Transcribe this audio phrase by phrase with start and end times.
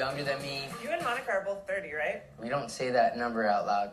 [0.00, 0.62] younger than me.
[0.82, 2.22] You and Monica are both 30, right?
[2.40, 3.90] We don't say that number out loud.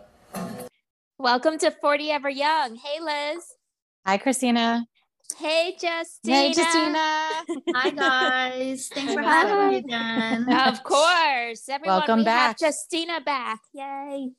[1.19, 2.77] Welcome to 40 Ever Young.
[2.77, 3.43] Hey, Liz.
[4.05, 4.87] Hi, Christina.
[5.37, 6.31] Hey, Justyna.
[6.31, 7.29] Hey, Justyna.
[7.75, 8.87] Hi guys.
[8.93, 10.49] Thanks for having me again.
[10.49, 11.67] of course.
[11.67, 12.57] Everyone, Welcome we back.
[12.61, 13.59] have Justyna back.
[13.73, 14.29] Yay.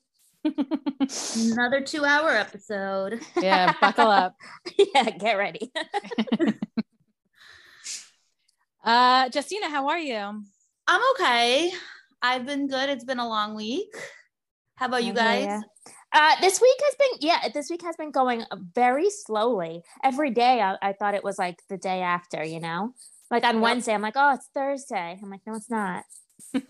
[1.53, 3.21] Another two hour episode.
[3.39, 4.35] yeah, buckle up.
[4.95, 5.71] yeah, get ready.
[8.83, 10.41] Uh, Justyna, how are you?
[10.89, 11.71] I'm okay.
[12.23, 12.89] I've been good.
[12.89, 13.93] It's been a long week.
[14.75, 15.45] How about you guys?
[16.11, 18.43] Uh, this week has been, yeah, this week has been going
[18.73, 19.83] very slowly.
[20.03, 22.93] Every day I, I thought it was like the day after, you know?
[23.29, 25.19] Like on Wednesday, I'm like, oh, it's Thursday.
[25.21, 26.03] I'm like, no, it's not.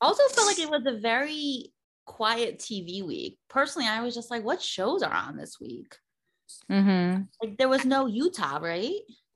[0.00, 1.72] Also felt like it was a very
[2.06, 3.36] quiet TV week.
[3.50, 5.96] Personally, I was just like, what shows are on this week?
[6.70, 7.22] mm-hmm.
[7.42, 8.94] Like there was no Utah, right?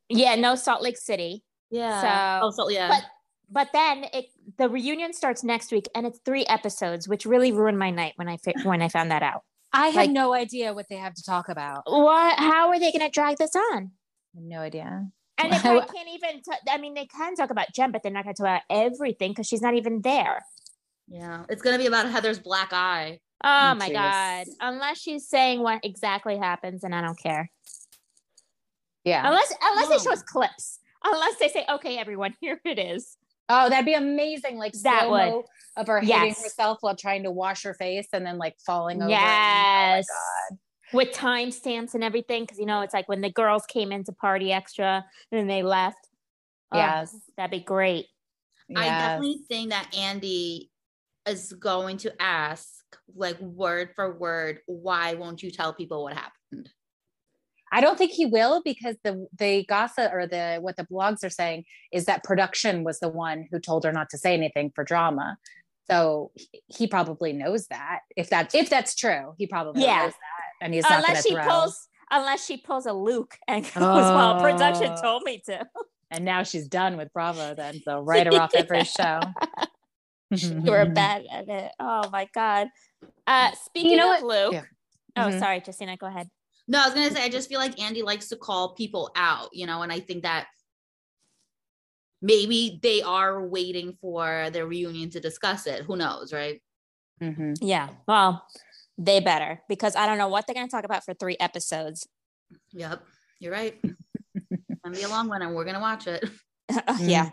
[0.08, 1.42] Yeah, no Salt Lake City.
[1.68, 2.40] Yeah.
[2.40, 2.86] So- oh, so yeah.
[2.88, 3.04] But
[3.52, 4.26] but then it
[4.58, 8.28] the reunion starts next week and it's three episodes, which really ruined my night when
[8.28, 9.42] I fi- when I found that out.
[9.72, 11.82] I had Like- no idea what they have to talk about.
[11.86, 12.38] What?
[12.38, 13.92] How are they going to drag this on?
[14.34, 15.06] No idea.
[15.38, 15.62] And they Wow.
[15.62, 16.42] probably can't even.
[16.42, 18.62] T- I mean, they can talk about Jen, but they're not going to talk about
[18.68, 20.44] everything because she's not even there.
[21.08, 21.44] yeah.
[21.48, 23.20] It's gonna be about Heather's black eye.
[23.44, 23.92] Oh Oh, my jeez.
[23.92, 24.46] god!
[24.60, 27.50] Unless she's saying what exactly happens, and I don't care.
[29.04, 29.26] Yeah.
[29.26, 30.12] Unless unless they show No.
[30.12, 30.78] us clips.
[31.04, 33.16] Unless they say, "Okay, everyone, here it is."
[33.48, 34.56] Oh, that'd be amazing.
[34.56, 35.44] Like That slow-mo would.
[35.76, 39.06] of her hitting herself while trying to wash her face and then like falling over.
[39.06, 40.06] Oh yes.
[40.10, 40.56] Oh
[40.92, 44.12] With timestamps and everything, because you know it's like when the girls came in to
[44.12, 46.08] party extra and then they left.
[46.70, 47.14] Oh, Yes.
[47.36, 48.06] that'd be great.
[48.68, 50.70] my I definitely think that Andy
[51.28, 52.68] is going to ask,
[53.14, 56.32] like word for word, why won't you tell people what happened?
[57.74, 61.30] I don't think he will because the the gossip or the what the blogs are
[61.30, 64.84] saying is that production was the one who told her not to say anything for
[64.84, 65.38] drama.
[65.90, 66.30] So
[66.68, 68.00] he- probably knows that.
[68.16, 70.02] If that if that's true, he probably Yeah.
[70.04, 71.44] knows that, and he's not going unless she throw.
[71.44, 75.02] pulls, unless she pulls a Luke and goes, "Well, production Oh.
[75.02, 75.66] told me to."
[76.10, 77.54] and now she's done with Bravo.
[77.54, 79.20] Then so write her off every show.
[80.30, 81.72] you were bad at it.
[81.80, 82.68] Oh my god.
[83.26, 84.52] Uh, speaking know of Luke.
[84.52, 84.62] Yeah.
[85.16, 85.38] Oh, Mhm.
[85.40, 85.98] sorry, Justyna.
[85.98, 86.28] Go ahead.
[86.72, 89.50] No, I was gonna say I just feel like Andy likes to call people out,
[89.52, 90.46] you know, and I think that
[92.22, 95.82] maybe they are waiting for the reunion to discuss it.
[95.82, 96.62] Who knows, right?
[97.20, 97.58] Mhm.
[97.60, 97.90] Yeah.
[98.08, 98.46] Well,
[98.96, 102.08] they better because I don't know what they're going to talk about for three episodes.
[102.72, 103.04] Yep,
[103.38, 103.78] you're right.
[103.82, 106.24] it's Gonna be a long one, and we're gonna watch it.
[107.00, 107.32] yeah.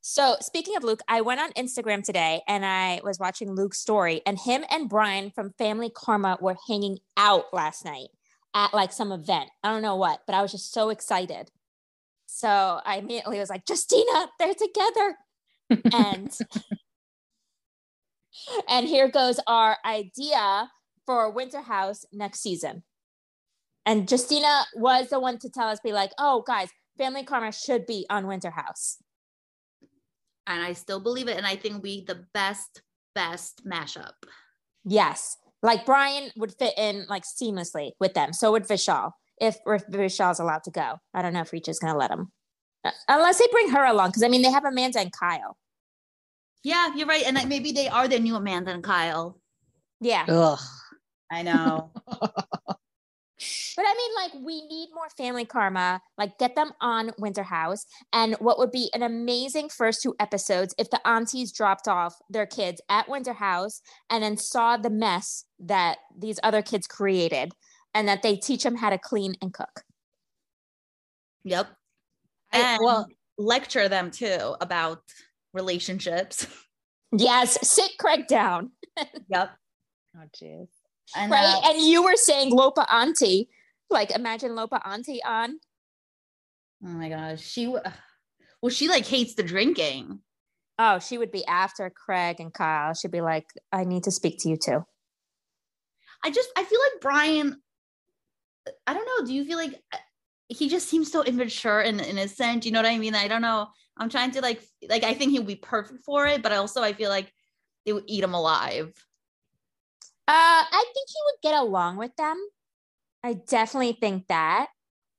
[0.00, 4.20] So speaking of Luke, I went on Instagram today and I was watching Luke's story,
[4.26, 8.08] and him and Brian from Family Karma were hanging out last night
[8.56, 9.50] at like some event.
[9.62, 11.50] I don't know what, but I was just so excited.
[12.26, 15.16] So I immediately was like, Justyna, they're together.
[15.92, 16.36] and
[18.68, 20.70] and here goes our idea
[21.04, 22.82] for Winter House next season.
[23.84, 27.86] And Justyna was the one to tell us, be like, oh, guys, Family Karma should
[27.86, 28.96] be on Winter House.
[30.46, 32.82] And I still believe it, and I think we the best,
[33.14, 34.14] best mashup.
[34.84, 35.36] Yes.
[35.66, 38.32] Like Brian would fit in like seamlessly with them.
[38.32, 39.10] So would Vishal,
[39.40, 40.98] if, if Vishal's allowed to go.
[41.12, 42.30] I don't know if Reach is going to let him.
[42.84, 44.10] Uh, Unless they bring her along.
[44.10, 45.56] Because I mean, they have Amanda and Kyle.
[46.62, 49.40] Yeah, you're right, and that maybe they are the new Amanda and Kyle.
[50.00, 50.24] Yeah.
[50.28, 50.60] Ugh.
[51.32, 51.90] I know.
[53.76, 56.00] But I mean, like, we need more family karma.
[56.16, 57.84] Like, get them on Winter House.
[58.12, 62.46] And what would be an amazing first two episodes if the aunties dropped off their
[62.46, 67.52] kids at Winter House and then saw the mess that these other kids created
[67.92, 69.82] and that they teach them how to clean and cook.
[71.44, 71.68] yep.
[72.52, 73.06] I- And well-
[73.38, 75.02] lecture them too about
[75.52, 76.46] relationships.
[77.12, 78.72] Yes, sit Craig down.
[79.28, 79.50] Yep.
[80.16, 80.68] Oh, jeez.
[81.14, 81.60] And, right?
[81.64, 83.48] and you were saying Lopa Auntie.
[83.90, 85.60] Like, imagine Lopa Auntie on.
[86.84, 90.20] oh my gosh, she well, she like hates the drinking.
[90.78, 92.92] Oh, she would be after Craig and Kyle.
[92.94, 94.84] She'd be like, I need to speak to you too.
[96.24, 97.62] I just I feel like Brian.
[98.86, 99.26] I don't know.
[99.26, 99.98] Do you feel like uh,
[100.48, 102.66] he just seems so immature and innocent?
[102.66, 103.14] You know what I mean?
[103.14, 103.68] I don't know.
[103.96, 106.82] I'm trying to like like I think he would be perfect for it, but also
[106.82, 107.32] I feel like
[107.84, 108.92] they would eat him alive.
[110.28, 112.36] Uh, I think he would get along with them.
[113.22, 114.68] I definitely think that.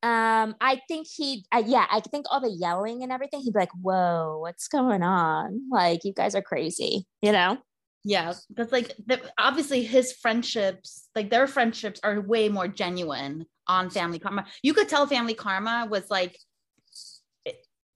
[0.04, 3.60] Um, I think he, uh, yeah, I think all the yelling and everything, he'd be
[3.60, 5.62] like, "Whoa, what's going on?
[5.72, 7.58] Like, you guys are crazy," you know?
[8.04, 13.90] Yeah, because like the, obviously his friendships, like their friendships, are way more genuine on
[13.90, 14.46] Family Karma.
[14.62, 16.38] You could tell Family Karma was like,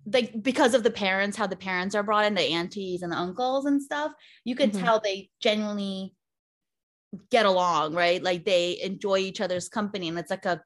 [0.05, 3.17] like because of the parents, how the parents are brought in, the aunties and the
[3.17, 4.11] uncles and stuff,
[4.43, 4.79] you could Mhm.
[4.83, 6.15] tell they genuinely
[7.29, 8.21] get along, right?
[8.21, 10.61] Like they enjoy each other's company, and it's like a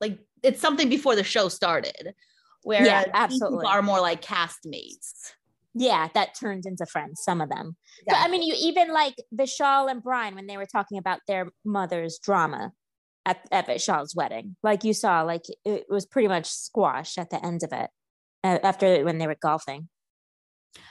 [0.00, 2.14] like it's something before the show started.
[2.64, 3.66] Whereas people absolutely.
[3.66, 5.32] are more like castmates.
[5.74, 7.76] Yeah, that turned into friends, some of them.
[8.06, 11.48] But I mean, you even like Vishal and Brian when they were talking about their
[11.64, 12.72] mother's drama
[13.24, 14.56] at, at Vishal's wedding.
[14.62, 17.90] Like you saw, like it was pretty much squashed at the end of it
[18.44, 19.88] after when they were golfing.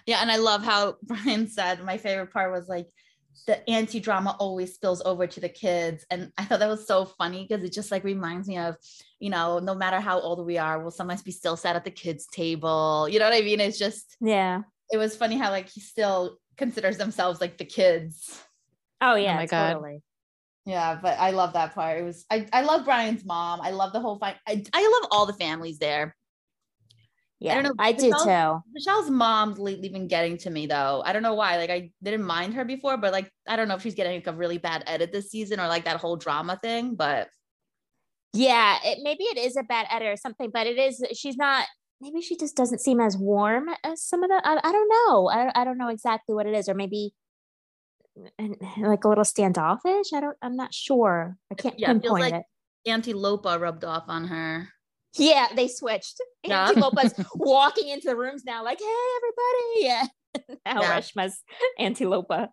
[0.06, 2.88] Yeah, and I love how Brian said my favorite part was like
[3.48, 6.06] the anti drama always spills over to the kids.
[6.10, 8.76] And I thought that was so funny because it just like reminds me of,
[9.20, 11.92] you know, no matter how old we are, we'll sometimes be still sat at the
[11.92, 13.08] kids' table.
[13.10, 13.60] You know what I mean?
[13.60, 14.62] It's just, Yeah.
[14.92, 18.40] it was funny how like he still considers themselves like the kids.
[19.02, 19.74] Oh, oh yeah, my God.
[19.74, 20.04] totally.
[20.66, 22.00] Yeah, but I love that part.
[22.00, 23.62] It was I, I love Brian's mom.
[23.62, 24.36] I love the whole fight.
[24.48, 26.16] I, I love all the families there.
[27.42, 28.62] Yeah, I, don't know, I do too.
[28.72, 31.02] Michelle's mom's lately been getting to me though.
[31.04, 31.58] I don't know why.
[31.58, 34.28] Like I didn't mind her before, but like I don't know if she's getting like
[34.28, 36.94] a really bad edit this season or like that whole drama thing.
[36.94, 37.30] But
[38.34, 41.04] Yeah, it maybe it is a bad edit or something, but it is.
[41.14, 41.66] She's not.
[42.00, 44.40] Maybe she just doesn't seem as warm as some of the.
[44.44, 45.28] I, I don't know.
[45.30, 47.16] I I don't know exactly what it is, or maybe
[48.38, 50.14] and like a little standoffish.
[50.14, 50.38] I don't.
[50.44, 51.38] I'm not sure.
[51.52, 52.44] I can't Yeah, it feels pinpoint like- it.
[52.90, 54.70] Auntie Lopa rubbed off on her.
[55.16, 56.22] Yeah, they switched.
[56.44, 56.70] Yeah.
[56.70, 58.86] Auntie Lopa's walking into the rooms now, like, "Hey,
[59.18, 60.06] everybody!" Yeah,
[60.66, 61.00] now Yeah.
[61.00, 61.44] Reshma's
[61.78, 62.50] Auntie Lopa.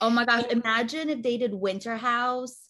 [0.00, 0.44] Oh my gosh!
[0.50, 2.68] Imagine if they did Winter House,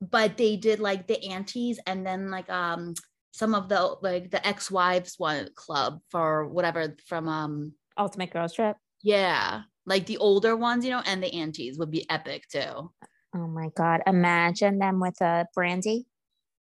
[0.00, 2.94] but they did like the aunties and then like um
[3.32, 8.76] some of the like the ex-wives one club for whatever from um Ultimate Girls Trip.
[9.02, 12.92] yeah like the older ones you know and the aunties would be epic too.
[13.36, 14.00] Oh my God!
[14.06, 16.06] Imagine them with a brandy.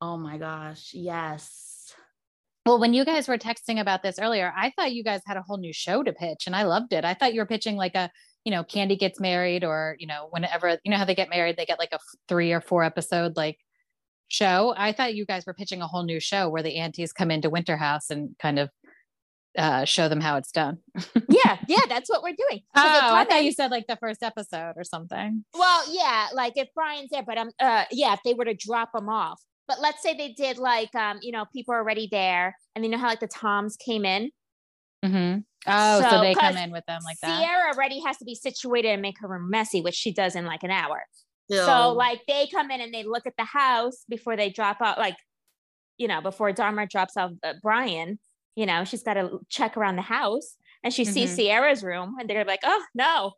[0.01, 0.91] Oh my gosh!
[0.95, 1.95] Yes.
[2.69, 5.43] Well, when you guys were texting about this earlier, I thought you guys had a
[5.43, 7.03] whole new show to pitch and I loved it.
[7.03, 8.11] I thought you were pitching like a,
[8.45, 11.57] you know, Candy gets married or, you know, whenever, you know how they get married,
[11.57, 11.99] they get like a
[12.29, 13.57] three or four episode like
[14.29, 14.75] show.
[14.77, 17.49] I thought you guys were pitching a whole new show where the aunties come into
[17.49, 18.69] Winter House and kind of
[19.57, 20.79] uh, show them how it's done.
[21.31, 22.63] Yeah, yeah, that's what we're doing.
[22.77, 25.45] So Oh, I thought you said like the first episode or something.
[25.55, 28.91] Well, yeah, like if Brian's there, but um, uh, yeah, if they were to drop
[28.95, 29.41] him off.
[29.69, 32.91] But let's say they did like, um, you know, people are already there, and you
[32.91, 34.31] know how like the Toms came in.
[35.05, 35.41] Mm-hmm.
[35.67, 37.39] Oh, so, So, they come in with them like that.
[37.39, 40.47] Ciara already has to be situated and make her room messy, which she does in
[40.47, 41.03] like an hour.
[41.51, 41.67] Still.
[41.67, 44.99] So like they come in and they look at the house before they drop out,
[44.99, 45.17] like,
[45.97, 48.19] you know, before Dharma drops off uh, Brian.
[48.55, 51.37] You know, she's got to check around the house, and she sees Mhm.
[51.37, 53.33] Ciara's room, and they're like, "Oh no,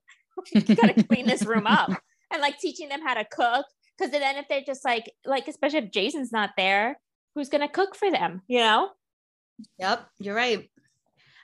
[0.53, 1.91] you got to clean this room up,"
[2.33, 3.67] and like teaching them how to cook.
[4.01, 6.99] Because then if they're just like, like especially if Jason's not there,
[7.35, 8.41] who's gonna cook for them?
[8.49, 8.91] You know?
[9.79, 10.71] Yep, you're right.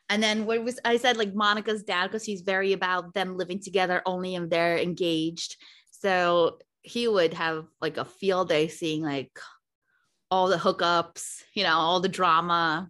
[0.09, 3.61] And then what was I said like Monica's dad because he's very about them living
[3.61, 5.57] together only if they're engaged.
[5.91, 9.39] So he would have like a field day seeing like
[10.31, 12.89] all the hookups, you know, all the drama.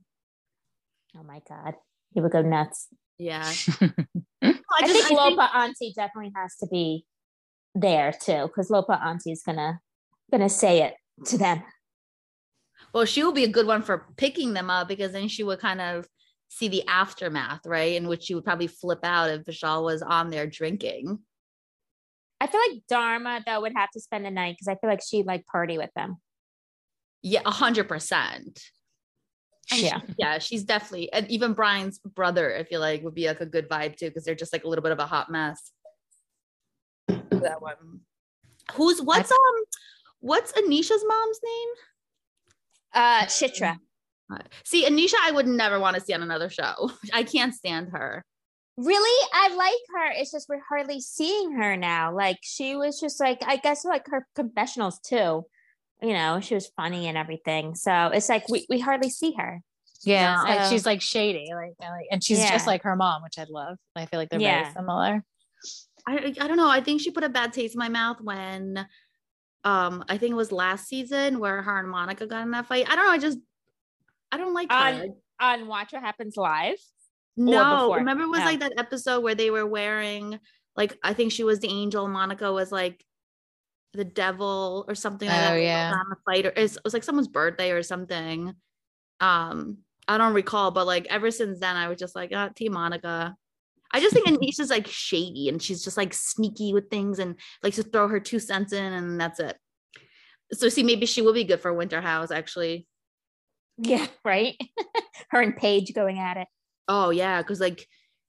[1.18, 1.74] Oh my god,
[2.12, 2.86] he would go nuts.
[3.18, 3.50] Yeah.
[3.80, 3.94] I,
[4.42, 7.04] I, just, think I think- Lopa Auntie definitely has to be
[7.80, 9.78] there too, because Lopa Auntie is gonna
[10.30, 10.94] gonna say it
[11.26, 11.62] to them.
[12.92, 15.60] well, she would be a good one for picking them up because then she would
[15.60, 16.06] kind of
[16.48, 17.94] see the aftermath, right?
[17.94, 21.18] In which she would probably flip out if Vishal was on there drinking.
[22.40, 25.00] I feel like Dharma though would have to spend the night because I feel like
[25.06, 26.16] she'd like party with them.
[27.22, 28.60] Yeah, a hundred percent.
[29.72, 29.98] Oh, yeah.
[30.00, 33.46] she- yeah, she's definitely, and even Brian's brother, I feel like would be like a
[33.46, 35.72] good vibe too, because they're just like a little bit of a hot mess.
[37.08, 38.00] That one.
[38.72, 39.38] Who's what's um
[40.20, 41.68] what's Anisha's mom's name?
[42.94, 43.76] Uh, Shitra.
[44.32, 46.90] Uh, See, Anisha, I would never want to see on another show.
[47.12, 48.24] I can't stand her.
[48.76, 50.12] Really, I like her.
[50.20, 52.14] It's just we're hardly seeing her now.
[52.14, 55.44] Like she was just like I guess like her confessionals too.
[56.02, 57.74] You know, she was funny and everything.
[57.74, 59.60] So it's like we, we hardly see her.
[60.02, 63.38] Yeah, Yeah, like she's like shady, like, like- and she's just like her mom, which
[63.38, 63.78] I love.
[63.96, 64.64] I feel like they're Yeah.
[64.64, 65.24] very similar.
[66.06, 66.68] I I don't know.
[66.70, 68.86] I think she put a bad taste in my mouth when
[69.64, 72.86] um I think it was last season where her and Monica got in that fight.
[72.88, 73.12] I don't know.
[73.12, 73.38] I just
[74.30, 74.76] I don't like her.
[74.76, 76.78] On on Watch What Happens Live.
[77.36, 78.44] No, remember it was No.
[78.46, 80.38] like that episode where they were wearing
[80.76, 83.04] like I think she was the angel, Monica was like
[83.92, 85.62] the devil or something like Oh, that.
[85.62, 85.90] Yeah.
[85.90, 88.54] got On the fight, or it was like someone's birthday or something.
[89.20, 92.72] Um, I don't recall, but like ever since then, I was just like, ah, Team
[92.72, 93.34] Monica.
[93.92, 97.76] I just think Anisha's like shady and she's just like sneaky with things and likes
[97.76, 99.56] to throw her two cents in and that's it.
[100.52, 102.86] So see, maybe she will be good for Winter House actually.
[103.78, 104.54] Yeah, right.
[105.30, 106.48] Her and Paige going at it.
[106.88, 107.86] Oh yeah, because like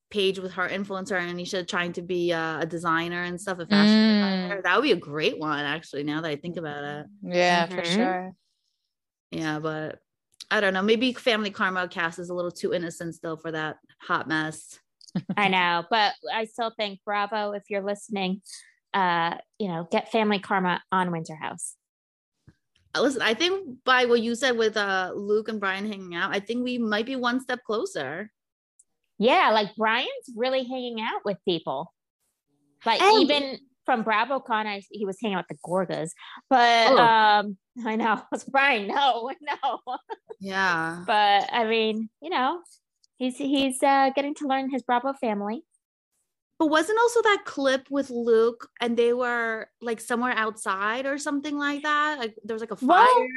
[0.09, 3.65] Paige with her influencer and Anisha trying to be uh, a designer and stuff, a
[3.67, 4.13] fashion Mm.
[4.13, 4.61] designer.
[4.63, 6.03] That would be a great one, actually.
[6.03, 7.95] Now that I think about it, Yeah, for Mhm.
[7.95, 8.31] sure.
[9.31, 9.99] yeah, but
[10.49, 10.81] I don't know.
[10.81, 14.79] Maybe Family Karma cast is a little too innocent still for that hot mess.
[15.35, 18.41] I know, but I still think Bravo, if you're listening,
[18.93, 21.75] uh, you know, get Family Karma on Winter House.
[22.95, 26.33] Uh, Listen, I think by what you said with uh Luke and Brian hanging out,
[26.33, 28.31] I think we might be one step closer.
[29.19, 31.93] Yeah, like Brian's really hanging out with people.
[32.85, 36.11] Like And- even from BravoCon, I, he was hanging out with the Gorgas.
[36.49, 36.97] But Oh.
[36.97, 38.87] um, I know it's Brian.
[38.87, 39.79] No, no.
[40.39, 41.03] Yeah.
[41.07, 42.61] But I mean, you know,
[43.17, 45.63] he's he's uh, getting to learn his Bravo family.
[46.59, 51.55] But wasn't also that clip with Luke and they were like somewhere outside or something
[51.55, 52.17] like that?
[52.17, 52.87] Like there was like a fire.
[52.87, 53.27] Well,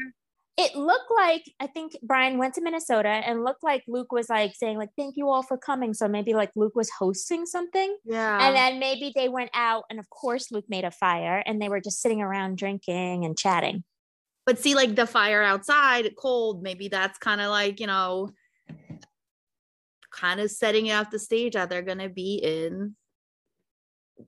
[0.57, 4.55] It looked like I think Brian went to Minnesota and looked like Luke was like
[4.55, 5.93] saying like thank you all for coming.
[5.95, 7.95] So maybe like Luke was hosting something.
[8.07, 8.39] yeah.
[8.47, 11.69] And then maybe they went out and of course Luke made a fire and they
[11.69, 13.85] were just sitting around drinking and chatting.
[14.47, 18.31] but see, like the fire outside, cold, maybe that's kind of like, you know,
[20.21, 22.95] kind of setting out the stage that they're gonna be in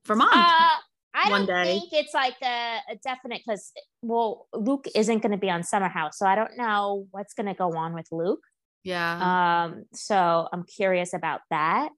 [0.07, 0.31] Vermont.
[0.35, 0.77] Uh,
[1.15, 1.65] I one don't day.
[1.79, 3.71] think it's like a, a definite because
[4.01, 7.47] well, Luke isn't going to be on Summer House, so I don't know what's going
[7.47, 8.43] to go on with Luke.
[8.83, 9.67] yeah.
[9.67, 11.91] Um, so I'm curious about that.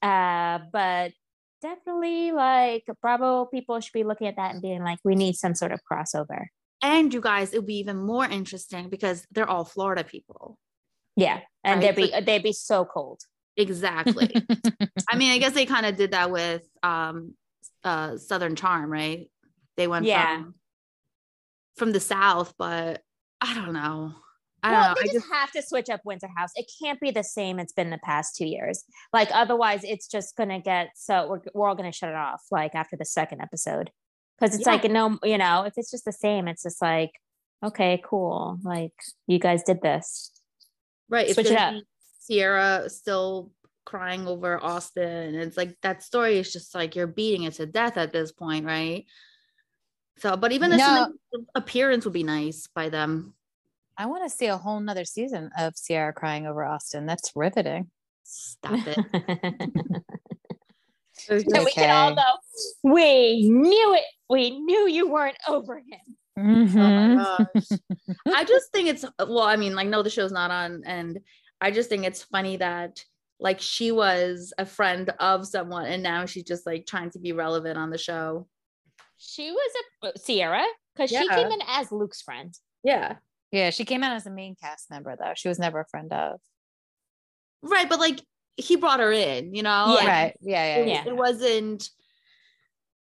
[0.00, 1.12] Uh, but
[1.60, 5.54] definitely like Bravo people should be looking at that and being like, we need some
[5.54, 6.46] sort of crossover.
[6.82, 10.56] and you guys, it would be even more interesting because they're all Florida people.
[11.18, 13.20] Yeah, and Right, they'd be they'd be so cold.
[13.56, 14.32] Exactly.
[15.10, 17.34] I mean, I guess they kind of did that with um
[17.84, 19.28] uh Southern Charm, right?
[19.76, 20.36] They went Yeah.
[20.36, 20.54] from
[21.76, 23.02] from the South, but
[23.40, 24.12] I don't know.
[24.62, 24.94] I well, don't know.
[24.96, 26.50] they I just, just have to switch up Winter House.
[26.56, 28.84] It can't be the same it's been the past two years.
[29.12, 32.74] Like otherwise, it's just gonna get so we're we're all gonna shut it off like
[32.76, 33.90] after the second episode
[34.38, 34.72] because it's Yeah.
[34.74, 37.10] like no, you know, if it's just the same, it's just like
[37.64, 38.92] okay, cool, like
[39.26, 40.30] you guys did this.
[41.08, 41.26] Right.
[41.26, 41.74] It's switch it up.
[42.26, 43.52] Ciara still
[43.84, 45.34] crying over Austen.
[45.34, 48.66] It's like that story is just like you're beating it to death at this point,
[48.66, 49.06] right?
[50.18, 50.84] So, but even a No.
[50.84, 51.08] slight
[51.54, 53.34] appearance would be nice by them.
[53.96, 57.06] I want to see a whole nother season of Ciara crying over Austen.
[57.06, 57.90] That's riveting.
[58.24, 58.98] Stop it.
[61.30, 62.14] And we can all Okay.
[62.14, 62.90] go.
[62.94, 64.04] We knew it.
[64.30, 66.16] We knew you weren't over him.
[66.38, 67.16] Oh Mhm.
[67.16, 67.78] my gosh.
[68.34, 71.18] I just think it's well, I mean, like, no, the show's not on, and
[71.60, 73.04] I just think it's funny that
[73.40, 77.32] like she was a friend of someone, and now she's just like trying to be
[77.32, 78.48] relevant on the show.
[79.16, 79.72] She was
[80.04, 80.64] a Ciara
[80.94, 82.54] because she came in as Luke's friend.
[82.84, 83.16] Yeah,
[83.50, 85.32] Yeah, she came out as a main cast member though.
[85.36, 86.40] She was never a friend of.
[87.62, 87.88] right.
[87.88, 88.20] But like,
[88.56, 89.86] he brought her in, you know.
[89.88, 89.94] Yeah.
[89.94, 90.34] Like, Right.
[90.40, 91.04] Yeah, yeah, It, yeah.
[91.04, 91.10] Yeah.
[91.10, 91.88] it wasn't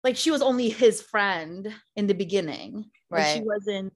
[0.03, 2.89] like she was only his friend in the beginning.
[3.09, 3.93] Like, she wasn't.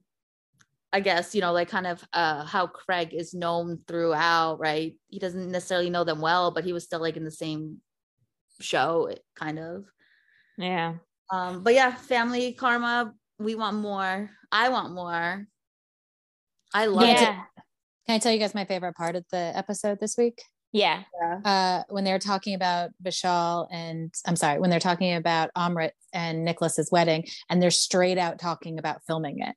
[0.94, 4.94] I guess you know, like kind of uh how Craig is known throughout, right?
[5.08, 7.78] He doesn't necessarily know them well, but he was still like in the same
[8.60, 9.84] show, kind of.
[10.58, 10.94] Yeah.
[11.30, 13.14] Um, but yeah, family karma.
[13.38, 14.30] We want more.
[14.52, 15.46] I want more.
[16.74, 17.40] I love Yeah.
[17.40, 17.62] it.
[18.06, 20.42] Can I tell you guys my favorite part of the episode this week?
[20.72, 21.02] Yeah.
[21.44, 25.90] uh, when they were talking about Vishal and I'm sorry, when they're talking about Amrit
[26.12, 29.54] and Nicholas's wedding, and they're straight out talking about filming it.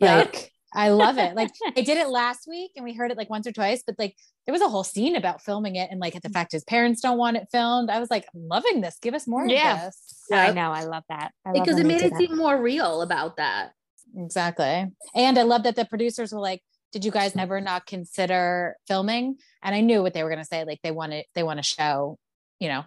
[0.00, 0.16] Yeah.
[0.16, 1.34] Like, I love it.
[1.36, 3.96] Like, they did it last week, and we heard it like once or twice, but
[3.98, 4.16] like,
[4.46, 7.18] there was a whole scene about filming it, and like the fact his parents don't
[7.18, 7.90] want it filmed.
[7.90, 8.96] I was like, I'm loving this.
[9.00, 9.74] Give us more Yeah.
[9.76, 10.24] of this.
[10.32, 10.72] I know.
[10.72, 11.32] I love that.
[11.46, 12.18] I because when it made it that.
[12.18, 13.72] seem more real about that.
[14.16, 14.86] Exactly.
[15.14, 16.62] And I love that the producers were like,
[16.94, 19.36] did you guys never not consider filming?
[19.64, 20.64] And I knew what they were going to say.
[20.64, 22.18] Like they want to, they want to show,
[22.60, 22.84] you know,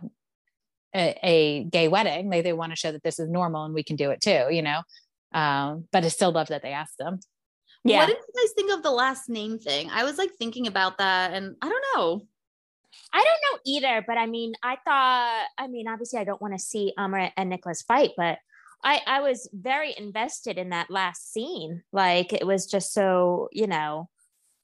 [0.95, 2.29] a, a gay wedding.
[2.29, 4.47] Like they want to show that this is normal and we can do it too,
[4.49, 4.79] you know?
[5.33, 7.19] Um, but I still love that they asked them.
[7.83, 7.99] Yeah.
[7.99, 9.89] What did you guys think of the last name thing?
[9.91, 12.21] I was like thinking about that, and I don't know.
[13.13, 16.53] I don't know either, but I mean, I thought, I mean, obviously, I don't want
[16.53, 18.39] to see Amrit and Nicholas fight, but
[18.83, 21.83] I, I was very invested in that last scene.
[21.91, 24.09] Like, it was just so, you know,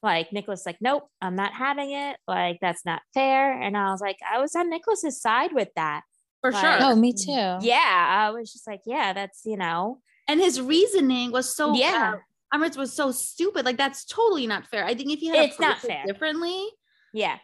[0.01, 2.17] like Nicholas, like, nope, I'm not having it.
[2.27, 3.60] Like, that's not fair.
[3.60, 6.01] And I was like, I was on Nicholas's side with that.
[6.41, 6.88] For Like- sure.
[6.91, 7.58] Oh, me too.
[7.62, 12.15] Yeah, I was just like, yeah, that's, you know, And his reasoning was so yeah,
[12.15, 12.17] uh,
[12.58, 13.65] Amrit's was so stupid.
[13.65, 14.86] Like that's totally not fair.
[14.86, 16.05] I think if you had It's not approached it fair.
[16.05, 16.65] differently,
[17.13, 17.38] yeah.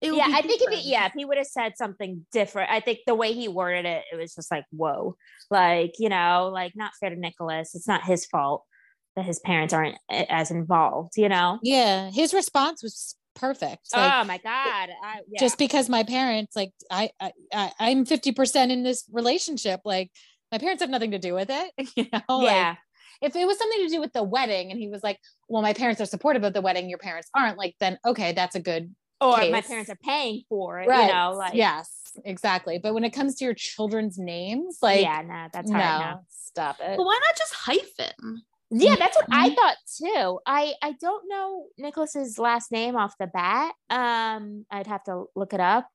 [0.00, 2.98] Yeah i think if he yeah if he would have said something different i think
[3.06, 5.14] the way he worded it it was just like whoa
[5.50, 8.64] like you know like not fair to nicholas it's not his fault
[9.16, 11.58] that his parents aren't eh, as involved, you know?
[11.62, 13.88] Yeah, his response was perfect.
[13.94, 14.90] Like, oh my God.
[15.02, 15.40] I, yeah.
[15.40, 20.10] just because my parents like I, I I I'm 50% in this relationship like
[20.50, 22.74] my parents have nothing to do with it you know like, yeah.
[23.22, 25.72] if it was something to do with the wedding and he was like well my
[25.72, 28.92] parents are supportive of the wedding your parents aren't like then okay that's a good
[29.20, 33.04] or my parents are paying for it, right you know, like yes exactly but when
[33.04, 36.16] it comes to your children's names like yeah, nah, that's no hard.
[36.16, 36.20] No.
[36.28, 38.42] stop it But why not just hyphen?
[38.72, 39.54] Yeah, that's what I Mhm.
[39.56, 40.40] thought too.
[40.46, 43.74] I I don't know Nicholas's last name off the bat.
[43.90, 45.88] Um, I'd have to look it up.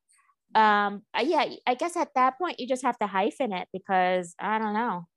[0.53, 4.36] Um, uh, yeah, I guess at that point you just have to hyphen it because
[4.39, 5.08] I don't know.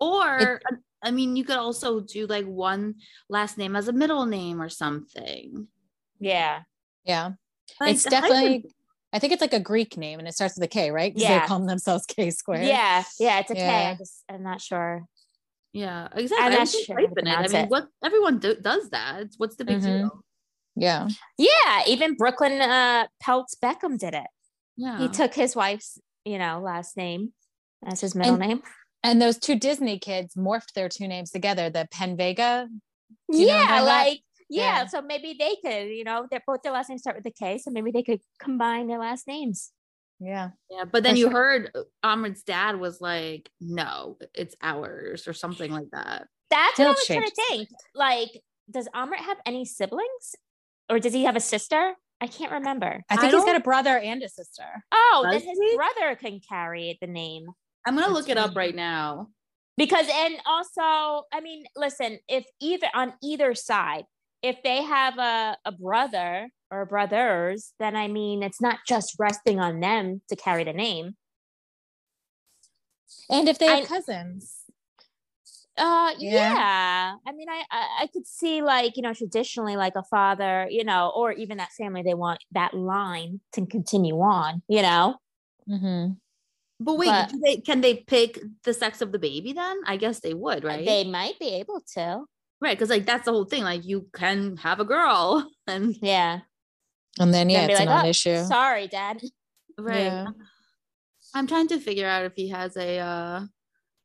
[0.00, 0.60] Or
[1.02, 2.96] I mean, you could also do like one
[3.28, 5.68] last name as a middle name or something.
[6.20, 6.62] Yeah,
[7.04, 7.32] yeah
[7.80, 8.70] Like, it's the hyphen- definitely
[9.12, 11.12] I think it's like a Greek name and it starts with a K, right?
[11.16, 11.38] Yeah.
[11.38, 13.38] they're calling themselves K square yeah, yeah.
[13.40, 13.60] It's a K.
[13.60, 13.90] Yeah.
[13.90, 15.04] I just I'm not sure.
[15.72, 16.46] yeah, exactly.
[16.46, 17.38] I'm not sure how to hyphen it.
[17.38, 17.68] I mean, it.
[17.70, 19.28] what everyone do, does that.
[19.38, 19.84] What's the big Mhm.
[19.84, 20.24] deal?
[20.76, 21.08] yeah
[21.38, 24.26] Yeah, even Brooklyn uh, Peltz Beckham did it.
[24.76, 24.98] Yeah.
[24.98, 27.32] He took his wife's you know last name
[27.86, 28.62] as his middle And- name.
[29.02, 32.68] and those two Disney kids morphed their two names together the Penn Vega
[33.30, 34.86] you I'm yeah, like yeah, Yeah.
[34.86, 37.58] So maybe they could, you know, they're both their last names start with a K,
[37.58, 39.72] so maybe they could combine their last names.
[40.20, 41.32] yeah yeah, but then For you sure.
[41.32, 46.26] heard uh, Amrit's dad was like, "No, it's ours" or something like that.
[46.50, 47.68] That's what I He'll was trying to change.
[47.68, 47.68] think.
[47.94, 48.30] Like,
[48.70, 50.34] does Amrit have any siblings,
[50.90, 51.94] or does he have a sister?
[52.20, 53.04] I can't remember.
[53.08, 54.64] I I think he's got a brother and a sister.
[54.90, 55.76] Oh, then his he?
[55.76, 57.46] brother can carry the name
[57.86, 58.56] I'm gonna That's look it up right.
[58.56, 59.28] right now.
[59.76, 64.04] because, and also, I mean, listen, if either on either side,
[64.42, 69.58] if they have a, a brother or brothers, then I mean, it's not just resting
[69.58, 71.16] on them to carry the name.
[73.30, 74.54] And if they have I- cousins.
[75.76, 76.54] Uh, Yeah.
[76.54, 77.14] yeah.
[77.24, 80.82] I mean, I, I I could see like you know traditionally like a father, you
[80.82, 85.16] know, or even that family they want that line to continue on, you know.
[85.68, 86.14] Mm-hmm.
[86.80, 89.78] But wait, But- do they, can they pick the sex of the baby then?
[89.86, 90.84] I guess they would, right?
[90.84, 92.24] They might be able to.
[92.60, 93.62] Right, because like that's the whole thing.
[93.64, 96.40] Like you can have a girl, and Yeah.
[97.20, 98.44] And then yeah, it's like, a "Oh, non-issue.
[98.44, 99.20] Sorry, Dad.
[99.78, 99.96] right.
[100.04, 100.26] Yeah.
[101.34, 103.40] I'm trying to figure out if he has a uh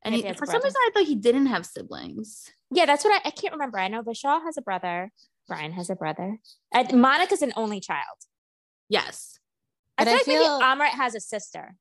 [0.04, 2.50] any If he for some reason I thought he didn't have siblings.
[2.70, 3.78] Yeah, that's what I, I can't remember.
[3.78, 5.10] I know Vishal has a brother.
[5.46, 6.38] Brian has a brother.
[6.74, 8.18] Uh, Monica's an only child.
[8.88, 9.38] Yes.
[9.96, 11.76] I But feel I like feel- maybe Amrit has a sister.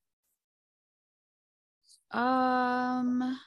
[2.12, 3.40] Um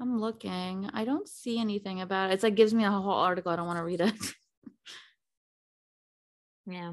[0.00, 0.90] I'm looking.
[0.92, 2.34] I don't see anything about it.
[2.34, 3.52] It's like gives me a whole article.
[3.52, 4.14] I don't want to read it.
[6.66, 6.92] Yeah.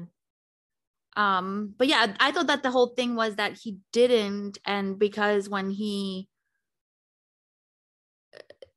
[1.16, 5.48] um but yeah i thought that the whole thing was that he didn't and because
[5.48, 6.28] when he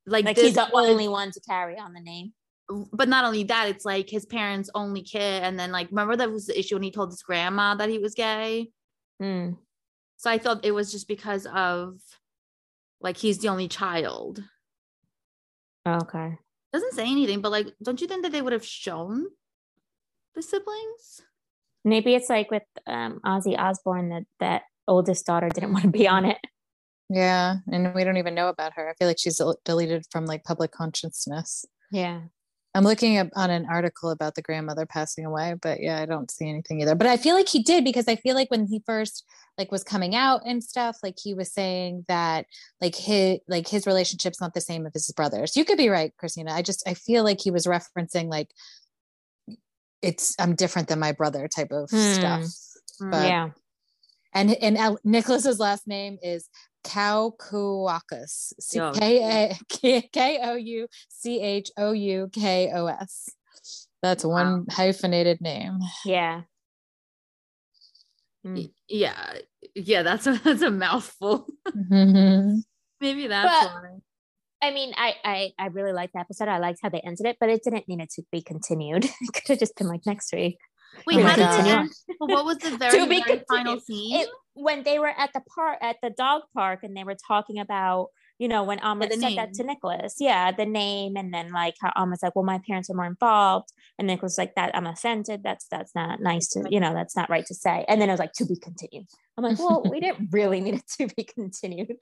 [0.07, 2.31] like, Like he's the was- only one to carry on the name.
[2.93, 6.31] but not only that it's like his parents only kid and then like remember that
[6.31, 8.69] was the issue when he told his grandma that he was gay
[9.21, 9.57] Mm.
[10.15, 11.99] so i thought it was just because of
[13.01, 14.43] like he's the only child
[15.87, 16.37] Okay.
[16.73, 19.25] doesn't say anything but like don't you think that they would have shown
[20.33, 21.21] the siblings
[21.85, 26.07] Maybe it's like with um, Ozzy Osbourne that that oldest daughter didn't want to be
[26.07, 26.39] on it.
[27.09, 28.89] Yeah, and we don't even know about her.
[28.89, 31.63] I feel like she's deleted from like public consciousness.
[31.91, 32.21] Yeah.
[32.75, 36.29] I'm looking up on an article about the grandmother passing away, but yeah, I don't
[36.29, 36.93] see anything either.
[36.93, 39.23] But I feel like he did because I feel like when he first
[39.57, 42.47] like was coming out and stuff, like he was saying that
[42.81, 45.55] like his like his relationship's not the same as his brother's.
[45.55, 46.51] You could be right, Christina.
[46.51, 48.49] I just I feel like he was referencing like
[50.01, 52.13] it's I'm different than my brother type of Hmm.
[52.13, 52.43] stuff.
[53.01, 53.11] Mm.
[53.11, 53.49] But yeah.
[54.33, 56.49] and and Nicholas's last name is
[56.85, 58.53] Kaukouakos.
[58.59, 58.91] C- Yeah.
[58.93, 63.29] K A K K O U C H O U K O S.
[64.01, 65.79] That's one hyphenated name.
[66.05, 66.41] Yeah.
[68.45, 68.69] Mm.
[68.87, 69.37] yeah
[69.73, 72.59] yeah that's a that's a mouthful Mhm.
[73.01, 73.89] maybe that's But- why
[74.61, 76.47] I mean, I, I I really liked the episode.
[76.47, 79.05] I liked how they ended it, but it didn't need it to be continued.
[79.05, 80.57] it could have just been like next week.
[81.05, 81.67] wait Oh how did it God.
[81.81, 85.41] end but what was the very, very final scene It, when they were at the
[85.41, 88.07] park at the dog park and they were talking about,
[88.39, 90.15] you know, when the said that to Nicholas.
[90.19, 93.69] Yeah, the name and then like how Amrit's like, well, my parents are more involved.
[93.99, 95.43] And Nicholas was like that, I'm offended.
[95.43, 97.85] That's that's not nice to, you know, that's not right to say.
[97.87, 99.07] And then it was like to be continued.
[99.37, 101.97] I'm like, well, we didn't really need it to be continued.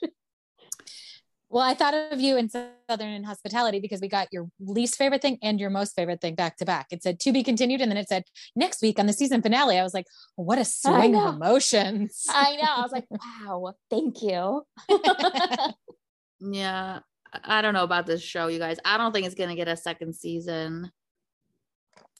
[1.53, 5.21] Well, I thought of you in Southern in Hospitality because we got your least favorite
[5.21, 6.87] thing and your most favorite thing back to back.
[6.89, 8.23] It said to be continued, and then it said
[8.55, 9.77] next week on the season finale.
[9.77, 12.25] I was like, what a swing of emotions.
[12.29, 12.67] I know.
[12.67, 14.63] I was like, wow, thank you.
[16.39, 16.99] yeah
[17.43, 18.77] I don't know about this show, you guys.
[18.83, 20.91] I don't think it's gonna get a second season.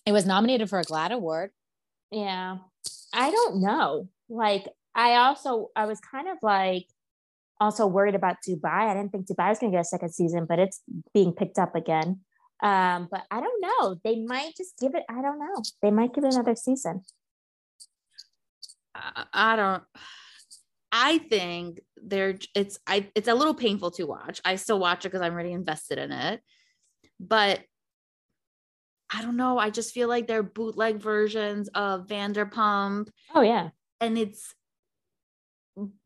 [0.06, 1.50] It was nominated for a GLAAD award.
[2.12, 2.58] Yeah.
[3.14, 4.10] I don't know.
[4.30, 6.86] Like, I also, I was kind of like
[7.64, 8.84] also worried about Dubai.
[8.90, 10.82] I didn't think Dubai was going to get a second season, but it's
[11.14, 12.20] being picked up again.
[12.62, 13.96] Um, but I don't know.
[14.04, 15.56] They might just give it, I don't know.
[15.82, 17.02] They might give it another season.
[18.96, 19.84] I, I don't.
[20.96, 24.40] I think they're it's I it's a little painful to watch.
[24.46, 26.40] I still watch it because I'm really invested in it,
[27.20, 27.62] but
[29.12, 29.58] I don't know.
[29.58, 33.70] I just feel like they're bootleg versions of Vanderpump, Oh, yeah.
[34.02, 34.54] and it's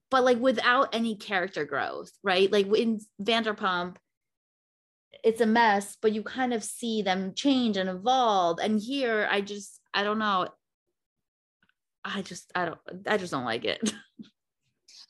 [0.10, 2.52] but like without any character growth, right?
[2.52, 3.98] Like in Vanderpump,
[5.24, 8.60] it's a mess, but you kind of see them change and evolve.
[8.60, 10.48] And here, I just I don't know.
[12.06, 13.94] I just I don't I just don't like it.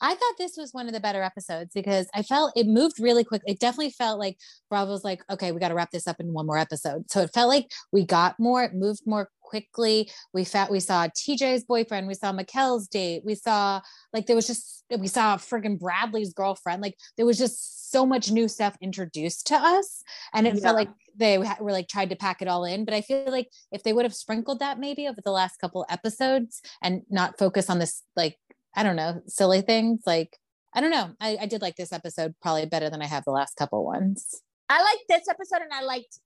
[0.00, 3.24] I thought this was one of the better episodes because I felt it moved really
[3.24, 3.42] quick.
[3.46, 4.36] It definitely felt like
[4.70, 7.10] Bravo's like, okay, we got to wrap this up in one more episode.
[7.10, 10.10] So it felt like we got more, it moved more quickly.
[10.32, 13.80] We felt we saw TJ's boyfriend, we saw Mikel's date, we saw
[14.12, 16.82] like there was just we saw friggin' Bradley's girlfriend.
[16.82, 20.02] Like there was just so much new stuff introduced to us,
[20.34, 20.60] and it Yeah.
[20.60, 22.84] felt like they were like tried to pack it all in.
[22.84, 25.84] But I feel like if they would have sprinkled that maybe over the last couple
[25.88, 28.36] episodes and not focus on this like
[28.74, 30.02] I don't know, silly things.
[30.06, 30.36] Like,
[30.74, 31.10] I don't know.
[31.20, 34.42] I, I did like this episode probably better than I have the last couple ones.
[34.68, 36.20] I liked this episode and I liked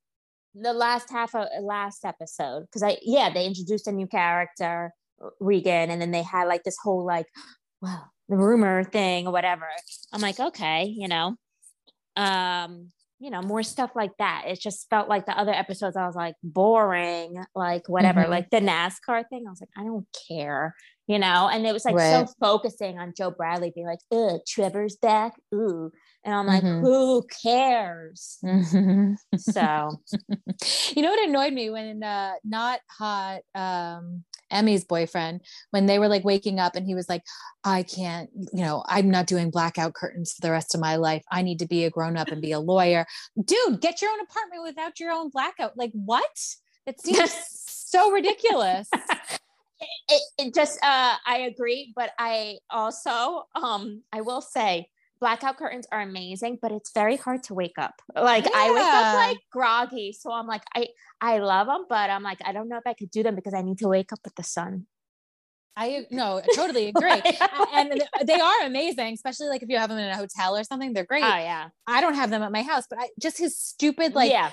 [0.55, 4.93] the last half of last episode because I yeah they introduced a new character
[5.39, 7.25] Regan and then they had like this whole like
[7.81, 9.65] well the rumor thing or whatever
[10.11, 11.35] I'm like okay you know
[12.15, 12.89] um
[13.23, 16.15] you know more stuff like that it just felt like the other episodes I was
[16.15, 18.29] like boring like whatever Mhm.
[18.29, 20.75] like the NASCAR thing I was like I don't care
[21.07, 22.27] you know and it was like Right.
[22.27, 25.91] so focusing on Joe Bradley being like ugh Trevor's back ooh
[26.23, 26.81] and I'm like Mhm.
[26.81, 28.39] who cares?
[28.43, 29.99] You so
[30.95, 31.69] you know what annoyed me?
[31.69, 36.93] When uh not hot um Emmy's boyfriend when they were like waking up and he
[36.93, 37.23] was like
[37.63, 41.23] I can't you know I'm not doing blackout curtains for the rest of my life.
[41.31, 43.05] I need to be a grown up and be a lawyer.
[43.43, 45.77] Dude get your own apartment without your own blackout.
[45.77, 46.37] Like what?
[46.85, 48.89] It seems so ridiculous.
[50.07, 54.87] It, it just uh i agree but i also um i will say
[55.23, 59.15] blackout curtains are amazing but it's very hard to wake up like i wake up
[59.15, 60.85] like groggy so i'm like i
[61.21, 63.53] i love them but i'm like i don't know if i could do them because
[63.53, 64.85] i need to wake up with the sun
[65.75, 67.21] I no, totally agree.
[67.73, 70.93] and they are amazing, especially like if you have them in a hotel or something.
[70.93, 71.23] They're great.
[71.23, 74.29] oh yeah I don't have them at my house, but I just his stupid like
[74.29, 74.51] yeah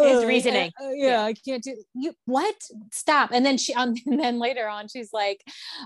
[0.00, 2.14] his "Uh, reasoning uh, uh, yeah, I can't do you.
[2.24, 2.54] What?
[2.92, 3.30] Stop.
[3.32, 5.42] And then she, um, and then later on, she's like,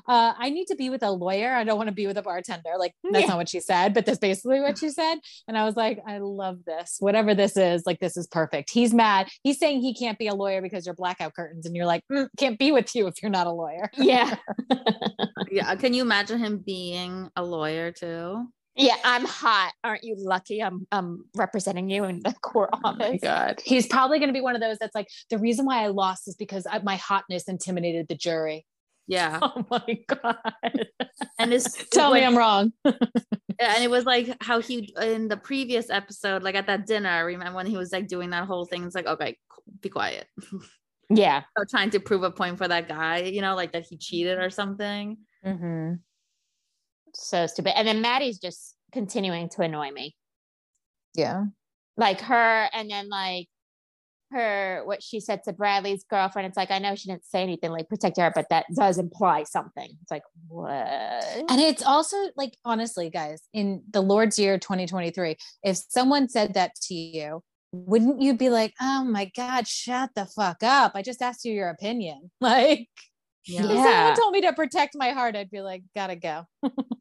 [0.09, 1.53] uh, "I need to be with a lawyer.
[1.55, 3.29] I don't want to be with a bartender." Like that's Yeah.
[3.29, 5.17] not what she said, but that's basically what she said.
[5.49, 6.97] And I was like, "I love this.
[7.01, 9.29] Whatever this is, like this is perfect." He's mad.
[9.43, 12.29] He's saying he can't be a lawyer because you're blackout curtains, and you're like, "Mm,
[12.39, 14.37] "Can't be with you if you're not a lawyer." yeah
[15.51, 15.75] yeah.
[15.77, 18.47] Can you imagine him being a lawyer too?
[18.77, 23.11] Yeah i'm hot aren't you lucky i'm i'm representing you in the court office Oh
[23.11, 25.83] my God, he's probably going to be one of those that's like the reason why
[25.83, 28.67] I lost is because I, my hotness intimidated the jury.
[29.07, 29.39] Yeah.
[29.43, 30.89] oh my god
[31.39, 32.73] And it's Tell me I'm wrong.
[32.85, 32.99] and
[33.59, 37.57] it was like how he in the previous episode, like at that dinner, I remember
[37.57, 38.85] when he was like doing that whole thing.
[38.85, 39.37] It's like, okay,
[39.81, 40.27] be quiet.
[41.11, 43.97] yeah So trying to prove a point for that guy, you know, like that he
[43.97, 45.19] cheated or something.
[45.45, 45.95] Mm-hmm.
[47.17, 47.77] So stupid.
[47.77, 50.15] And then Maddie's just continuing to annoy me.
[51.15, 51.45] Yeah.
[51.97, 53.49] Like her, and then like
[54.33, 56.47] her, what she said to Bradley's girlfriend.
[56.49, 59.45] It's like, I know she didn't say anything like protect her, but that does imply
[59.45, 59.89] something.
[60.03, 60.73] It's like, what?
[60.75, 66.75] And it's also like, honestly, guys, in the Lord's year 2023, if someone said that
[66.83, 70.93] to you, wouldn't you be like, oh my God, shut the fuck up?
[70.95, 72.31] I just asked you your opinion.
[72.41, 72.89] Like,
[73.47, 73.65] Yeah.
[73.65, 73.85] if Yeah.
[73.85, 76.45] someone told me to protect my heart, I'd be like, gotta go.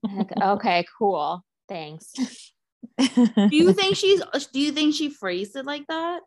[0.04, 1.44] Like, okay, cool.
[1.68, 2.12] Thanks.
[3.00, 4.22] Do you think she's
[4.54, 6.22] do you think she phrased it like that?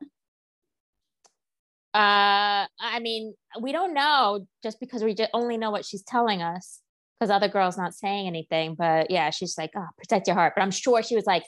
[1.94, 6.42] Uh, I mean, we don't know just because we just only know what she's telling
[6.42, 6.80] us
[7.18, 8.74] because other girls not saying anything.
[8.74, 10.52] But yeah, she's like, oh, protect your heart.
[10.54, 11.44] But I'm sure she was like,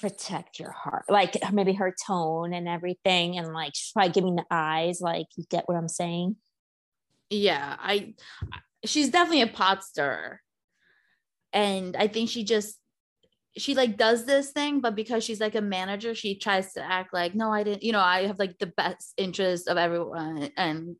[0.00, 4.44] protect your heart, like maybe her tone and everything, and like she's probably giving the
[4.50, 6.36] eyes, like you get what I'm saying.
[7.30, 8.14] Yeah, I
[8.84, 10.40] she's definitely a pot stirrer.
[11.52, 12.78] And I think she just
[13.56, 17.14] she like does this thing, but because she's like a manager, she tries to act
[17.14, 20.50] like, no, I didn't, you know, I have like the best interest of everyone.
[20.56, 20.96] And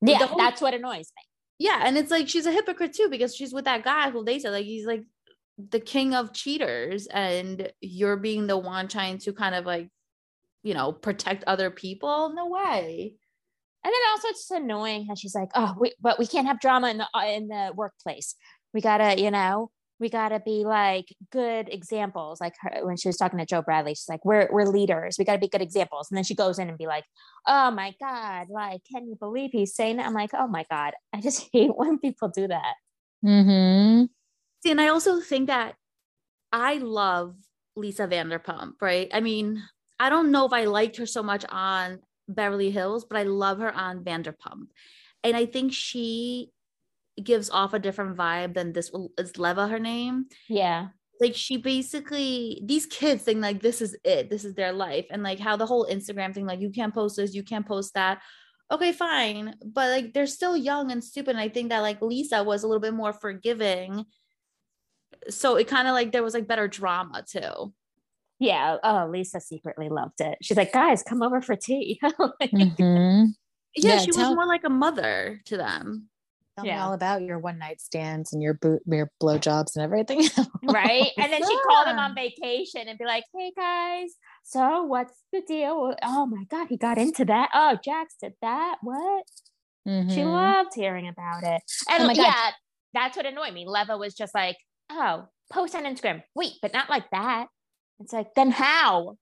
[0.00, 1.22] Yeah, whole- that's what annoys me.
[1.58, 4.38] yeah, and it's like she's a hypocrite too, because she's with that guy who they
[4.38, 5.04] said like he's like
[5.70, 9.88] the king of cheaters and you're being the one trying to kind of like
[10.64, 13.14] you know protect other people no way
[13.84, 16.58] And then also it's just annoying how she's like, oh, we, but we can't have
[16.58, 18.34] drama in the uh, in the workplace.
[18.72, 19.70] We gotta, you know,
[20.00, 22.40] we gotta be like good examples.
[22.40, 25.16] Like her, when she was talking to Joe Bradley, she's like, we're we're leaders.
[25.18, 26.08] We gotta be good examples.
[26.10, 27.04] And then she goes in and be like,
[27.46, 30.06] oh my god, like, can you believe he's saying that?
[30.06, 32.74] I'm like, oh my god, I just hate when people do that.
[33.24, 34.06] Mm-hmm.
[34.62, 35.74] See, and I also think that
[36.52, 37.34] I love
[37.76, 39.10] Lisa Vanderpump, right?
[39.12, 39.62] I mean,
[40.00, 43.58] I don't know if I liked her so much on Beverly Hills, but I love
[43.58, 44.68] her on Vanderpump.
[45.22, 46.50] And I think she
[47.22, 50.26] gives off a different vibe than this is Leva her name.
[50.48, 50.88] Yeah,
[51.20, 55.06] Like she basically these kids think like this is it, this is their life.
[55.10, 57.94] And like how the whole Instagram thing, like you can't post this, you can't post
[57.94, 58.20] that.
[58.70, 59.54] Okay, fine.
[59.64, 61.30] But like they're still young and stupid.
[61.30, 64.04] And I think that like Lisa was a little bit more forgiving.
[65.28, 67.72] So it kind of like there was like better drama too.
[68.38, 68.76] Yeah.
[68.82, 70.38] Oh, Lisa secretly loved it.
[70.42, 71.98] She's like, guys, come over for tea.
[72.02, 73.26] Like, Mm-hmm.
[73.76, 76.08] Yeah, Yeah, she tell- was more like a mother to them.
[76.56, 80.20] Tell me all about your one night stands and your boot, your blowjobs and everything.
[80.62, 81.10] right?
[81.18, 84.10] And then she'd call them on vacation and be like, "Hey guys,
[84.44, 85.96] so what's the deal?
[86.04, 87.48] Oh my god, he got into that.
[87.52, 88.76] Oh, Jax did that.
[88.82, 89.24] What?
[89.84, 90.32] She Mhm.
[90.32, 91.60] loved hearing about it.
[91.90, 92.52] And Oh my God.
[92.92, 93.64] that's what annoyed me.
[93.66, 94.56] Leva was just like,
[94.90, 96.22] "Oh, post on Instagram.
[96.36, 97.48] Wait, but not like that."
[98.00, 99.16] It's like, then how?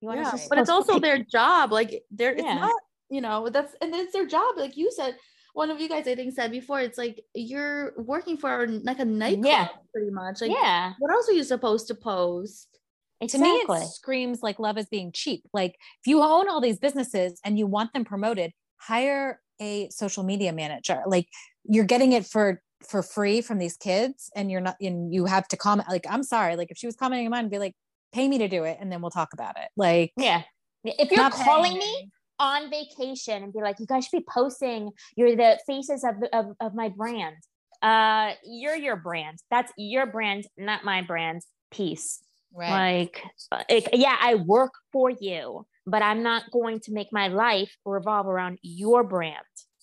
[0.00, 1.72] You want Yeah, but it's also their job.
[1.72, 2.74] Like they're it's not,
[3.10, 4.56] you know, that's and it's their job.
[4.56, 5.16] Like you said,
[5.52, 9.04] one of you guys I think said before, it's like you're working for like a
[9.04, 9.68] nightclub Yeah.
[9.92, 10.40] pretty much.
[10.40, 12.80] Like yeah, what else are you supposed to post?
[13.28, 13.80] to me exactly.
[13.80, 17.58] it screams like love is being cheap like if you own all these businesses and
[17.58, 21.28] you want them promoted hire a social media manager like
[21.64, 25.46] you're getting it for for free from these kids and you're not and you have
[25.46, 27.74] to comment like i'm sorry like if she was commenting on mine be like
[28.12, 30.42] pay me to do it and then we'll talk about it like yeah.
[30.82, 34.90] If you're calling me on vacation and be like, you guys should be posting.
[35.14, 37.36] You're the faces of, of, of my brand.
[37.82, 39.38] Uh, you're your brand.
[39.50, 41.42] That's your brand, not my brand.
[41.70, 42.20] Peace.
[42.52, 47.70] Like, like, yeah, I work for you, but I'm not going to make my life
[47.84, 49.36] revolve around your brand.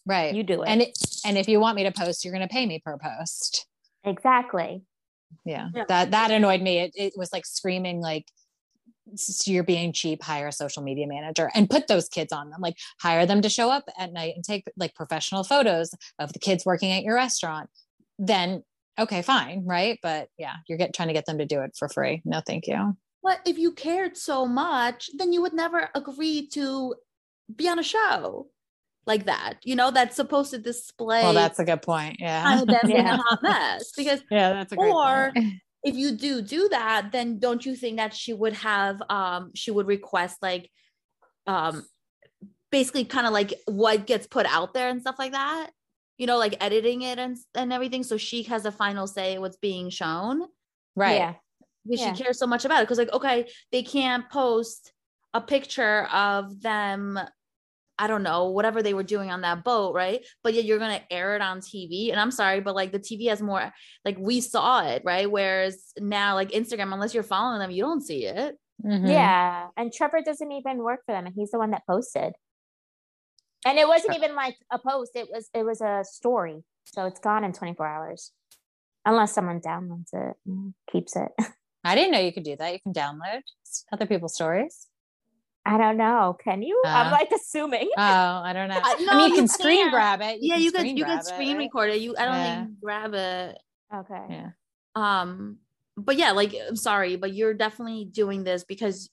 [0.05, 0.67] right You do it.
[0.67, 2.97] and it, and if you want me to post you're going to pay me per
[2.97, 3.67] post
[4.03, 4.83] exactly.
[5.45, 5.85] Yeah, Yeah.
[5.87, 6.79] that that annoyed me.
[6.79, 8.25] It, it was like screaming like
[9.13, 12.61] "S- you're being cheap hire a social media manager and put those kids on them.
[12.61, 16.39] Like hire them to show up at night and take like professional photos of the
[16.39, 17.69] kids working at your restaurant
[18.19, 18.63] then
[18.99, 19.99] okay fine right?
[20.01, 22.21] But yeah you're get, trying to get them to do it for free.
[22.25, 22.97] No thank you.
[23.23, 26.95] But if you cared so much, then you would never agree to
[27.53, 28.47] be on a show
[29.07, 32.61] like that, you know, that's supposed to display well that's a good point yeah kind
[32.61, 33.15] of them being Yeah.
[33.15, 33.91] a hot mess.
[33.95, 35.53] Because yeah that's a great Or- point.
[35.83, 39.71] if you do do that, then don't you think that she would have um she
[39.71, 40.69] would request like
[41.47, 41.85] um
[42.71, 45.69] basically kind of like what gets put out there and stuff like that?
[46.17, 49.57] You know, like editing it and and everything so she has a final say what's
[49.57, 50.41] being shown
[50.95, 51.33] right Yeah.
[51.85, 52.13] because Yeah.
[52.13, 54.91] she cares so much about it because like okay, they can't post
[55.33, 57.19] a picture of them
[57.99, 60.25] I don't know, whatever they were doing on that boat, right?
[60.43, 62.11] But yet you're gonna air it on TV.
[62.11, 63.73] And I'm sorry, but like the TV has more
[64.05, 65.29] like we saw it, right?
[65.29, 68.57] Whereas now, like Instagram, unless you're following them, you don't see it.
[68.85, 69.09] Mhm.
[69.09, 69.67] Yeah.
[69.75, 71.25] And Trevor doesn't even work for them.
[71.25, 72.33] And he's the one that posted.
[73.65, 76.63] And it wasn't even like a post, it was it was a story.
[76.85, 78.31] So it's gone in 24 hours.
[79.05, 81.31] Unless someone downloads it and keeps it.
[81.83, 83.41] i didn't know you could do that you can download
[83.93, 84.86] other people's stories
[85.67, 86.37] I don't know.
[86.43, 86.81] Can you?
[86.85, 87.89] I'm Uh, like assuming.
[87.97, 89.91] oh i don't know Uh, i no, mean you you can screen can't.
[89.91, 91.63] grab it yeah, you could screen you grab could it, screen right?
[91.65, 91.99] record it.
[92.01, 92.65] You I don't Yeah.
[92.65, 93.57] think grab it.
[93.93, 94.25] Okay.
[94.29, 94.49] yeah
[94.95, 95.57] Um,
[95.97, 99.09] but yeah, like I'm sorry, but you're definitely doing this because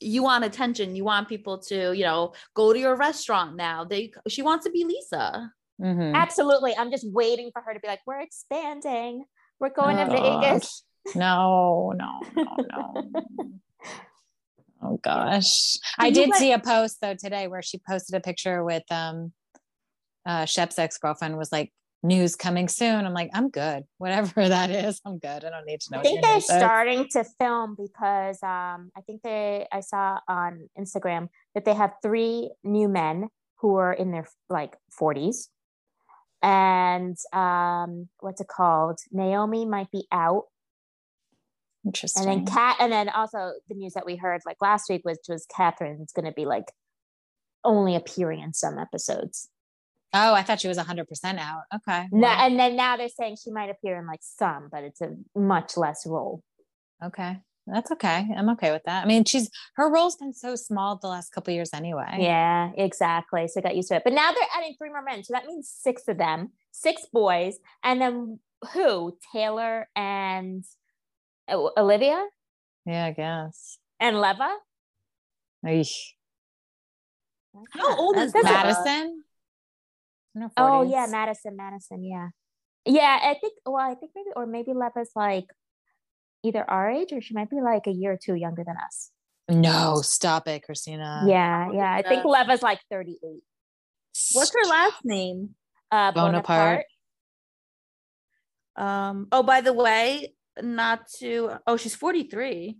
[0.00, 0.96] you want attention.
[0.96, 3.84] You want people to, you know, go to your restaurant now.
[3.84, 5.52] They she wants to be Lisa.
[5.80, 6.14] Mhm.
[6.14, 6.72] Absolutely.
[6.76, 9.24] I'm just waiting for her to be like, we're expanding.
[9.60, 10.84] We're going to Oh, Vegas.
[11.14, 12.84] No, no, no, no.
[14.84, 15.76] oh gosh.
[15.98, 19.32] I did see a post though today where she posted a picture with um
[20.26, 21.72] uh Shep's ex-girlfriend was like
[22.04, 23.06] news coming soon.
[23.06, 23.84] I'm like, I'm good.
[23.98, 25.44] Whatever that is, I'm good.
[25.44, 26.00] I don't need to know.
[26.00, 26.44] I think they're is.
[26.44, 31.94] starting to film because um, I think they I saw on Instagram that they have
[32.02, 35.48] three new men who are in their like 40s.
[36.42, 38.98] And um, what's it called?
[39.10, 40.44] Naomi might be out.
[41.84, 45.18] And then Cat and then also the news that we heard like last week was
[45.28, 46.72] was Kathryn's gonna be like
[47.62, 49.48] only appearing in some episodes.
[50.12, 51.06] Oh, I thought she was 100%
[51.38, 51.62] out.
[51.74, 52.08] Okay.
[52.12, 55.16] No, and then now they're saying she might appear in like some, but it's a
[55.34, 56.42] much less role.
[57.04, 57.40] okay.
[57.66, 58.28] That's okay.
[58.36, 59.04] I'm okay with that.
[59.04, 62.16] I mean, she's her role's been so small the last couple years anyway.
[62.18, 63.48] Yeah, exactly.
[63.48, 64.04] So I got used to it.
[64.04, 65.24] But now they're adding three more men.
[65.24, 67.56] So that means six of them, six boys.
[67.82, 68.38] And then
[68.74, 69.16] who?
[69.32, 70.64] Taylor and
[71.50, 72.24] Olivia
[72.86, 73.78] Yeah, I guess.
[74.00, 74.56] and Leva?
[75.66, 76.12] Eesh.
[77.72, 79.22] How old is That's- Madison?
[80.56, 82.28] Oh yeah, Madison, Madison, yeah.
[82.84, 85.46] Yeah, I think well, I think maybe or maybe Leva's like
[86.42, 89.10] either our age or she might be like a year or two younger than us.
[89.48, 91.24] No, stop it, Christina.
[91.26, 91.92] yeah, yeah.
[91.94, 92.30] I think Yeah.
[92.30, 93.42] Leva's like 38.
[94.32, 95.54] What's her last name?
[95.90, 96.86] Uh Bonaparte.
[98.76, 99.28] Um.
[99.30, 101.52] Oh, by the way, not to.
[101.66, 102.78] Oh, she's forty three.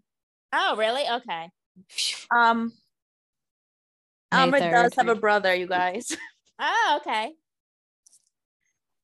[0.52, 1.02] Oh, really?
[1.08, 1.50] Okay.
[2.34, 2.72] Um.
[4.32, 4.72] May Amber 3rd.
[4.72, 6.16] does have a brother, you guys.
[6.60, 7.32] Oh, okay.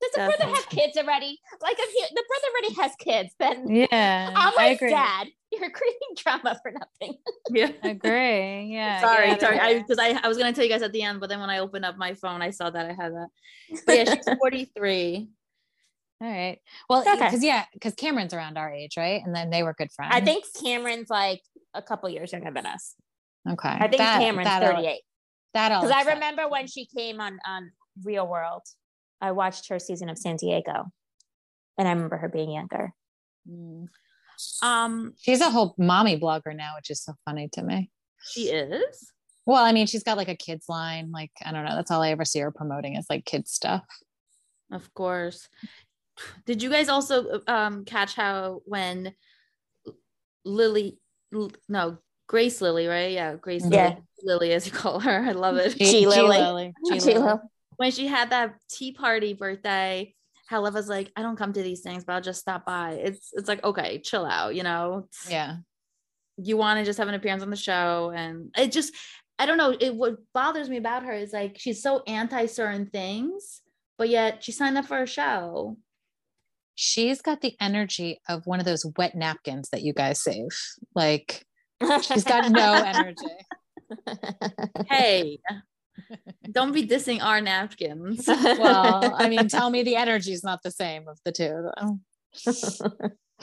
[0.00, 1.38] Does the brother have kids already?
[1.60, 4.30] Like if he, the brother already has kids, then Yeah.
[4.34, 4.90] I'm I like, agree.
[4.90, 7.18] Dad, you're creating drama for nothing.
[7.50, 7.72] yeah.
[7.82, 8.72] I agree.
[8.72, 9.00] Yeah.
[9.00, 9.58] sorry, get out of sorry.
[9.58, 11.50] I because I, I was gonna tell you guys at the end, but then when
[11.50, 13.28] I opened up my phone, I saw that I had that.
[13.84, 15.28] But yeah, she's forty three.
[16.22, 16.58] All right.
[16.88, 17.14] Well, Okay.
[17.14, 19.22] because yeah, because Cameron's around our age, right?
[19.24, 20.12] And then they were good friends.
[20.14, 21.40] I think Cameron's like
[21.74, 22.94] a couple years younger than us.
[23.48, 23.68] Okay.
[23.70, 25.00] I think That- Cameron's that'll- 38.
[25.54, 27.72] That'll Because I remember when she came on on
[28.04, 28.62] Real World,
[29.20, 30.92] I watched her season of San Diego,
[31.76, 32.92] and I remember her being younger.
[33.48, 33.88] Mm.
[34.62, 37.90] Um, She's a whole mommy blogger now, which is so funny to me.
[38.32, 39.10] she is.
[39.46, 41.10] Well, I mean, she's got like a kids line.
[41.10, 41.74] Like, I don't know.
[41.74, 43.84] That's all I ever see her promoting is like kids stuff.
[44.70, 45.48] Of course.
[46.46, 49.14] Did you guys also um catch how when
[50.44, 50.98] Lily
[51.34, 53.12] L- no Grace Lilly, right?
[53.12, 53.88] Yeah, Grace Yeah.
[53.88, 55.24] Lily, Lily as you call her.
[55.28, 55.76] I love it.
[55.76, 56.38] G Lily.
[56.38, 56.74] Lily.
[56.86, 57.18] G G Lily.
[57.18, 57.40] Lo.
[57.76, 60.14] when she had that tea party birthday,
[60.46, 62.92] how Leva's like, I don't come to these things, but I'll just stop by.
[62.92, 65.08] It's it's like, okay, chill out, you know.
[65.28, 65.56] Yeah.
[66.36, 68.12] You want to just have an appearance on the show.
[68.14, 68.94] And it just
[69.38, 69.74] I don't know.
[69.78, 73.62] It what bothers me about her is like she's so anti certain things,
[73.96, 75.76] but yet she signed up for a show.
[76.82, 80.48] She's got the energy of one of those wet napkins that you guys save.
[80.94, 81.44] Like,
[82.00, 83.16] she's got no energy.
[84.90, 85.40] hey
[86.52, 90.70] don't be dissing our napkins Well, I mean, tell me the energy is not the
[90.70, 91.68] same of the two.
[91.76, 91.98] Though.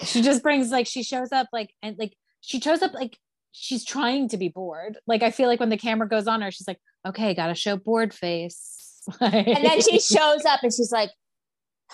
[0.04, 3.20] She just brings like she shows up like and like she shows up like
[3.52, 4.98] she's trying to be bored.
[5.06, 7.56] Like I feel like when the camera goes on her, she's like, "Okay, got to
[7.56, 11.12] show bored face." and then she shows up and she's like,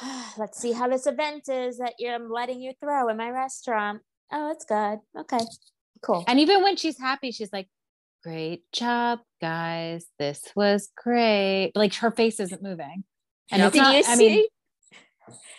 [0.38, 4.01] let's see how this event is that you're I'm letting you throw in my restaurant.
[4.32, 4.99] Oh, it's good.
[5.17, 5.39] Okay,
[6.01, 6.23] cool.
[6.27, 7.67] And even when she's happy, she's like,
[8.23, 10.06] "Great job, guys.
[10.17, 13.03] This was great." Like her face isn't moving.
[13.51, 14.29] And it's Did not, you I see?
[14.29, 14.45] mean.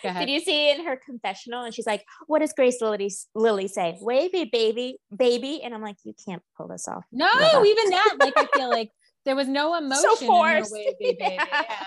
[0.03, 1.63] Did you see in her confessional?
[1.63, 3.97] And she's like, "What does Grace Lilly, Lily say?
[4.01, 7.25] Wavy, baby, baby." And I'm like, "You can't pull this off." no,
[7.65, 8.15] even that.
[8.19, 8.89] Like I feel like
[9.25, 10.71] there was no emotion in her forced.
[10.73, 11.17] wavy baby.
[11.49, 11.63] Yeah.
[11.69, 11.85] Yeah.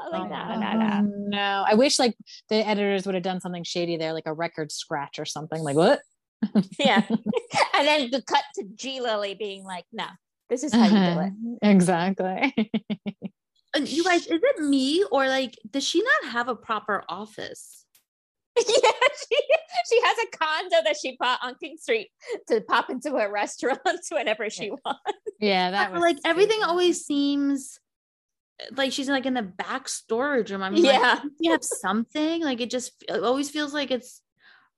[0.00, 1.12] I'm like, Oh, no, no, no.
[1.28, 1.64] no.
[1.66, 2.16] I wish like
[2.48, 5.62] the editors would have done something shady there, like a record scratch or something.
[5.62, 6.00] Like what?
[6.78, 7.02] Yeah.
[7.74, 10.06] and then the cut to G Lily being like, "No,
[10.50, 12.54] this is how you do it." Exactly.
[13.74, 17.84] and you guys is it me or like does she not have a proper office
[18.56, 18.90] yeah,
[19.28, 19.36] she,
[19.90, 22.08] she has a condo that she bought on King Street
[22.48, 23.80] to pop into a restaurant
[24.10, 25.00] whenever she wants.
[25.40, 27.78] yeah, that was like everything always seems
[28.76, 31.20] like she's like in the back storage room i mean Yeah.
[31.22, 34.22] like, you have something like it just it always feels like it's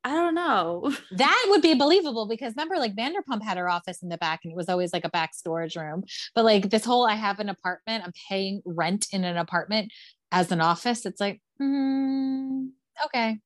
[0.02, 4.08] i don't know that would be believable because remember, like Vanderpump had her office in
[4.08, 6.04] the back and it was always like a back storage room.
[6.34, 9.92] But like this whole I have an apartment, I'm paying rent in an apartment
[10.30, 11.04] as an office.
[11.06, 12.68] It's like, mm,
[13.06, 13.38] okay.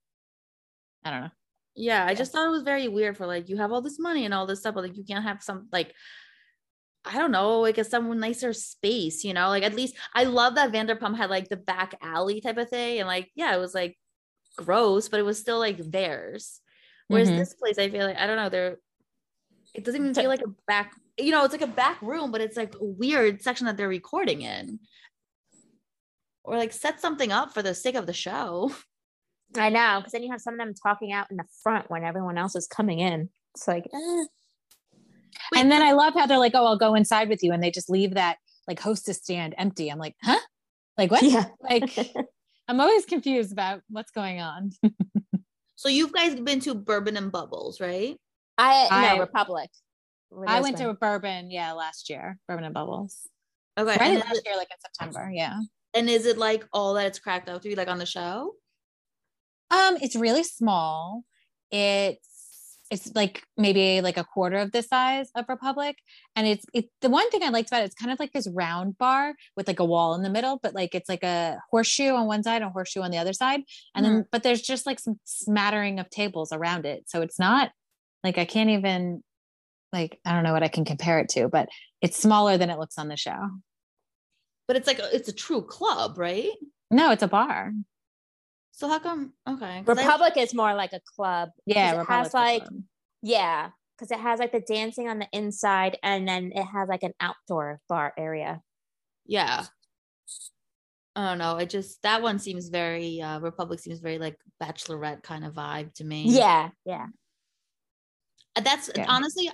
[1.04, 1.30] I don't know.
[1.76, 4.24] yeah i just thought it was very weird for like you have all this money
[4.26, 5.94] and all this stuff but like you can't have some like
[7.04, 10.56] I don't know, like a some nicer space, you know, like at least I love
[10.56, 12.98] that Vanderpump had like the back alley type of thing.
[12.98, 13.98] And like, yeah, it was like
[14.56, 16.60] gross, but it was still like theirs.
[17.08, 17.38] Whereas Mhm.
[17.38, 18.78] this place, I feel like, I don't know, they're,
[19.74, 22.40] it doesn't even feel like a back, you know, it's like a back room, but
[22.40, 24.80] it's like a weird section that they're recording in.
[26.44, 28.72] Or like set something up for the sake of the show.
[29.56, 32.04] I know, because then you have some of them talking out in the front when
[32.04, 33.30] everyone else is coming in.
[33.54, 34.24] It's like, eh.
[35.56, 37.52] And then I love how they're like, oh, I'll go inside with you.
[37.52, 38.36] And they just leave that
[38.68, 39.88] like hostess stand empty.
[39.88, 40.38] I'm like, huh?
[40.98, 41.22] Like what?
[41.22, 41.46] yeah.
[41.60, 41.96] Like
[42.68, 44.70] I'm always confused about what's going on.
[45.76, 48.14] So you've guys been to Bourbon and Bubbles, right?
[48.58, 49.70] I, I- no Republic.
[50.28, 53.16] Where I those went to a bourbon, yeah, last year, bourbon and bubbles.
[53.78, 53.88] Okay.
[53.92, 55.30] Right and last then- year, like in September.
[55.32, 55.58] Yeah.
[55.94, 58.56] And is it like all that it's cracked up to be like on the show?
[59.70, 61.22] Um, it's really small.
[61.70, 62.28] It's
[62.90, 65.96] it's like maybe like a quarter of the size of Republic,
[66.34, 67.86] and it's it's the one thing I liked about it.
[67.86, 70.74] It's kind of like this round bar with like a wall in the middle, but
[70.74, 73.60] like it's like a horseshoe on one side, and a horseshoe on the other side,
[73.94, 74.28] and then mm-hmm.
[74.32, 77.70] but there's just like some smattering of tables around it, so it's not
[78.24, 79.22] like I can't even
[79.92, 81.68] like I don't know what I can compare it to, but
[82.00, 83.50] it's smaller than it looks on the show.
[84.66, 86.50] But it's like a, it's a true club, right?
[86.90, 87.72] No, it's a bar.
[88.72, 89.32] So how come?
[89.48, 91.50] Okay, 'cause I- Republic is more like a club.
[91.66, 92.82] Yeah, it Republic's has like club.
[93.22, 97.02] yeah, because it has like the dancing on the inside, and then it has like
[97.02, 98.62] an outdoor bar area.
[99.26, 99.66] yeah.
[101.16, 101.56] I don't know.
[101.56, 105.92] I just that one seems very uh Republic seems very like bachelorette kind of vibe
[105.94, 106.24] to me.
[106.28, 107.06] Yeah, yeah.
[108.56, 109.06] Uh, that's Yeah.
[109.08, 109.50] honestly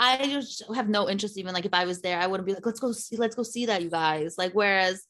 [0.00, 2.64] i just have no interest even like if i was there i wouldn't be like
[2.64, 5.06] let's go see let's go see that you guys like whereas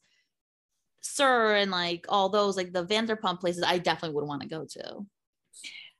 [1.03, 4.65] sir and like all those like the vanderpump places i definitely would want to go
[4.65, 5.05] to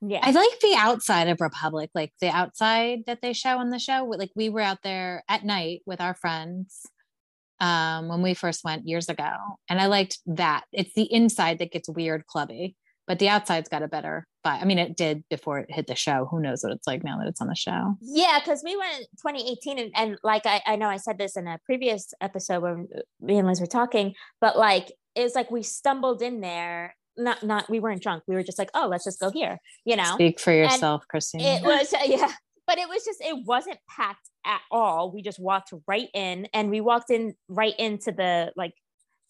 [0.01, 0.19] Yeah.
[0.21, 4.03] I like the outside of Republic, like the outside that they show on the show.
[4.17, 6.81] Like we were out there at night with our friends
[7.61, 9.31] um, when we first went years ago,
[9.69, 10.63] and I liked that.
[10.73, 12.75] It's the inside that gets weird, clubby,
[13.07, 14.27] but the outside's got a better.
[14.43, 16.27] But I mean, it did before it hit the show.
[16.29, 17.95] Who knows what it's like now that it's on the show?
[18.01, 21.37] Yeah, because we went in 2018, and, and like I, I know I said this
[21.37, 22.87] in a previous episode when
[23.21, 26.95] me and Liz were talking, but like it was like we stumbled in there.
[27.15, 28.23] Not, not we weren't drunk.
[28.27, 30.15] We were just like, oh, let's just go here, you know.
[30.15, 31.43] Speak for yourself, Christina.
[31.43, 32.31] It was yeah,
[32.65, 35.11] but it was just it wasn't packed at all.
[35.11, 38.73] We just walked right in, and we walked in right into the like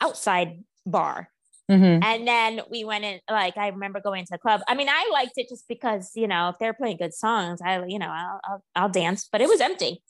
[0.02, 1.30] outside bar,
[1.72, 2.04] Mhm.
[2.04, 3.20] and then we went in.
[3.30, 4.62] Like I remember going to the club.
[4.68, 7.84] I mean, I liked it just because you know if they're playing good songs, I
[7.86, 9.28] you know I'll I'll, I'll dance.
[9.32, 10.02] But it was empty.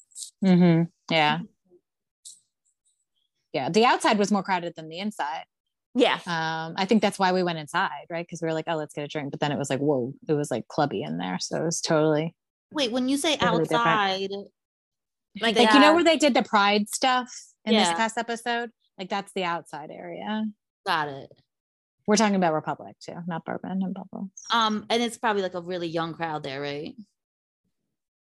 [0.44, 0.90] Mhm.
[1.12, 1.40] Yeah.
[3.54, 3.70] Yeah.
[3.70, 5.46] The outside was more crowded than the inside.
[5.96, 8.78] Yeah, um i think that's why we went inside right because we were like oh
[8.78, 11.20] let's get a drink but then it was like whoa it was like clubby in
[11.20, 12.34] there so it was totally
[12.72, 13.86] wait when you say Totally different.
[13.86, 14.30] outside
[15.40, 17.32] like like you know where they did the pride stuff
[17.64, 20.46] in this past episode like that's the outside area
[20.84, 21.30] got it
[22.08, 25.62] we're talking about republic too not bourbon and bubbles um and it's probably like a
[25.62, 26.96] really young crowd there right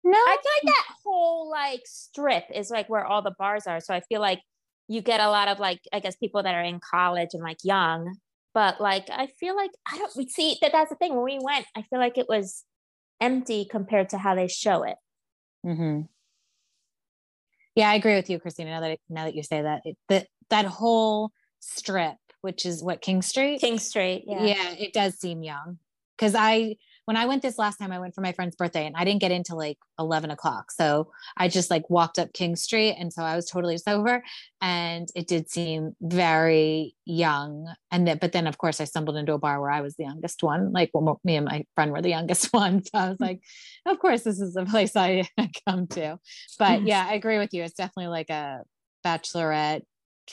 [0.03, 3.81] no I feel like that whole like strip is like where all the bars are.
[3.81, 4.41] So I feel like
[4.89, 7.59] you get a lot of like I guess people that are in college and like
[7.63, 8.17] young.
[8.55, 11.15] But like I feel like I don't we see that that's the thing.
[11.15, 12.65] When we went, I feel like it was
[13.21, 14.97] empty compared to how they show it.
[15.63, 16.03] hmm
[17.75, 20.27] yeah i agree with you christina now that now that you say that it, that
[20.49, 23.61] that whole strip which is what king street?
[23.61, 24.25] King Street.
[24.27, 24.45] Yeah.
[24.45, 25.79] yeah, it does seem young.
[26.17, 26.77] Because i
[27.07, 29.23] when i went this last time i went for my friend's birthday and i didn't
[29.23, 30.71] get into like 11 o'clock.
[30.71, 34.23] So i just like walked up king street and so i was totally sober
[34.61, 37.73] and it did seem very young.
[37.91, 40.05] And then but then of course i stumbled into a bar where i was the
[40.05, 42.85] youngest one like well, me and my friend were the youngest one.
[42.85, 43.41] So i was like
[43.87, 45.27] of course this is the place i
[45.67, 46.19] come to.
[46.59, 47.63] But yeah i agree with you.
[47.63, 48.63] It's definitely like a
[49.05, 49.83] bachelorette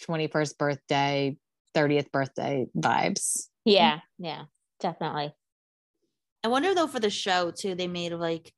[0.05, 1.37] 21st birthday
[1.77, 3.99] 30th birthday vibes Yeah.
[4.17, 4.43] Yeah.
[4.79, 5.33] Definitely.
[6.43, 8.53] i wonder though for the show too they made like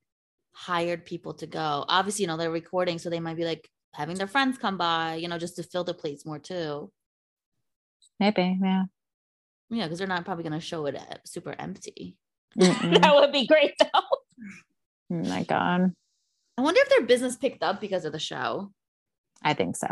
[0.51, 4.17] hired people to go obviously you know they're recording so they might be like having
[4.17, 6.91] their friends come by you know just to fill the plates more too
[8.19, 8.83] maybe yeah
[9.69, 12.15] yeah because they're not probably going to show it uh, super empty
[12.55, 14.05] That would be great though.
[15.11, 15.93] Oh my god.
[16.57, 18.71] i wonder if their business picked up because of the show
[19.41, 19.87] I think so.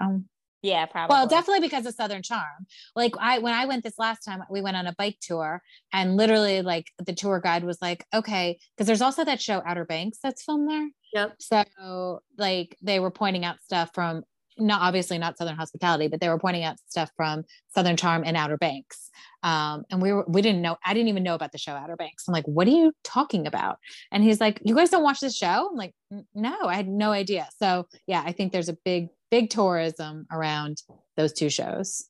[0.61, 1.13] Yeah, probably.
[1.13, 2.65] Well, definitely because of Southern Charm.
[2.95, 5.61] Like I when I went this last time, we went on a bike tour
[5.93, 9.85] and literally like the tour guide was like, okay, because there's also that show Outer
[9.85, 10.89] Banks that's filmed there.
[11.13, 14.23] yep So like they were pointing out stuff from
[14.59, 18.35] not obviously not Southern Hospitality, but they were pointing out stuff from Southern Charm and
[18.35, 19.09] Outer Banks.
[19.43, 21.95] Um, and we were we didn't know I didn't even know about the show Outer
[21.95, 22.27] Banks.
[22.27, 23.77] I'm like, what are you talking about?
[24.11, 25.69] And he's like, you guys don't watch this show?
[25.69, 25.93] I'm like,
[26.33, 27.47] no, I had no idea.
[27.59, 30.81] So yeah, I think there's a big big tourism around
[31.15, 32.07] those two shows.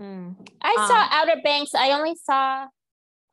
[0.00, 0.36] Mm.
[0.60, 1.74] I saw Um, Outer Banks.
[1.74, 2.66] I only saw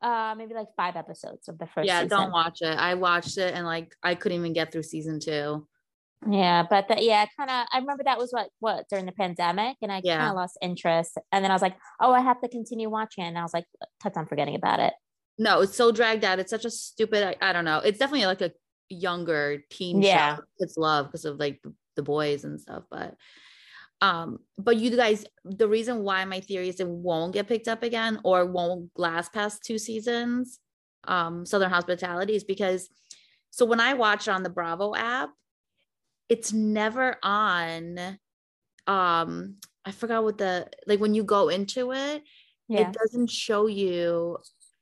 [0.02, 2.08] uh maybe like five episodes of the first yeah season.
[2.18, 5.66] don't watch it i watched it and like i couldn't even get through season two
[6.28, 7.66] Yeah, but the, yeah, kind of.
[7.72, 11.18] I remember that was what what during the pandemic, and I kind of lost interest.
[11.30, 13.28] And then I was like, oh, I have to continue watching, it.
[13.28, 13.66] and I was like,
[14.02, 14.94] touch on forgetting about it.
[15.38, 18.26] no it's so dragged out it's such a stupid i, I don't know it's definitely
[18.26, 18.52] like a
[18.88, 20.36] younger teen Yeah.
[20.36, 21.60] show kids love because of like
[21.96, 23.14] the boys and stuff but
[24.00, 27.82] um but you guys the reason why my theory is it won't get picked up
[27.82, 30.58] again or won't last past two seasons
[31.06, 32.88] um southern hospitality is because
[33.50, 35.30] so when i watch it on the bravo app
[36.28, 38.18] it's never on
[38.86, 42.22] um I forgot what the like when you go into it,
[42.68, 42.88] Yeah.
[42.88, 44.38] it doesn't show you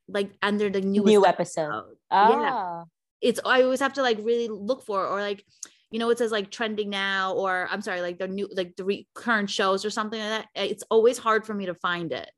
[0.09, 1.97] like under the New episode.
[2.11, 2.53] Yeah.
[2.53, 2.85] Oh.
[3.21, 5.45] It's I always have to like really look for or like
[5.93, 8.85] you know it says like trending now or I'm sorry like the new like the
[8.85, 10.47] re- current shows or something like that.
[10.57, 12.31] Eh, it's always hard for me to find it.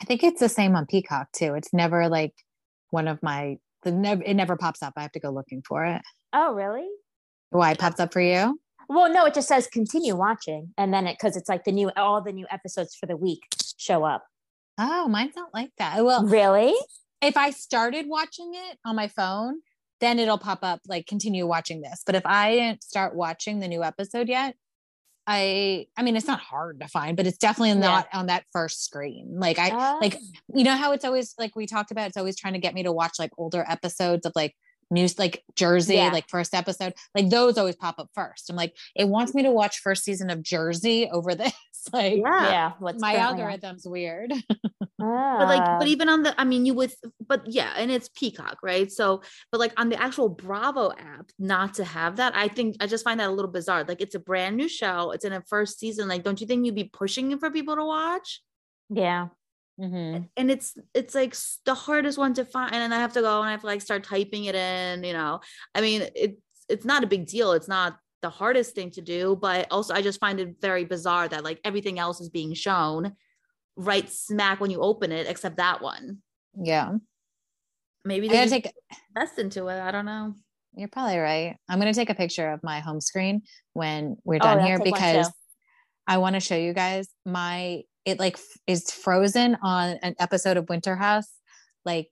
[0.00, 1.54] I think it's the same on Peacock too.
[1.54, 2.34] It's never like
[2.90, 4.92] one of my the never it never pops up.
[4.96, 6.02] I have to go looking for it.
[6.32, 6.86] Oh, really?
[7.50, 8.58] Why it pops up for you?
[8.88, 10.74] Well, no, it just says continue watching.
[10.76, 13.42] And then it, because it's like the new, all the new episodes for the week
[13.76, 14.24] show up.
[14.78, 16.04] Oh, mine's not like that.
[16.04, 16.74] Well, Really?
[17.22, 19.60] if I started watching it on my phone,
[20.02, 22.02] then it'll pop up like continue watching this.
[22.04, 24.54] But if I didn't start watching the new episode yet,
[25.26, 27.88] I I mean it's not hard to find, but it's definitely Yeah.
[27.88, 29.36] not on that first screen.
[29.38, 29.98] Like I ah.
[30.00, 30.58] like Oh.
[30.58, 32.82] you know how it's always like we talked about it's always trying to get me
[32.82, 34.54] to watch like older episodes of like
[34.90, 36.08] news like Jersey Yeah.
[36.10, 38.50] like first episode like those always pop up first.
[38.50, 41.52] I'm like it wants me to watch first season of Jersey over this
[41.92, 42.72] like yeah.
[42.78, 43.50] What's my currently on.
[43.50, 44.32] algorithm's weird.
[44.98, 45.78] but like Ah.
[45.80, 46.92] but even on the i mean you would
[47.26, 49.20] but yeah and it's peacock right so
[49.50, 53.02] but like on the actual bravo app not to have that i think i just
[53.02, 55.80] find that a little bizarre like it's a brand new show it's in a first
[55.80, 58.42] season like don't you think you'd be pushing it for people to watch
[58.90, 59.28] yeah.
[59.80, 60.28] Mhm.
[60.36, 63.48] and it's it's like the hardest one to find and i have to go and
[63.48, 65.40] i have to like start typing it in you know
[65.74, 69.36] i mean it's it's not a big deal it's not the hardest thing to do
[69.40, 73.12] but also i just find it very bizarre that like everything else is being shown
[73.76, 76.18] right smack when you open it except that one
[76.56, 76.92] Yeah.
[78.04, 78.72] maybe they gotta take
[79.14, 80.34] invest into it i don't know
[80.74, 81.56] You're probably right.
[81.68, 83.42] I'm going to take a picture of my home screen
[83.74, 85.30] when we're Oh, done yeah, here because.
[86.08, 90.56] I want to show you guys my it like f- is frozen on an episode
[90.56, 91.30] of Winter House.
[91.84, 92.08] Like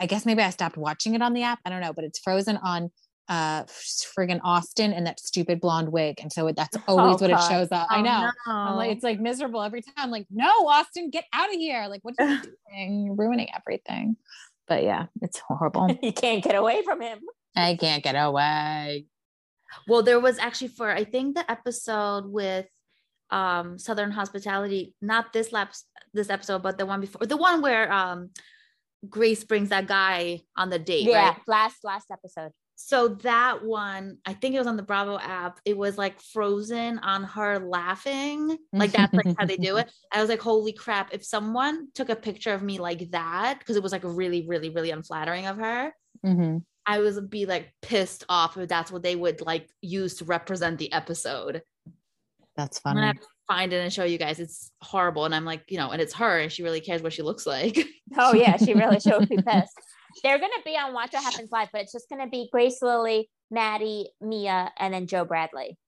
[0.00, 1.58] I guess maybe I stopped watching it on the app.
[1.64, 2.90] I don't know, but it's frozen on
[3.28, 6.18] uh friggin' Austen and that stupid blonde wig.
[6.20, 7.88] And so that's always Oh, what it shows up.
[7.90, 8.30] I Oh, know.
[8.46, 8.52] no.
[8.52, 9.94] I'm like, it's like miserable every time.
[9.96, 11.86] I'm like, no, Austen, get out of here.
[11.88, 12.38] Like, what are you
[12.70, 13.04] doing?
[13.06, 14.16] You're ruining everything.
[14.68, 15.88] But yeah, it's horrible.
[16.02, 17.20] you can't get away from him.
[17.54, 19.06] I can't get away.
[19.88, 22.66] well there was actually for i think the episode with
[23.30, 27.92] um southern hospitality not this laps this episode but the one before the one where
[27.92, 28.30] um
[29.10, 31.30] grace brings that guy on the date Yeah.
[31.30, 32.52] right Last, last episode.
[32.78, 36.98] So that one i think it was on the bravo app it was like frozen
[36.98, 41.12] on her laughing like that's like how they do it i was like holy crap
[41.14, 44.68] if someone took a picture of me like that because it was like really really
[44.70, 45.92] really unflattering of her
[46.24, 46.62] Mhm.
[46.86, 50.78] I would be like pissed off if that's what they would like use to represent
[50.78, 51.62] the episode.
[52.56, 53.18] That's I'm gonna funny.
[53.18, 54.40] have find it and show you guys.
[54.40, 55.24] It's horrible.
[55.24, 57.46] And I'm like, you know, and it's her and she really cares what she looks
[57.46, 57.78] like.
[58.16, 59.78] Oh yeah, she really she would be pissed.
[60.22, 63.30] They're gonna be on Watch What Happens Live, but it's just gonna be Grace Lilly,
[63.50, 65.78] Maddie, Mia, and then Joe Bradley.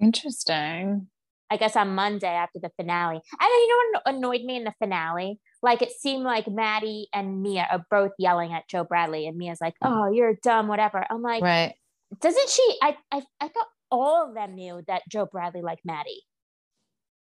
[0.00, 1.08] Interesting.
[1.50, 3.16] I guess on Monday after the finale.
[3.16, 5.38] And then you know what annoyed me in the finale?
[5.62, 9.60] Like it seemed like Maddie and Mia are both yelling at Joe Bradley, and Mia's
[9.60, 9.88] like, mm.
[9.88, 11.04] "Oh, you're dumb," whatever.
[11.08, 11.74] I'm like, Right.
[12.20, 12.78] doesn't she?
[12.82, 16.22] I I I thought all of them knew that Joe Bradley liked Maddie.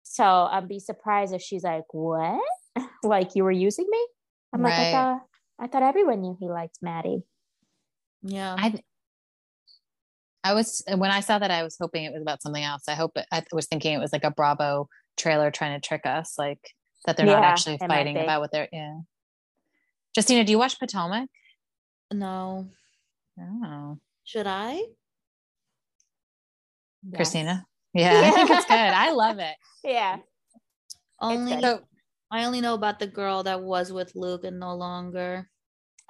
[0.02, 2.40] So I'd be surprised if she's like, "What?
[3.02, 4.06] like you were using me?"
[4.52, 5.20] I'm like, I thought
[5.58, 7.22] I thought everyone knew he liked Maddie.
[8.22, 8.54] yeah.
[8.58, 8.80] I
[10.44, 12.84] I was when I saw that I was hoping it was about something else.
[12.88, 16.02] I hope it, I was thinking it was like a Bravo trailer trying to trick
[16.06, 16.60] us, like
[17.06, 19.00] that they're not actually fighting about what they're yeah.
[20.16, 21.28] Justyna, do you watch Potomac?
[22.12, 22.66] no.
[23.40, 24.82] Oh, Should I?
[27.14, 27.64] Christina.
[27.94, 28.74] Yeah, I think it's good.
[28.74, 29.54] I love it.
[29.84, 30.18] Yeah.
[31.20, 31.60] Only.
[31.60, 31.80] So
[32.30, 35.48] I only know about the girl that was with Luke and no longer.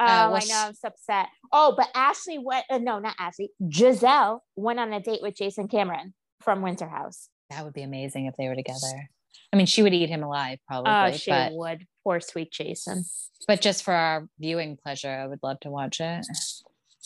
[0.01, 0.65] Oh, Uh, I know.
[0.69, 1.27] I'm so upset.
[1.53, 2.65] Oh, but Ashley went.
[2.71, 3.51] Uh, no, not Ashley.
[3.63, 7.29] Gizelle went on a date with Jason Cameron from Winter House.
[7.51, 9.09] that would be amazing if they were together.
[9.53, 11.87] I mean, she would eat him alive probably, Oh, she but would.
[12.05, 13.05] Poor sweet Jason.
[13.47, 16.27] but just for our viewing pleasure, I would love to watch it.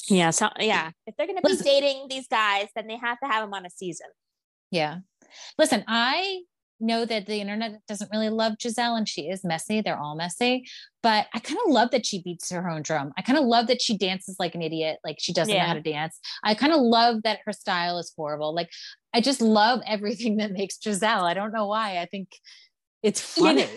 [0.08, 0.30] Yeah.
[0.30, 3.44] So yeah, if they're gonna be Listen- dating these guys, then they have to have
[3.44, 4.08] them on a season.
[4.70, 4.98] Yeah.
[5.58, 6.40] Listen, I
[6.82, 9.80] know that the internet doesn't really love Gizelle and she is messy.
[9.80, 10.64] They're all messy.
[11.02, 13.12] But I kind of love that she beats her own drum.
[13.16, 15.74] I kind of love that she dances like an idiot, like she doesn't know how
[15.74, 16.18] to dance.
[16.44, 18.54] I kind of love that her style is horrible.
[18.54, 18.68] Like
[19.14, 21.22] I just love everything that makes Gizelle.
[21.22, 21.98] I don't know why.
[21.98, 22.28] I think
[23.02, 23.66] it's funny.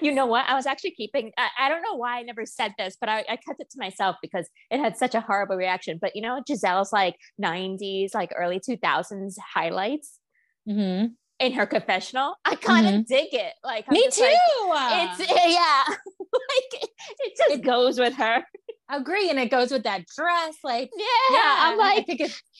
[0.00, 0.48] You know what?
[0.48, 1.32] I was actually keeping.
[1.36, 3.78] I, I don't know why I never said this, but I, I kept it to
[3.78, 5.98] myself because it had such a horrible reaction.
[6.00, 10.18] But you know, Gizelle's like '90s, like early 2000s highlights
[10.66, 11.10] Mhm.
[11.38, 12.36] In her confessional.
[12.44, 13.02] I kind of mm-hmm.
[13.02, 13.52] dig it.
[13.62, 14.22] Like I'm Me too.
[14.68, 18.44] like, it's yeah, like it, it just goes with her.
[18.90, 19.30] agree.
[19.30, 20.56] And it goes with that dress.
[20.64, 22.06] Like, Yeah, yeah, I'm like,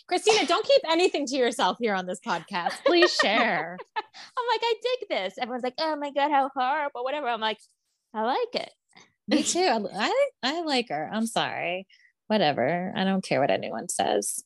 [0.08, 2.72] Christina, don't keep anything to yourself here on this podcast.
[2.84, 3.78] Please share.
[3.96, 5.34] I'm like, I dig this.
[5.40, 7.28] Everyone's like, oh my God, how horrible, whatever.
[7.28, 7.58] I'm like,
[8.14, 8.70] I like it.
[9.28, 9.88] Me too.
[9.94, 11.10] I I like her.
[11.12, 11.86] I'm sorry.
[12.28, 12.92] Whatever.
[12.94, 14.42] I don't care what anyone says.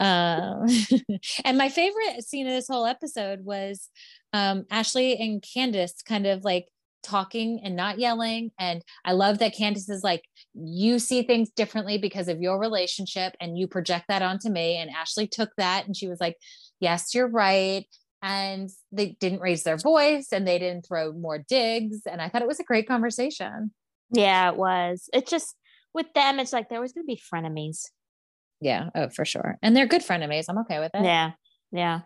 [0.00, 0.66] Um,
[1.44, 3.88] and my favorite scene of this whole episode was
[4.32, 6.66] um, Ashley and Candiace kind of like
[7.02, 8.50] talking and not yelling.
[8.58, 10.24] And I love that Candiace is like,
[10.54, 14.76] you see things differently because of your relationship and you project that onto me.
[14.76, 16.36] And Ashley took that and she was like,
[16.80, 17.86] yes, you're right.
[18.22, 22.00] And they didn't raise their voice and they didn't throw more digs.
[22.10, 23.72] And I thought it was a great conversation.
[24.10, 25.08] Yeah, it was.
[25.12, 25.54] It's just
[25.94, 27.84] with them, it's like there was going to be frenemies.
[28.60, 28.90] Yeah.
[28.94, 29.58] Oh, for sure.
[29.62, 30.46] And they're good frenemies.
[30.48, 31.04] I'm okay with it.
[31.04, 31.32] Yeah.
[31.72, 32.00] Yeah.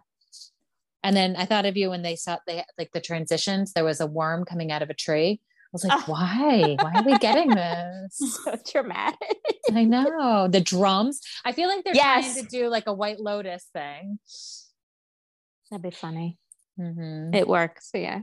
[1.02, 3.72] And then I thought of you when they saw they like the transitions.
[3.72, 5.40] There was a worm coming out of a tree.
[5.42, 6.12] I was like, Oh.
[6.12, 6.76] why?
[6.80, 8.40] Why are we getting this?
[8.44, 9.18] So dramatic.
[9.72, 11.20] I know the drums.
[11.44, 12.34] I feel like they're Yes.
[12.34, 14.18] trying to do like a White Lotus thing.
[15.70, 16.38] That'd be funny.
[16.78, 17.34] Mhm.
[17.34, 17.90] It works.
[17.92, 18.20] So yeah.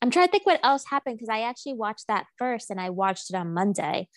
[0.00, 2.90] I'm trying to think what else happened because I actually watched that first and I
[2.90, 4.08] watched it on Monday.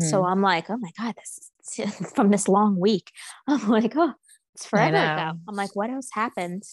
[0.00, 0.30] So Mhm.
[0.32, 3.10] I'm like, oh my God, this is from this long week.
[3.46, 4.12] I'm like, oh,
[4.54, 5.38] it's forever ago.
[5.48, 6.64] I'm like, what else happened?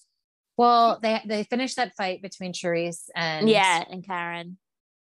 [0.58, 4.58] well, they they finished that fight between Charrisse and yeah, and Karen.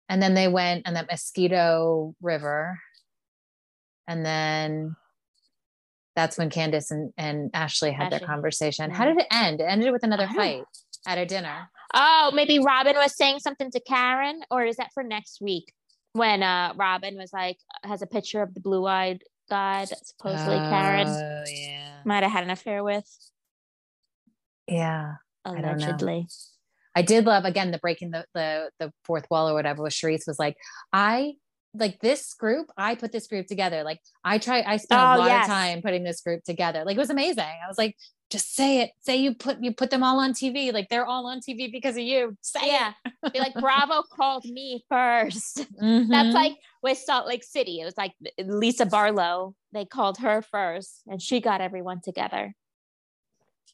[0.08, 2.80] and then they went on that Mosquito River,
[4.08, 4.96] and then
[6.16, 8.28] that's when Candiace and, and Ashley had their Ashley.
[8.28, 8.92] conversation.
[8.92, 9.62] How did it end?
[9.62, 10.64] It ended with another fight
[11.08, 11.70] at a dinner.
[11.94, 15.74] Oh, maybe Robyn was saying something to Karen, or is that for next week?
[16.20, 20.58] When uh Robyn was like has a picture of the blue eyed guy that supposedly
[20.58, 23.08] Karen Oh yeah, might have had an affair with,
[24.68, 25.14] yeah.
[25.46, 26.28] allegedly.
[26.96, 30.28] I did love again the breaking the the the fourth wall or whatever with Charrisse
[30.28, 30.58] was like,
[30.92, 31.36] I
[31.74, 33.84] like this group, I put this group together.
[33.84, 35.46] Like I try I spent Oh, a lot yes.
[35.46, 36.84] of time putting this group together.
[36.86, 37.44] Like it was amazing.
[37.44, 37.96] I was like,
[38.30, 38.92] just say it.
[39.00, 40.72] Say you put you put them all on TV.
[40.72, 42.38] Like they're all on TV because of you.
[42.42, 42.94] Say Yeah.
[43.34, 45.62] Be like, Bravo called me first.
[45.62, 45.68] it.
[45.82, 46.10] Mhm.
[46.10, 46.54] That's like
[46.84, 47.82] with Salt Lake City.
[47.82, 49.56] It was like Lisa Barlow.
[49.74, 52.54] They called her first and she got everyone together.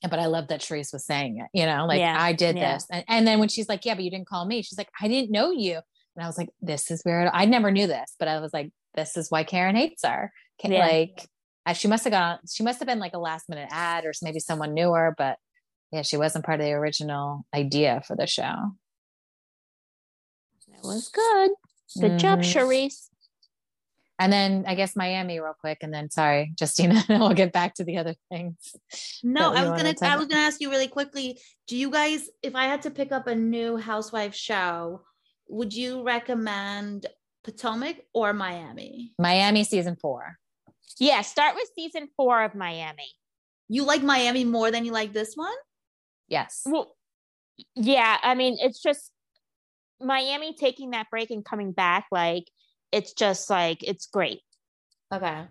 [0.01, 2.57] Yeah, but I love that Charrisse was saying it, you know, like Yeah, I did
[2.57, 2.73] yeah.
[2.73, 2.85] this.
[2.91, 5.07] And, and then when she's like, Yeah, but you didn't call me, she's like, I
[5.07, 5.75] didn't know you.
[6.15, 7.29] And I was like, This is weird.
[7.33, 10.31] I never knew this, but I was like, This is why Karen hates her.
[10.61, 10.85] Ca- Yeah.
[10.85, 11.27] Like
[11.65, 14.13] uh, she must have gone, she must have been like a last minute ad or
[14.21, 15.37] maybe someone knew her, but
[15.91, 18.53] yeah, she wasn't part of the original idea for the show.
[20.67, 21.51] It was good.
[21.99, 22.53] Good job, Mhm.
[22.53, 23.09] Charrisse.
[24.17, 25.79] And then I guess Miami real quick.
[25.81, 28.55] And then sorry, Justyna, and we'll get back to the other things.
[29.23, 31.39] No, I was gonna I was gonna ask you really quickly.
[31.67, 35.01] Do you guys, if I had to pick up a new housewife show,
[35.49, 37.07] would you recommend
[37.43, 39.13] Potomac or Miami?
[39.19, 40.37] Miami season four.
[40.99, 43.09] Yeah, start with season four of Miami.
[43.67, 45.55] You like Miami more than you like this one?
[46.27, 46.61] Yes.
[46.65, 46.95] Well,
[47.75, 49.11] yeah, I mean, it's just
[49.99, 52.05] Miami taking that break and coming back.
[52.11, 52.45] Like,
[52.91, 54.41] it's just like it's great.
[55.13, 55.47] Okay.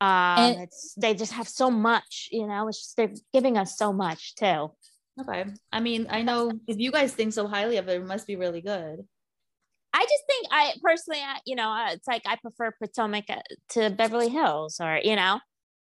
[0.00, 2.68] Um, And- it's they just have so much, you know.
[2.68, 4.70] It's just they're giving us so much too.
[5.20, 5.44] Okay.
[5.72, 8.36] I mean, I know if you guys think so highly of it, it must be
[8.36, 9.00] really good.
[9.92, 13.90] I just think I personally, I, you know, it's like I prefer Potomac uh, to
[13.90, 15.40] Beverly Hills, or you know,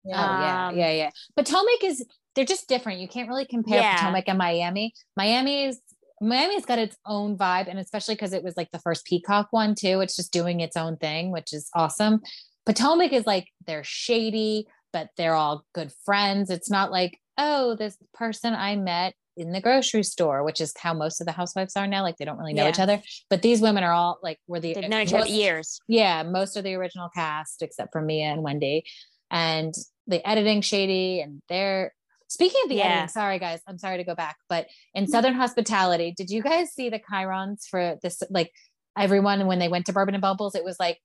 [0.06, 1.10] Oh yeah, Um, yeah, yeah.
[1.36, 3.00] Potomac is they're just different.
[3.00, 3.96] You can't really compare Yeah.
[3.96, 4.92] Potomac and Miami.
[5.16, 5.80] Miami is
[6.20, 9.74] Miami's got its own vibe, and especially because it was like the first Peacock one
[9.74, 10.00] too.
[10.00, 12.20] It's just doing its own thing, which is awesome.
[12.66, 16.50] Potomac is like they're shady, but they're all good friends.
[16.50, 20.94] It's not like oh, this person I met in the grocery store, which is how
[20.94, 22.02] most of the housewives are now.
[22.02, 22.70] Like they don't really know Yeah.
[22.70, 25.80] each other, but these women are all like were the they've known each other years.
[25.88, 28.84] yeah, most of the original cast except for Mia and Wendy.
[29.30, 29.74] And
[30.06, 31.92] the editing shady and they're
[32.28, 32.84] speaking of the Yeah.
[32.84, 36.72] editing, sorry guys, I'm sorry to go back, but in Southern Hospitality, did you guys
[36.72, 38.52] see the chyrons for this like
[38.96, 40.54] everyone when they went to Bourbon and Bubbles?
[40.54, 40.98] It was like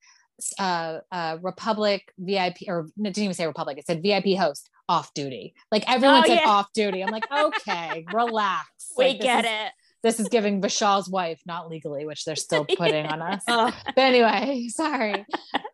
[0.57, 5.13] uh uh Republic VIP or it didn't even say Republic, it said VIP host off
[5.13, 5.53] duty.
[5.71, 6.49] Like everyone Oh, said yeah.
[6.49, 7.01] off duty.
[7.01, 8.67] I'm like, okay, relax.
[8.97, 9.71] We Like, get is- it.
[10.01, 13.97] This is giving Vishal's wife, not legally, which they're still putting on us Oh, but
[14.01, 15.25] anyway, sorry.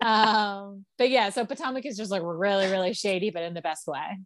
[0.01, 3.87] Um, but yeah, so Potomac is just like really, really shady, but in the best
[3.87, 4.17] way.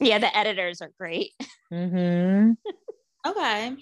[0.00, 1.30] yeah, the editors are great.
[1.72, 2.52] Mm-hmm.
[3.30, 3.76] Okay.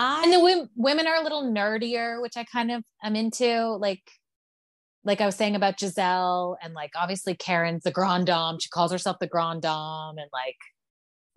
[0.00, 3.70] I And the w- women are a little nerdier, which I kind of am into.
[3.80, 4.02] Like,
[5.04, 8.58] like I was saying about Gizelle, and like obviously Karen's the grand dame.
[8.60, 10.56] She calls herself the grand dame, and like,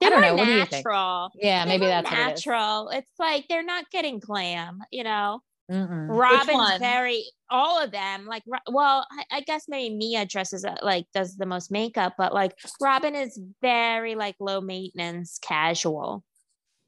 [0.04, 0.28] I They're don't know.
[0.30, 0.86] more What do you think?
[0.86, 1.30] natural.
[1.36, 2.46] Yeah, They're maybe more that's what it is.
[2.46, 2.90] natural.
[2.90, 5.42] It's like they're not getting glam, you know.
[5.72, 6.08] Mm-mm.
[6.10, 11.06] Robyn's very all of them like well I, I guess maybe Mia dresses uh, like
[11.14, 12.52] does the most makeup but like
[12.82, 16.26] Robyn is very like low maintenance casual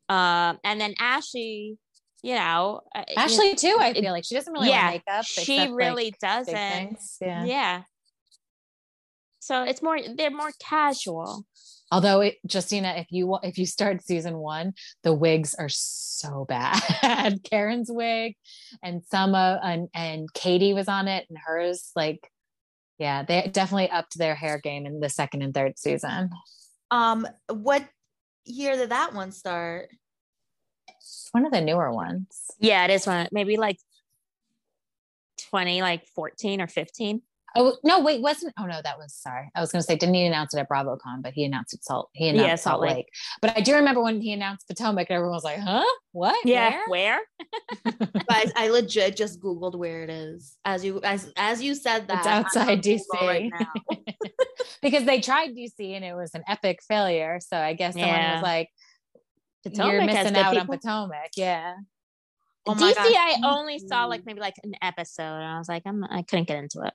[0.10, 1.78] um and then Ashley
[2.24, 3.78] you know uh, you- Ashley too.
[3.80, 5.26] I feel like she doesn't really yeah wear makeup.
[5.26, 7.00] she except, like, really big doesn't.
[7.22, 7.46] Yeah.
[7.46, 7.82] yeah
[9.40, 11.46] so it's more they're more casual
[11.94, 17.40] Although it, Justyna, if you if you start season one, the wigs are so bad.
[17.44, 18.34] Karen's wig,
[18.82, 22.28] and some of and and Katie was on it, and hers like,
[22.98, 26.32] yeah, they definitely upped their hair game in the second and third season.
[26.90, 27.88] Um, what
[28.44, 29.90] year did that one start?
[31.04, 32.26] It's one of the newer ones.
[32.60, 33.78] yeah it is one maybe like
[35.50, 37.22] 20 like 14 or 15
[37.56, 38.52] Oh no, wait, wasn't?
[38.58, 39.48] Oh no, that was sorry.
[39.54, 41.22] I was going to say, didn't he announce it at BravoCon?
[41.22, 42.10] But he announced it Salt.
[42.14, 42.96] He announced Yeah, Salt Salt Lake.
[42.96, 43.10] Lake.
[43.44, 45.84] But I do remember when he announced Potomac, and everyone was like, "Huh?
[46.14, 46.36] What?
[46.46, 47.20] yeah Where?"
[47.86, 47.96] where
[48.28, 50.58] Guys, I legit just googled where it is.
[50.66, 53.02] As you as as you said that, It's I'm outside DC.
[53.22, 53.72] right now.
[54.82, 57.40] because they tried DC and it was an epic failure.
[57.40, 58.34] So I guess someone Yeah.
[58.34, 58.70] was like,
[59.64, 60.74] Potomac "You're missing out people.
[60.74, 61.76] on Potomac." Yeah.
[62.66, 62.98] Oh DC, gosh.
[62.98, 66.48] I only saw like maybe like an episode, and I was like, I'm I couldn't
[66.48, 66.94] get into it.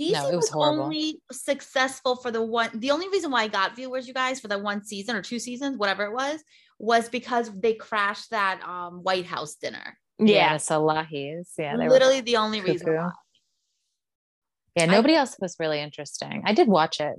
[0.00, 2.70] DC No, it was was only successful for the one.
[2.74, 5.38] The only reason why I got viewers, you guys, for the one season or two
[5.38, 6.42] seasons, whatever it was,
[6.78, 9.98] was because they crashed that um White House dinner.
[10.18, 11.48] Yeah, the Salahis.
[11.58, 11.76] Yeah.
[11.76, 12.94] They were Literally the only reason.
[12.94, 13.10] Why.
[14.76, 14.86] Yeah.
[14.86, 16.42] Nobody else was really interesting.
[16.44, 17.14] I did watch it.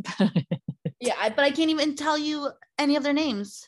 [1.06, 3.68] Yeah, I, but I can't even tell you any of their names.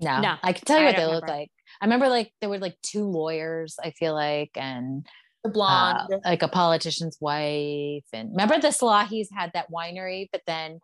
[0.00, 1.50] No, No, I can tell you I what they look like.
[1.80, 5.06] I remember like there were like two lawyers, I feel like, and
[5.44, 6.14] The uh, blonde.
[6.24, 8.04] like a politician's wife.
[8.12, 10.80] And remember the Salahis had that winery, but then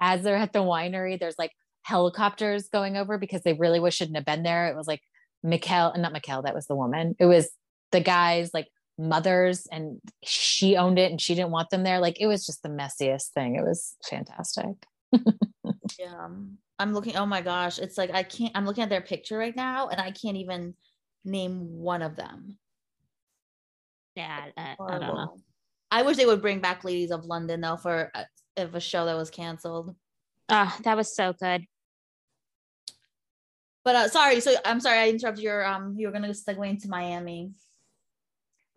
[0.00, 1.52] as they're at the winery, there's like
[1.82, 4.68] helicopters going over because they really wish shouldn't have been there.
[4.68, 5.00] It was like
[5.44, 7.14] Mikkel, and not Mikkel, that was the woman.
[7.18, 7.50] It was
[7.92, 11.98] the guy's like mothers and she owned it and she didn't want them there.
[12.00, 13.56] Like it was just the messiest thing.
[13.56, 14.66] It was fantastic.
[15.98, 16.28] Yeah.
[16.78, 17.16] I'm looking.
[17.16, 17.78] Oh my gosh.
[17.78, 18.52] It's like I can't.
[18.54, 20.74] I'm looking at their picture right now and I can't even
[21.24, 22.58] name one of them.
[24.16, 24.46] yeah.
[24.56, 25.36] I, I don't know.
[25.90, 29.06] I wish they would bring back Ladies of London though for a, if a show
[29.06, 29.94] that was canceled.
[30.48, 31.64] Oh, that was so good.
[33.84, 34.40] But uh, sorry.
[34.40, 35.64] So I'm sorry I interrupted your.
[35.64, 37.52] Um, you were gonna segue into Miami.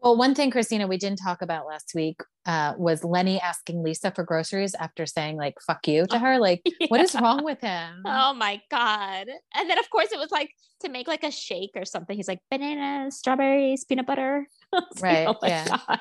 [0.01, 4.11] Well, one thing, Christina, we didn't talk about last week uh, was Lenny asking Lisa
[4.11, 6.39] for groceries after saying like "fuck you" to her.
[6.39, 8.03] Like, what is wrong with him?
[8.05, 9.27] Oh my god!
[9.55, 12.15] And then of course it was like to make like a shake or something.
[12.15, 14.47] He's like bananas, strawberries, peanut butter.
[14.71, 15.65] Was like, Right, oh yeah.
[15.87, 15.99] god.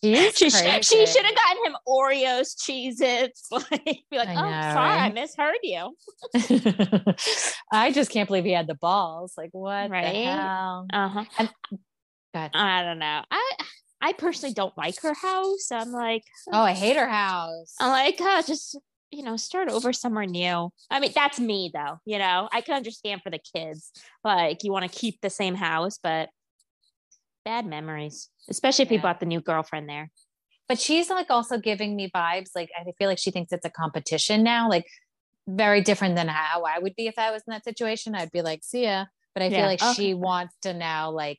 [0.00, 0.14] She,
[0.82, 3.48] she should have gotten him Oreos, Cheez Its.
[3.50, 5.96] Like, be like, I oh, know, sorry, I misheard you.
[7.72, 9.34] I just can't believe he had the balls.
[9.36, 10.24] Like, what the Right?
[10.24, 10.86] hell?
[10.92, 11.46] Uh huh.
[12.34, 12.50] Go ahead.
[12.54, 13.22] I don't know.
[13.30, 13.52] I
[14.00, 15.70] I personally don't like her house.
[15.72, 16.22] I'm like,
[16.52, 17.74] Oh, I hate her house.
[17.80, 18.78] I'm like, uh, just
[19.10, 20.70] you know, start over somewhere new.
[20.90, 21.96] I mean, that's me though.
[22.04, 23.90] You know, I can understand for the kids.
[24.22, 26.28] Like, you want to keep the same house, but
[27.44, 29.02] bad memories, especially if you Yeah.
[29.02, 30.10] bought the new girlfriend there.
[30.68, 32.50] but she's like also giving me vibes.
[32.54, 34.68] Like, I feel like she thinks it's a competition now.
[34.68, 34.84] Like,
[35.46, 38.14] very different than how I would be if I was in that situation.
[38.14, 39.06] I'd be like, see ya.
[39.34, 39.94] But I feel Yeah, like okay.
[39.94, 41.38] she wants to now like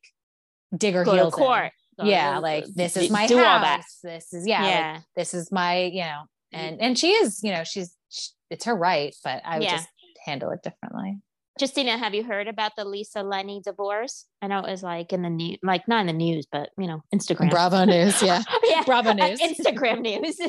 [0.77, 1.37] dig her Go to heels in.
[1.43, 1.71] court.
[1.97, 3.83] Go to- yeah like this is do my all house that.
[4.03, 6.21] this is yeah, like, this is my you know
[6.53, 9.77] and and she is you know she's sh it's her right but i would Yeah.
[9.77, 9.89] just
[10.25, 11.17] handle it differently
[11.59, 14.25] Justyna, have you heard about the Lisa Lenny divorce?
[14.41, 16.87] I know it was like in the news, like not in the news, but you
[16.87, 17.49] know, Instagram.
[17.49, 18.83] bravo news yeah yeah.
[18.85, 20.39] bravo uh, news Instagram news.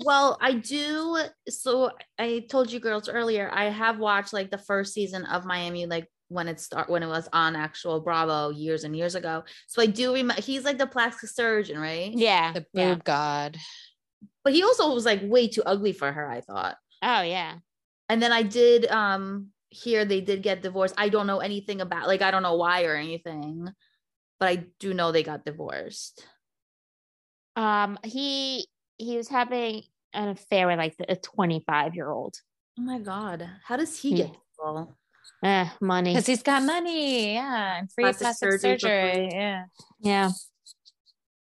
[0.00, 1.18] Well, I do.
[1.50, 5.84] So I told you girls earlier, I have watched like the first season of Miami,
[5.84, 9.44] like when it start when it was on actual Bravo years and years ago.
[9.66, 12.12] So I do remember he's like the plastic surgeon, right?
[12.12, 12.52] yeah.
[12.52, 12.94] the yeah.
[12.94, 13.56] boob god
[14.44, 16.76] But he also was like way too ugly for her, I thought.
[17.02, 17.56] Oh yeah.
[18.08, 20.94] And then I did um hear they did get divorced.
[20.98, 23.68] I don't know anything about like I don't know why or anything,
[24.40, 26.24] but I do know they got divorced.
[27.56, 28.66] Um, he
[28.96, 32.36] he was having an affair with like a 25 year old.
[32.78, 33.48] Oh my god.
[33.64, 34.16] How does he Yeah.
[34.16, 34.96] get people?
[35.42, 36.12] Eh, money.
[36.14, 39.64] because he's got money yeah and free Plastic plastic, surgery surgery, yeah
[40.00, 40.30] Yeah.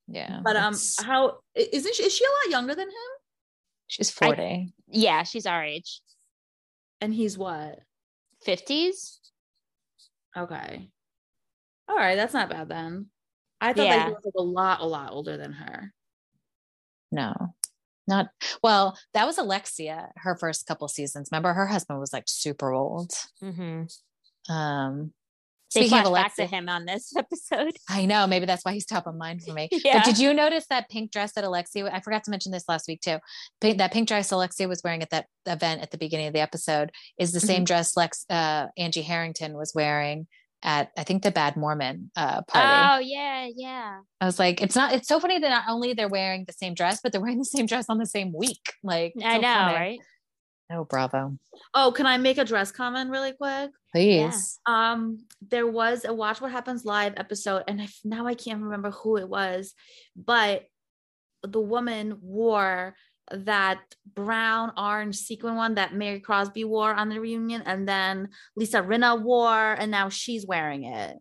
[0.07, 3.11] yeah But um it's- how i- isn't she is she a lot younger than him?
[3.87, 6.01] she's 40 Yeah, she's our age.
[7.01, 7.79] And he's what?
[8.45, 9.19] 50s?
[10.37, 10.89] Okay.
[11.87, 13.07] All right, that's not bad then.
[13.61, 15.93] I thought that he was like a lot, a lot older than her.
[17.11, 17.33] no
[18.09, 18.27] not
[18.63, 23.11] well that was alexia her first couple seasons remember her husband was like super old
[23.41, 23.83] Mm-hmm.
[24.53, 25.13] um
[25.75, 27.73] They Speaking of flash back to Alexia- him on this episode.
[27.87, 28.25] I know.
[28.25, 29.69] Maybe that's why he's top of mind for me.
[29.85, 29.99] Yeah.
[29.99, 31.85] But did you notice that pink dress that Alexia?
[31.93, 33.17] I forgot to mention this last week too.
[33.61, 36.39] Pink, that pink dress Alexia was wearing at that event at the beginning of the
[36.39, 40.25] episode is the same dress Lex uh, Angie Harrington was wearing
[40.63, 42.67] at I think the Bad Mormon uh, party.
[42.67, 43.99] Oh yeah, yeah.
[44.19, 44.93] I was like, it's not.
[44.93, 47.45] It's so funny that not only they're wearing the same dress, but they're wearing the
[47.45, 48.73] same dress on the same week.
[48.83, 49.75] Like I so know, funny.
[49.75, 49.99] right?
[50.71, 51.37] Oh, bravo!
[51.73, 53.71] Oh, can I make a dress comment really quick?
[53.93, 54.59] Please.
[54.67, 58.61] Um, there was a Watch What Happens Live episode, and I, f- now I can't
[58.61, 59.73] remember who it was,
[60.15, 60.65] but
[61.41, 62.95] the woman wore
[63.31, 63.79] that
[64.15, 69.21] brown orange sequin one that Mary Cosby wore on the reunion, and then Lisa Rinna
[69.21, 71.17] wore, and now she's wearing it.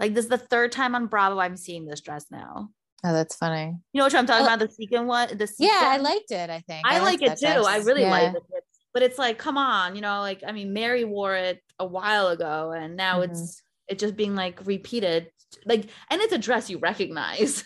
[0.00, 2.70] Like this is the third time on Bravo I'm seeing this dress now.
[3.06, 3.76] Oh, that's funny.
[3.92, 4.54] You know what I'm talking Oh.
[4.54, 4.58] about?
[4.60, 5.36] The sequin one.
[5.36, 5.68] The sequin.
[5.68, 6.48] Yeah, I liked it.
[6.50, 7.46] I think I, like it too.
[7.46, 8.10] I really Yeah.
[8.10, 8.42] like it.
[8.94, 12.28] But it's like, come on, you know, like I mean, Mary wore it a while
[12.28, 13.24] ago, and now Mhm.
[13.30, 15.30] it's it's just being like repeated,
[15.66, 17.62] like, and it's a dress you recognize.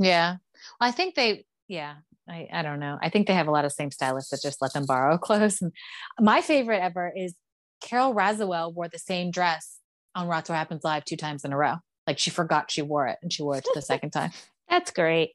[0.00, 0.36] Yeah.
[0.80, 1.96] Well, I think they, yeah,
[2.28, 2.98] I, I don't know.
[3.00, 5.62] I think they have a lot of same stylists that just let them borrow clothes.
[5.62, 5.72] And
[6.20, 7.34] my favorite ever is
[7.82, 9.78] Carole Radziwill wore the same dress
[10.14, 11.76] on What Happens Live two times in a row.
[12.06, 14.32] Like she forgot she wore it and she wore it the second time.
[14.68, 15.32] That's great.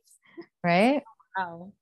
[0.64, 1.02] Right.
[1.38, 1.74] Oh,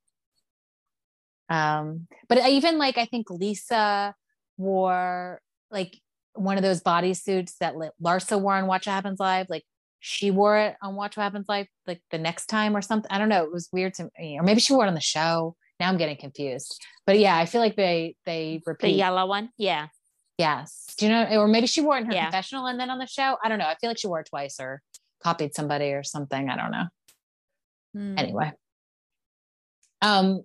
[1.50, 4.16] Um, but even like, I think Lisa
[4.58, 6.00] wore like
[6.34, 9.48] one of those bodysuits that Larsa wore on Watch What Happens Live.
[9.50, 9.64] Like
[10.02, 13.10] she wore it on Watch What Happens Live like the next time or something.
[13.12, 13.44] I don't know.
[13.44, 15.56] It was weird to me, or maybe she wore it on the show.
[15.80, 16.84] Now I'm getting confused.
[17.06, 18.96] But yeah, I feel like they they The repeat.
[18.96, 19.50] yellow one.
[19.58, 19.88] Yeah.
[20.38, 20.86] Yes.
[20.98, 21.26] Do you know?
[21.40, 22.24] Or maybe she wore it in her Yeah.
[22.26, 23.38] confessional and then on the show.
[23.44, 23.68] I don't know.
[23.68, 24.82] I feel like she wore it twice or
[25.24, 26.50] copied somebody or something.
[26.50, 26.86] I don't know.
[27.94, 28.18] Hmm.
[28.18, 28.52] Anyway.
[30.02, 30.42] Um,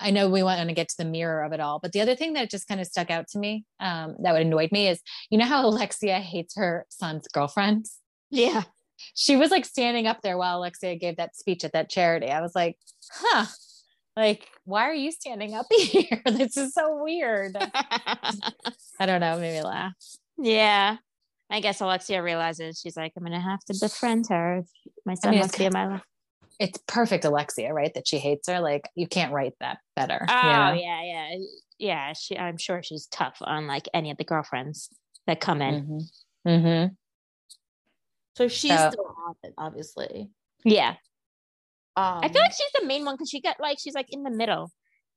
[0.00, 2.16] I know we want to get to the mirror of it all, but the other
[2.16, 5.00] thing that just kind of stuck out to me, um, that would annoyed me is
[5.30, 7.98] you know how Alexia hates her son's girlfriends?
[8.30, 8.64] Yeah.
[9.14, 12.28] She was like standing up there while Alexia gave that speech at that charity.
[12.28, 12.76] I was like,
[13.10, 13.46] huh.
[14.16, 16.22] Like, why are you standing up here?
[16.24, 17.56] this is so weird.
[18.98, 19.92] I don't know, made me laugh.
[20.38, 20.96] yeah.
[21.48, 24.64] I guess Alexia realizes she's like, I'm gonna have to befriend her.
[25.04, 26.02] My son mean, wants to be in my life.
[26.58, 27.94] It's perfect, Alexia, right?
[27.94, 28.58] That she hates her.
[28.58, 30.26] Like, you can't write that better.
[30.28, 30.72] Oh you know?
[30.72, 31.28] yeah, yeah,
[31.78, 32.12] yeah.
[32.14, 34.88] She, I'm sure she's tough on like any of the girlfriends
[35.28, 35.84] that come in.
[35.86, 36.62] Mhm.
[36.64, 36.96] Mhm.
[38.36, 40.30] So she's So- still on it, obviously.
[40.64, 40.96] Yeah,
[41.96, 44.22] Um, I feel like she's the main one because she got like she's like in
[44.22, 44.70] the middle.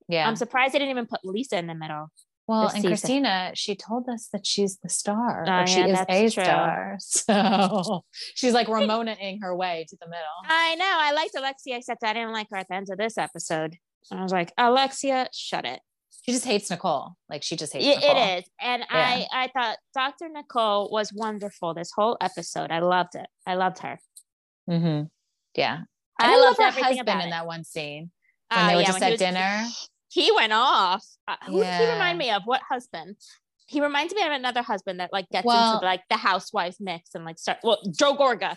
[0.07, 0.27] Yeah.
[0.27, 2.07] I'm surprised they didn't even put Lisa in the middle.
[2.47, 2.89] Well, and season.
[2.89, 5.45] Christina, she told us that she's the star.
[5.47, 6.43] Oh, or she yeah, is that's a true.
[6.43, 6.97] star.
[6.99, 10.25] So she's like Ramona-ing her way to the middle.
[10.45, 10.85] I know.
[10.97, 13.77] I liked Alexia, except I didn't like her at the end of this episode.
[14.11, 15.79] I was like, Alexia, shut it.
[16.23, 17.15] She just hates Nicole.
[17.29, 18.17] Like she just hates Yeah, Nicole.
[18.17, 18.45] it is.
[18.61, 20.29] And I, I thought Dr.
[20.29, 22.71] Nicole was wonderful this whole episode.
[22.71, 23.27] I loved it.
[23.47, 23.99] I loved her.
[24.69, 25.05] Mm-hmm.
[25.55, 25.79] Yeah.
[26.19, 28.11] I, I, love her husband in that one scene
[28.53, 29.65] when Oh, they were yeah, just he at was- dinner.
[30.11, 31.05] He went off.
[31.27, 31.93] Uh, who does he Yeah.
[31.93, 32.41] remind me of?
[32.45, 33.15] What husband?
[33.67, 37.11] He reminds me of another husband that like gets Well- into like the housewives mix
[37.13, 37.59] and like start.
[37.63, 38.55] Well, Joe Gorga.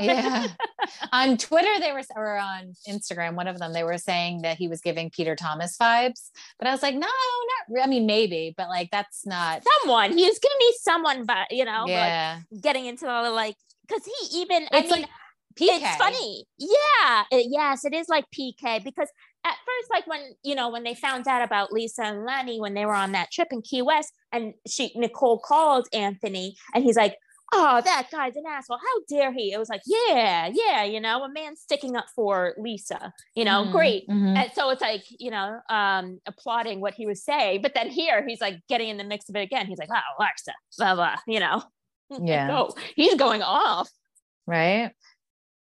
[0.00, 0.46] Yeah.
[1.12, 4.68] on Twitter, they were, or on Instagram, one of them, they were saying that he
[4.68, 6.30] was giving Peter Thomas vibes.
[6.58, 7.74] But I was like, no, not.
[7.74, 9.62] Re- I mean, maybe, but like that's not.
[9.82, 10.16] someone.
[10.16, 12.40] He was giving me someone, but you know, Yeah.
[12.52, 14.66] like getting into all the like because he even.
[14.72, 15.08] I mean, like
[15.58, 15.68] PK.
[15.82, 16.46] it's funny.
[16.58, 17.24] Yeah.
[17.30, 19.08] It- yes, it is like PK because
[19.46, 22.74] at first, like when you know when they found out about Lisa and Lenny when
[22.74, 26.96] they were on that trip in Key West, and she Nicole called Anthony, and he's
[26.96, 27.16] like,
[27.52, 28.78] "Oh, that guy's an asshole.
[28.78, 32.54] How dare he?" It was like, "Yeah, yeah, you know, a man sticking up for
[32.58, 33.12] Lisa.
[33.34, 34.36] You know, Mhm, great." mhm.
[34.36, 37.62] And so it's like, you know, um, applauding what he was saying.
[37.62, 39.66] But then here he's like getting in the mix of it again.
[39.66, 41.62] He's like, oh, Larsa, blah, blah, you know.
[42.22, 42.46] Yeah.
[42.48, 43.88] No, he's going off.
[44.46, 44.92] right?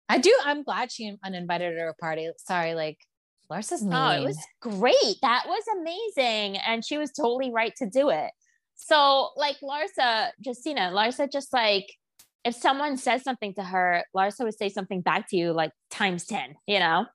[0.09, 0.36] I do.
[0.43, 2.30] I'm glad she uninvited her to her party.
[2.38, 2.97] Sorry, like
[3.49, 3.93] Larsa's mean.
[3.93, 5.15] Oh, it was great.
[5.22, 6.57] That was amazing.
[6.57, 8.32] And she was totally right to do it.
[8.84, 11.86] So, like Larsa, Justyna, Larsa just like,
[12.43, 16.25] if someone says something to her, Larsa would say something back to you like times
[16.25, 17.05] 10, you know?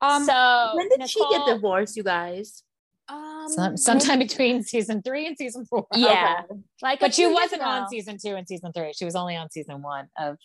[0.00, 2.62] Um, so when did she get divorced, you guys?
[3.06, 5.86] Um, Some, sometime between season three and season four.
[5.94, 6.42] Yeah.
[6.80, 8.94] like, But she wasn't on season two and season three.
[8.94, 10.38] She was only on season one of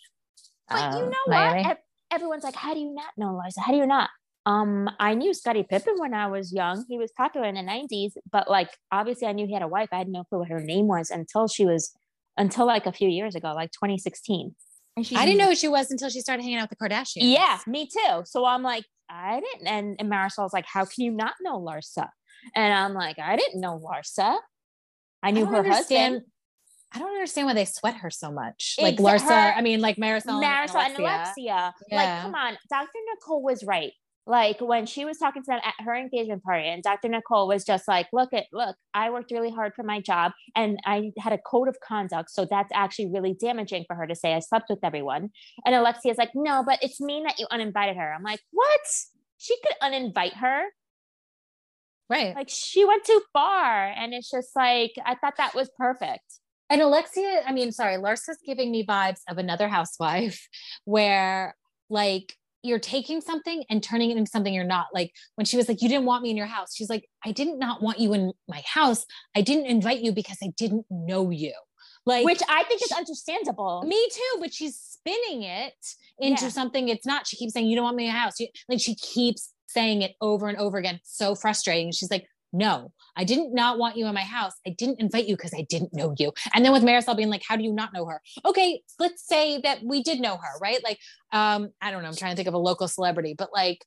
[0.68, 1.62] But you um, know Miami.
[1.62, 1.78] what?
[2.10, 3.60] Everyone's like, how do you not know Larsa?
[3.64, 4.10] How do you not?
[4.48, 6.86] Um, I knew Scottie Pippen when I was young.
[6.88, 9.90] He was popular in the 90s, but like obviously I knew he had a wife.
[9.92, 11.94] I had no clue what her name was until she was
[12.38, 14.54] until like a few years ago, like 2016.
[14.96, 16.88] And she's I didn't know who she was until she started hanging out with the
[16.88, 17.18] Kardashians.
[17.20, 18.22] Yeah, me too.
[18.24, 19.66] So I'm like, I didn't.
[19.68, 22.08] And, and Marisol's like, how can you not know Larsa?
[22.54, 24.38] And I'm like, I didn't know Larsa.
[25.22, 26.32] I knew don't her understand- husband.
[26.90, 28.76] I don't understand why they sweat her so much.
[28.80, 31.04] Like Larsa, her- I mean, like Marisol, Marisol and Alexia.
[31.04, 31.74] Alexia.
[31.90, 31.96] Yeah.
[31.96, 32.88] Like, come on, Dr.
[33.12, 33.92] Nicole was right.
[34.28, 37.08] Like when she was talking to them at her engagement party, and Dr.
[37.08, 40.78] Nicole was just like, "Look at look, I worked really hard for my job, and
[40.84, 44.34] I had a code of conduct, so that's actually really damaging for her to say
[44.34, 45.30] I slept with everyone."
[45.64, 48.80] And Alexia's like, "No, but it's mean that you uninvited her." I'm like, "What?
[49.38, 50.64] She could uninvite her?
[52.10, 52.34] Right.
[52.34, 56.40] Like she went too far." And it's just like I thought that was perfect.
[56.68, 60.48] And Alexia, I mean, sorry, Larsa's giving me vibes of another housewife
[60.84, 61.56] where
[61.88, 64.86] like you're taking something and turning it into something you're not.
[64.92, 66.74] Like when she was like, You didn't want me in your house.
[66.74, 69.04] She's like, I didn't not want you in my house.
[69.36, 71.54] I didn't invite you because I didn't know you.
[72.06, 73.82] Like Which I think is understandable.
[73.86, 75.74] me too, but she's spinning it
[76.18, 76.48] into Yeah.
[76.50, 77.26] something it's not.
[77.26, 78.40] She keeps saying, You don't want me in your house.
[78.40, 80.96] You, like she keeps saying it over and over again.
[80.96, 81.92] It's so frustrating.
[81.92, 84.52] She's like, No, I didn't not want you in my house.
[84.66, 86.32] I didn't invite you because I didn't know you.
[86.54, 88.22] And then with Marisol being like, How do you not know her?
[88.46, 90.78] Okay, let's say that we did know her, right?
[90.84, 90.98] Like,
[91.32, 92.08] um, I don't know.
[92.08, 93.84] I'm trying to think of a local celebrity, but like,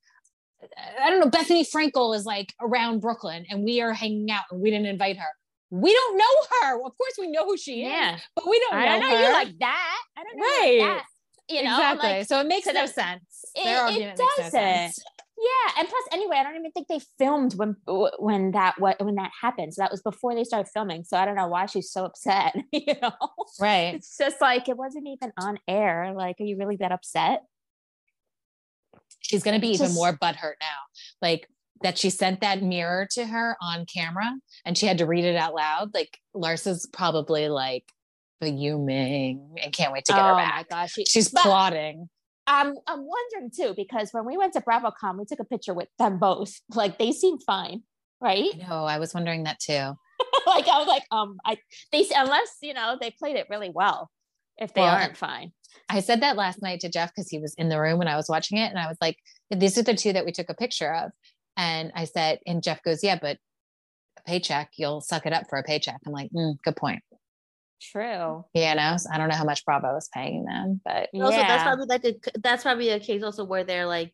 [1.03, 1.29] I don't know.
[1.29, 5.17] Bethenny Frankel is like around Brooklyn and we are hanging out and we didn't invite
[5.17, 5.29] her.
[5.71, 6.25] We don't know
[6.61, 6.75] her.
[6.85, 9.23] Of course, we know who she is, but we don't I know don't know her.
[9.23, 9.97] you like that.
[10.17, 10.79] I don't know Right.
[10.81, 11.05] like that.
[11.49, 12.09] You know, exactly.
[12.09, 13.23] like, so it makes so no sense.
[13.55, 14.51] it- it makes no doesn't.
[14.51, 14.99] sense.
[15.41, 15.79] Yeah.
[15.79, 17.75] And plus, anyway, I don't even think they filmed when
[18.19, 19.73] when that what when that happened.
[19.73, 21.03] So that was before they started filming.
[21.03, 22.55] So I don't know why she's so upset.
[22.71, 23.11] You know,
[23.59, 23.95] Right.
[23.95, 26.13] it's just like it wasn't even on air.
[26.15, 27.41] Like, are you really that upset?
[29.19, 30.77] She's going to be even more butthurt now.
[31.21, 31.47] Like
[31.83, 34.31] that she sent that mirror to her on camera
[34.65, 35.93] and she had to read it out loud.
[35.93, 37.85] Like Larsa's probably like
[38.41, 40.69] fuming and can't wait to get oh her my back.
[40.69, 42.09] gosh, she, She's but plotting.
[42.47, 45.89] I'm I'm wondering too because when we went to BravoCon, we took a picture with
[45.99, 46.53] them both.
[46.75, 47.83] Like they seemed fine,
[48.19, 48.49] right?
[48.67, 49.73] No, I was wondering that too.
[50.47, 51.57] like I was like, um, I
[51.91, 54.09] they unless you know they played it really well.
[54.57, 55.53] If they Well, aren't fine,
[55.89, 58.15] I said that last night to Jeff because he was in the room when I
[58.15, 58.69] was watching it.
[58.69, 59.17] And I was like,
[59.49, 61.11] these are the two that we took a picture of.
[61.57, 63.37] And I said, and Jeff goes, yeah, but
[64.17, 65.99] a paycheck, you'll suck it up for a paycheck.
[66.05, 67.01] I'm like, mm, good point.
[67.81, 68.45] True.
[68.53, 71.63] You know, so I don't know how much Bravo is paying them, but Also, that's
[71.63, 74.13] probably like a, that's probably a case also where they're like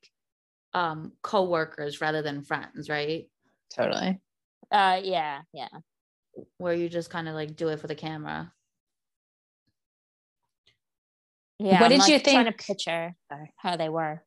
[0.74, 3.30] um co-workers rather than friends, right?
[3.76, 4.20] totally.
[4.72, 5.68] Uh, yeah, yeah.
[6.57, 8.51] Where you just kind of like do it for the camera.
[11.59, 13.15] Yeah, What I'm, did like, you Trying to think- picture
[13.57, 14.22] how they were.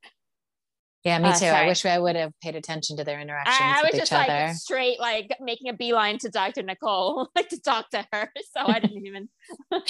[1.03, 1.47] Yeah, me Uh, too.
[1.47, 4.01] I wish I would have paid attention to their interactions I, I with was each
[4.01, 4.29] just other.
[4.47, 6.63] like straight, like making a beeline to Dr.
[6.63, 8.31] Nicole, like to talk to her.
[8.55, 9.29] So I didn't even.
[9.73, 9.83] and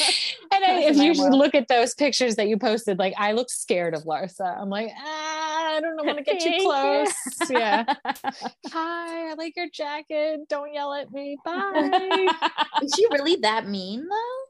[0.53, 1.35] I, if you world.
[1.35, 4.57] look at those pictures that you posted, like I look scared of Larsa.
[4.61, 6.69] I'm like, ah, I don't want to get too Thank you.
[6.69, 7.51] close.
[7.51, 7.85] yeah.
[8.69, 10.41] Hi, I like your jacket.
[10.49, 11.39] Don't yell at me.
[11.45, 12.29] Bye.
[12.83, 14.45] Is she really that mean though?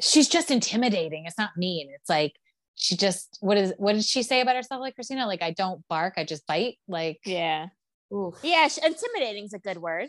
[0.00, 1.24] She's just intimidating.
[1.26, 1.88] It's not mean.
[1.94, 2.34] It's like
[2.74, 5.26] she just what is what did she say about herself like Christina?
[5.26, 6.76] Like I don't bark, I just bite.
[6.88, 7.66] Like yeah,
[8.14, 8.34] Oof.
[8.42, 8.68] yeah.
[8.68, 10.08] sh- Intimidating is a good word.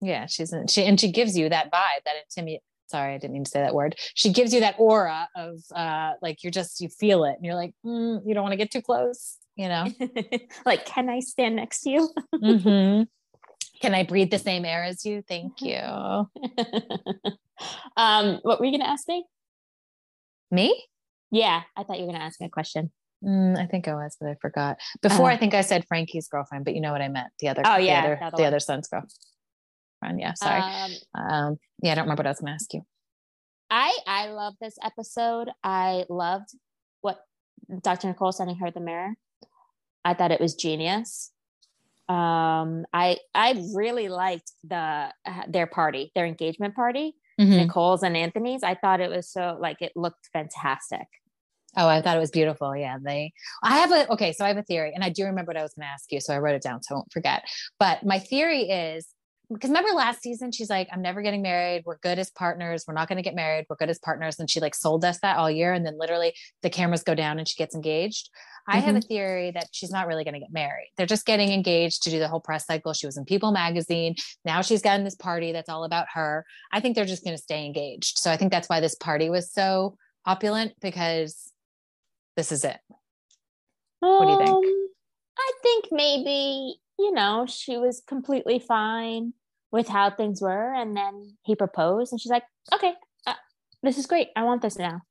[0.00, 2.60] yeah, she's in, she and she gives you that vibe, that intimidate.
[2.88, 3.96] Sorry, I didn't mean to say that word.
[4.14, 7.54] She gives you that aura of uh like you're just you feel it and you're
[7.56, 9.86] like, mm, you don't want to get too close, you know.
[10.66, 12.10] like, can I stand next to you?
[12.34, 13.06] Mhm.
[13.82, 15.22] Can I breathe the same air as you?
[15.28, 15.76] Thank you.
[17.96, 19.22] um, what were you gonna ask me?
[20.50, 20.82] Me?
[21.30, 22.92] Yeah, I thought you were gonna ask me a question.
[23.24, 24.78] Mm, I think I was, but I forgot.
[25.02, 25.34] Before, Uh.
[25.34, 27.28] I think I said Frankie's girlfriend, but you know what I meant.
[27.40, 30.20] The other, Oh, the yeah, other, the other the other son's girlfriend.
[30.20, 30.60] Yeah, sorry.
[30.60, 32.82] Um, Um, yeah, I don't remember what I was going to ask you.
[33.70, 35.48] I I love this episode.
[35.64, 36.50] I loved
[37.00, 37.18] what
[37.82, 38.08] Dr.
[38.08, 39.14] Nicole sending her the mirror.
[40.04, 41.32] I thought it was genius.
[42.08, 47.56] Um, I I really liked the uh, their party, their engagement party, Mhm.
[47.66, 48.62] Nicole's and Anthony's.
[48.62, 51.06] I thought it was so like it looked fantastic.
[51.76, 52.74] Oh, I thought it was beautiful.
[52.74, 53.32] Yeah, they.
[53.62, 54.32] I have a okay.
[54.32, 56.10] So I have a theory, and I do remember what I was going to ask
[56.10, 57.44] you, so I wrote it down so I won't forget.
[57.78, 59.06] But my theory is
[59.50, 61.82] because remember last season, she's like, "I'm never getting married.
[61.86, 62.84] We're good as partners.
[62.86, 63.66] We're not going to get married.
[63.68, 66.34] We're good as partners." And she like sold us that all year, and then literally
[66.62, 68.30] the cameras go down and she gets engaged.
[68.68, 70.90] I have a theory that she's not really going to get married.
[70.96, 72.92] They're just getting engaged to do the whole press cycle.
[72.92, 74.16] She was in People magazine.
[74.44, 76.44] Now she's gotten this party that's all about her.
[76.72, 78.18] I think they're just going to stay engaged.
[78.18, 81.52] So I think that's why this party was so opulent because
[82.36, 82.78] this is it.
[84.00, 84.50] What do you think?
[84.50, 84.88] Um,
[85.38, 89.32] I think maybe, you know, she was completely fine
[89.72, 90.72] with how things were.
[90.74, 92.94] And then he proposed, and she's like, okay,
[93.26, 93.34] uh,
[93.82, 94.28] this is great.
[94.36, 95.02] I want this now.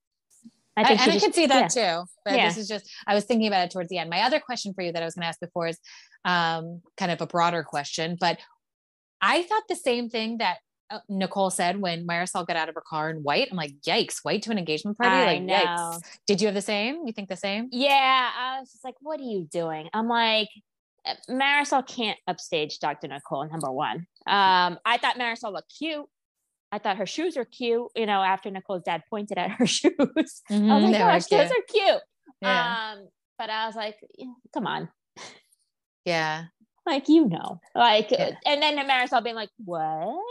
[0.78, 2.00] I, think and she I just- could see that yeah.
[2.02, 2.06] too.
[2.26, 2.48] But Yeah.
[2.48, 4.10] this is just, I was thinking about it towards the end.
[4.10, 5.80] My other question for you that I was going to ask before is
[6.26, 8.40] um, kind of a broader question, but
[9.22, 10.58] I thought the same thing that
[10.90, 13.48] uh, Nicole said when Marisol got out of her car in white.
[13.50, 15.16] I'm like, yikes, white to an engagement party?
[15.16, 15.56] I like, know.
[15.56, 16.02] yikes.
[16.28, 17.08] Did you have the same?
[17.08, 17.70] You think the same?
[17.72, 19.90] Yeah, I was just like, what are you doing?
[19.94, 20.50] I'm like,
[21.30, 23.08] Marisol can't upstage Dr.
[23.08, 24.08] Nicole, number one.
[24.28, 26.06] Um, I thought Marisol looked cute.
[26.72, 29.94] I thought her shoes were cute, you know, after Nicole's dad pointed at her shoes.
[30.00, 32.02] I was Mhm, like, they gosh, those are cute.
[32.42, 32.94] Yeah.
[32.98, 33.98] Um, but I was like,
[34.54, 34.90] come on.
[36.06, 36.46] yeah.
[36.86, 38.32] Like, you know, like, Yeah.
[38.46, 40.22] and then Marisol being like, what?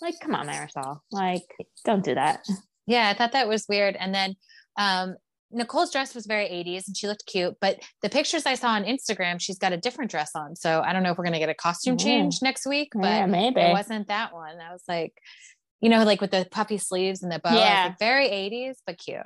[0.00, 1.00] Like, come on, Marisol.
[1.10, 1.42] Like,
[1.84, 2.44] don't do that.
[2.86, 3.96] Yeah, I thought that was weird.
[3.96, 4.34] And then
[4.78, 5.16] um,
[5.52, 8.84] Nicole's dress was very 80s and she looked cute, but the pictures I saw on
[8.84, 10.54] Instagram, she's got a different dress on.
[10.54, 12.00] So I don't know if we're going to get a costume Mm.
[12.04, 13.60] change next week, but yeah, maybe.
[13.60, 14.60] it wasn't that one.
[14.60, 15.12] I was like,
[15.80, 17.52] you know, like with the puffy sleeves and the bow.
[17.54, 17.86] Yeah.
[17.88, 19.18] like, very 80s, but cute.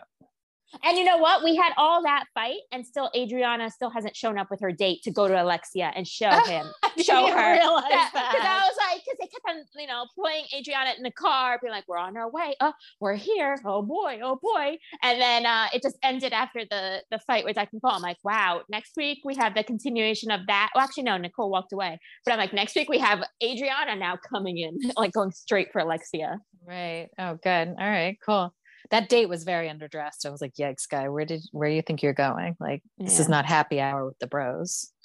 [0.82, 1.44] And you know what?
[1.44, 5.02] We had all that fight, and still Adriana still hasn't shown up with her date
[5.04, 6.66] to go to Alexia and show him,
[6.98, 7.54] show her.
[7.54, 8.60] Because that.
[8.62, 11.72] I was like, because they kept on, you know, playing Adriana in the car, being
[11.72, 12.54] like, "We're on our way.
[12.60, 13.58] Oh, we're here.
[13.64, 17.56] Oh boy, oh boy." And then uh, it just ended after the the fight with
[17.56, 17.92] and Paul.
[17.92, 21.50] I'm like, "Wow, next week we have the continuation of that." Well, actually, no, Nicole
[21.50, 25.32] walked away, but I'm like, next week we have Adriana now coming in, like going
[25.32, 26.40] straight for Alexia.
[26.66, 27.08] Right.
[27.18, 27.68] Oh, good.
[27.68, 28.54] All right, cool.
[28.90, 30.26] That date was very underdressed.
[30.26, 32.56] I was like, yikes, guy, where did where do you think you're going?
[32.60, 34.92] Like, this is not happy hour with the bros.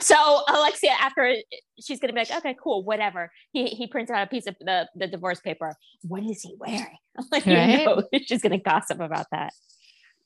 [0.00, 1.34] so Alexia, after
[1.80, 3.30] she's gonna be like, okay, cool, whatever.
[3.52, 5.74] He he prints out a piece of the, the divorce paper.
[6.02, 6.96] What is he wearing?
[7.18, 9.52] I'm like, you know, she's gonna gossip about that.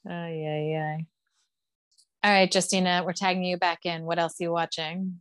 [0.09, 0.97] Oh, yeah, yeah.
[2.25, 4.05] All right, Justyna, we're tagging you back in.
[4.05, 5.21] What else are you watching?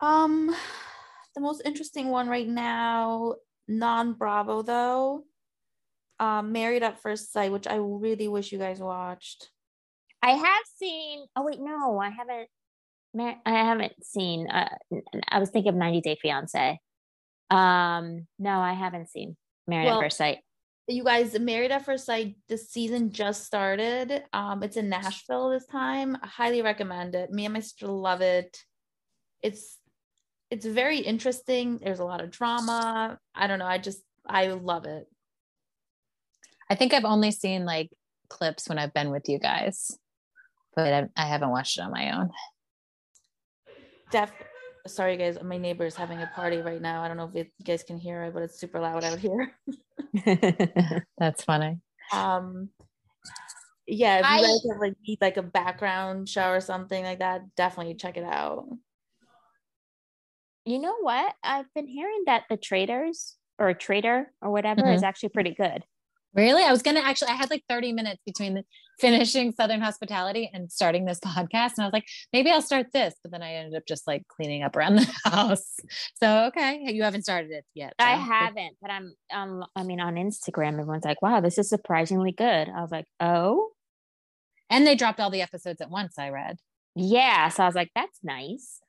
[0.00, 0.54] Um,
[1.34, 3.34] the most interesting one right now,
[3.66, 5.24] non Bravo though.
[6.24, 9.50] Um, Married at First Sight, which I really wish you guys watched.
[10.22, 11.26] I have seen.
[11.36, 12.48] Oh wait, no, I haven't.
[13.46, 14.48] I haven't seen.
[14.48, 14.70] Uh,
[15.28, 16.80] I was thinking of 90 Day Fiance.
[17.50, 19.36] Um, no, I haven't seen
[19.68, 20.38] Married Well, at First Sight.
[20.88, 24.24] You guys, Married at First Sight, the season just started.
[24.32, 26.16] Um, it's in Nashville this time.
[26.22, 27.30] I highly recommend it.
[27.30, 28.58] Me and my sister love it.
[29.42, 29.78] It's
[30.50, 31.80] it's very interesting.
[31.82, 33.18] There's a lot of drama.
[33.34, 33.66] I don't know.
[33.66, 35.06] I just I love it.
[36.74, 37.88] I think I've only seen like
[38.28, 39.96] clips when I've been with you guys,
[40.74, 42.30] but I, I haven't watched it on my own.
[44.10, 44.32] Def
[44.84, 47.00] sorry guys, my neighbor is having a party right now.
[47.04, 49.20] I don't know if it, you guys can hear it, but it's super loud out
[49.20, 49.52] here.
[51.16, 51.78] That's funny.
[52.12, 52.70] Um
[53.86, 57.20] yeah, if you I- guys have like need like a background show or something like
[57.20, 58.66] that, definitely check it out.
[60.64, 61.32] you know what?
[61.44, 65.84] I've been hearing that the traitors or traitor or whatever is actually pretty good.
[66.34, 66.64] Really?
[66.64, 68.64] I was going to actually, I had like 30 minutes between the,
[69.00, 71.72] finishing Southern Hospitality and starting this podcast.
[71.76, 73.14] And I was like, maybe I'll start this.
[73.22, 75.78] But then I ended up just like cleaning up around the house.
[76.22, 76.80] So, okay.
[76.86, 77.94] You haven't started it yet.
[77.98, 82.32] I haven't, but I'm um I mean on Instagram everyone's like, "Wow, this is surprisingly
[82.32, 83.70] good." I was like, "Oh?"
[84.70, 86.58] And they dropped all the episodes at once, I read.
[86.94, 88.80] Yeah, so I was like, "That's nice."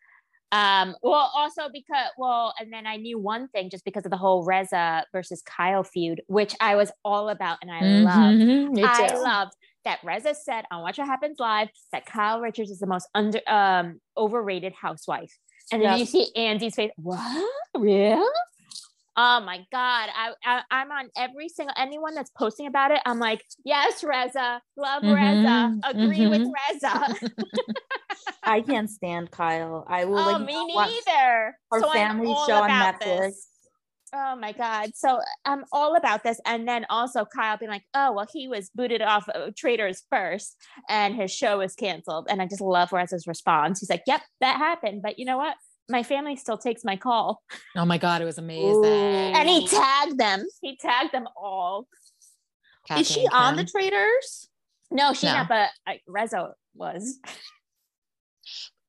[0.56, 4.18] Um well also because well and then I knew one thing just because of the
[4.18, 8.38] whole Reza versus Kyle feud, which I was all about and I loved.
[8.40, 9.54] Mhm, me I loved
[9.84, 13.40] that Reza said on Watch What Happens Live that Kyle Richards is the most under
[13.48, 15.34] um overrated housewife.
[15.72, 15.98] And then Yeah.
[15.98, 16.92] you see Andy's face.
[16.96, 17.52] What?
[17.76, 18.26] Really?
[19.18, 20.10] Oh my God.
[20.14, 23.00] I, I I'm on every single anyone that's posting about it.
[23.06, 24.62] I'm like, yes, Reza.
[24.76, 25.16] Love Reza.
[25.16, 26.52] Mhm, Agree with mhm.
[26.70, 27.16] Reza.
[28.44, 29.86] I can't stand Kyle.
[29.88, 31.58] I will oh, like me not watch neither.
[31.72, 33.00] our So I'm family show on Netflix.
[33.00, 33.48] this.
[34.14, 34.92] Oh my God.
[34.96, 36.40] So I'm all about this.
[36.46, 40.56] And then also Kyle being like, oh, well, he was booted off of Traitors first
[40.88, 42.28] and his show was canceled.
[42.30, 43.80] And I just love Reza's response.
[43.80, 45.02] He's like, yep, that happened.
[45.02, 45.56] But you know what?
[45.90, 47.44] My family still takes my call.
[47.76, 48.86] Oh my God, it was amazing.
[48.86, 50.46] And he tagged them.
[50.62, 51.88] He tagged them all.
[52.88, 54.50] Kathy Is she on the traitors?
[54.92, 55.34] No, she No.
[55.34, 57.20] not, but I, Reza was.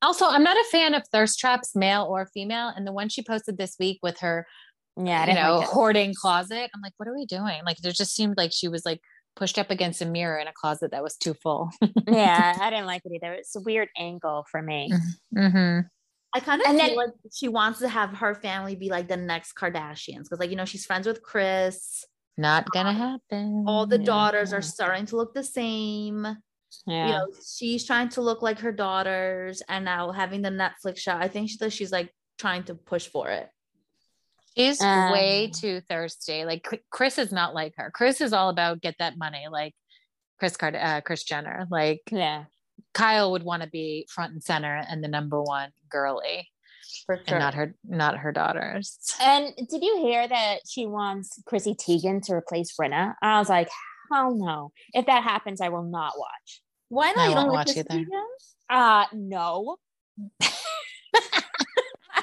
[0.02, 2.68] Also, I'm not a fan of thirst traps, male or female.
[2.68, 4.46] And the one she posted this week with her,
[5.02, 6.70] Yeah, you know, like hoarding closet.
[6.74, 7.62] I'm like, what are we doing?
[7.64, 9.00] Like, it just seemed like she was like
[9.36, 11.70] pushed up against a mirror in a closet that was too full.
[12.08, 13.32] yeah, I didn't like it either.
[13.32, 14.92] It's a weird angle for me.
[15.34, 15.86] mm-hmm.
[16.36, 19.08] I kind of And feel then- like she wants to have her family be like
[19.08, 22.04] the next Kardashians because, like, you know, she's friends with Kris.
[22.36, 23.64] Not gonna happen.
[23.66, 24.04] All the Yeah.
[24.04, 26.26] daughters are starting to look the same.
[26.86, 27.06] Yeah.
[27.06, 27.26] You know,
[27.56, 31.48] she's trying to look like her daughters, and now having the Netflix show, I think
[31.48, 33.48] she, she's like trying to push for it.
[34.56, 36.44] She's Um, way too thirsty.
[36.44, 37.90] Like Kris is not like her.
[37.90, 39.74] Kris is all about get that money, like
[40.38, 41.66] Chris Card, uh, Kris Jenner.
[41.70, 42.44] Like yeah.
[42.96, 46.48] Kyle would want to be front and center and the number one girly.
[47.04, 47.24] for sure.
[47.28, 48.98] and not her not her daughters.
[49.20, 53.14] And did you hear that she wants Chrissy Teigen to replace Brenna?
[53.20, 53.68] I was like,
[54.10, 54.72] hell no.
[54.94, 56.62] If that happens, I will not watch.
[56.88, 57.18] Why not?
[57.18, 57.98] I you don't like watch this either.
[57.98, 58.24] season?
[58.70, 59.76] Uh no.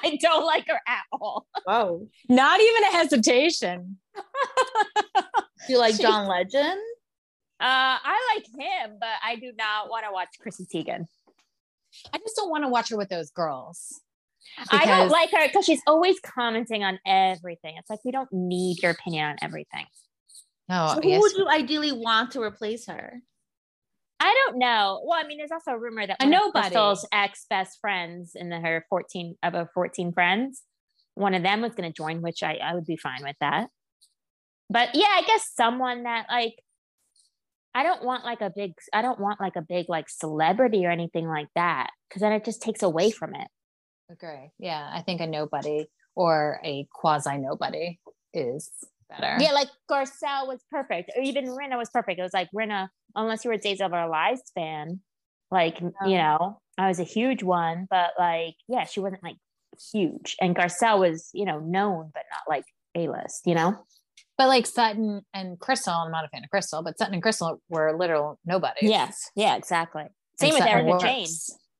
[0.05, 1.45] I don't like her at all.
[1.65, 2.07] Whoa.
[2.27, 3.97] Not even a hesitation.
[5.15, 6.79] Do you like She- John Legend?
[7.59, 11.05] Uh, I like him, but I do not want to watch Chrissy Teigen.
[12.13, 14.01] I just don't want to watch her with those girls.
[14.69, 17.75] I don't like her because she's always commenting on everything.
[17.77, 19.85] It's like we don't need your opinion on everything.
[20.69, 23.21] No, So who would you ideally want to replace her?
[24.19, 25.01] I don't know.
[25.05, 26.61] Well, I mean, there's also a rumor that A one of nobody.
[26.69, 30.63] Crystal's ex best friends in the, her 14 of her 14 friends,
[31.15, 33.67] one of them was going to join, which I, I would be fine with that.
[34.69, 36.55] But yeah, I guess someone that like,
[37.75, 40.91] I don't want like a big, I don't want like a big like celebrity or
[40.91, 43.47] anything like that because then it just takes away from it.
[44.11, 44.51] agree.
[44.59, 47.99] Yeah, I think a nobody or a quasi nobody
[48.33, 48.69] is
[49.09, 49.37] better.
[49.39, 52.19] Yeah, like Garcelle was perfect, or even Rinna was perfect.
[52.19, 54.99] It was like Rinna, unless you were Days of Our Lives fan,
[55.51, 56.11] like you um.
[56.11, 59.37] know, I was a huge one, but like, yeah, she wasn't like
[59.91, 63.83] huge, and Garcelle was, you know, known but not like a list, you know.
[64.37, 67.61] But like Sutton and Crystal, I'm not a fan of Crystal, but Sutton and Crystal
[67.69, 68.89] were literal nobodies.
[68.89, 70.01] Yes, yeah, exactly.
[70.03, 70.99] And Same with Sutton Erika.
[71.05, 71.27] Jayne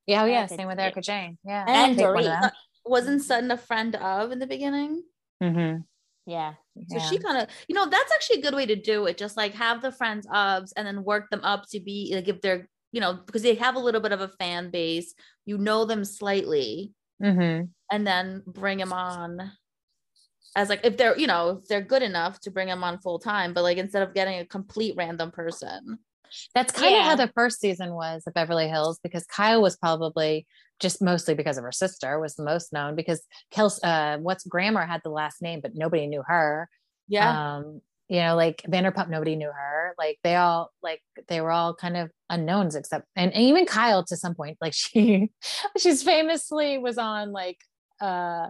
[0.06, 0.84] Yeah, oh yeah, Erika same with Jayne.
[0.86, 1.38] Erika Jayne.
[1.44, 2.42] Yeah, and I'll take one of Dorit.
[2.42, 2.52] them.
[2.86, 5.04] Wasn't Sutton a friend of in the beginning?
[5.42, 5.84] Mhm.
[6.26, 6.54] Yeah,
[6.90, 7.10] So Yeah.
[7.10, 9.18] she kind of, you know, that's actually a good way to do it.
[9.18, 12.40] Just like have the friends ofs and then work them up to be like if
[12.42, 15.14] they're, you know, because they have a little bit of a fan base,
[15.46, 17.70] you know them slightly, Mhm.
[17.92, 19.52] and then bring them on
[20.56, 23.20] as like if they're, you know, if they're good enough to bring them on full
[23.20, 26.00] time, but like instead of getting a complete random person.
[26.56, 27.04] That's kind of Yeah.
[27.10, 30.48] how the first season was of Beverly Hills because Kyle was probably
[30.80, 33.22] just mostly because of her sister was the most known because
[33.54, 36.68] Kels uh what's Grammer had the last name but nobody knew her.
[37.08, 37.58] Yeah.
[37.58, 39.94] Um you know like Vanderpump nobody knew her.
[40.00, 44.04] Like they all like they were all kind of unknowns except and, and even Kyle
[44.06, 45.30] to some point like she
[45.78, 47.60] she's famously was on like
[48.02, 48.50] uh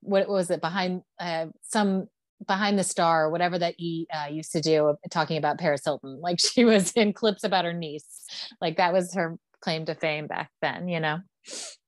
[0.00, 2.06] what was it behind uh some
[2.46, 6.20] behind the star or whatever that he uh, used to do talking about Paris Hilton
[6.22, 8.26] like she was in clips about her niece
[8.60, 11.18] like that was her claim to fame back then you know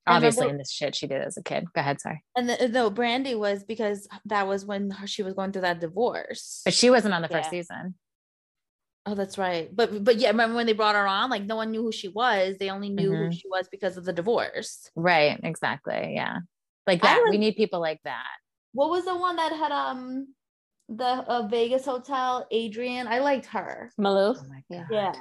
[0.07, 2.69] obviously remember- in this shit she did as a kid go ahead sorry and the,
[2.69, 6.63] no, Brandi was because that was when she was going through that divorce.
[6.65, 7.61] but she wasn't on the first Yeah.
[7.63, 7.95] season
[9.09, 9.69] Oh, that's right.
[9.73, 11.31] But but yeah, remember when they brought her on?
[11.31, 12.57] Like no one knew who she was.
[12.59, 13.33] They only knew who Mhm.
[13.35, 14.91] she was because of the divorce.
[14.97, 16.39] right exactly yeah
[16.87, 18.25] like I that we need people like that
[18.73, 20.35] What was the one that had um
[20.89, 22.47] the uh, Vegas hotel?
[22.53, 23.09] Adrienne.
[23.09, 23.91] I liked her.
[23.99, 24.37] Maloof.
[24.39, 25.13] oh Yeah.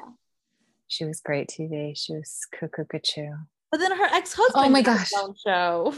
[0.88, 3.32] she was great tv she was cuckoo cuckoo
[3.72, 4.66] But then her ex husband.
[4.68, 5.10] Oh my gosh.
[5.10, 5.94] Show.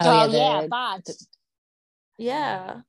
[0.00, 1.08] Oh, yeah, the- Botch.
[2.18, 2.80] Yeah.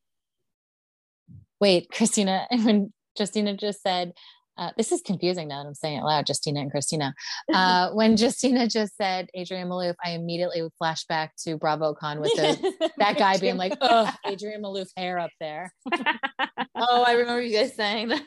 [1.59, 4.11] wait christina when justyna just said
[4.57, 7.13] uh, this is confusing now that i'm saying it loud justyna and christina.
[7.53, 12.19] Uh, when justyna just said adrienne maloof i immediately would flash back to bravo con
[12.19, 15.73] with the, that guy being like oh adrienne maloof hair up there.
[16.75, 18.23] Oh, I remember you guys saying that.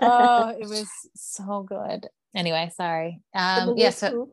[0.00, 2.08] oh it was so good.
[2.34, 3.20] Anyway sorry.
[3.34, 4.30] Um yeah so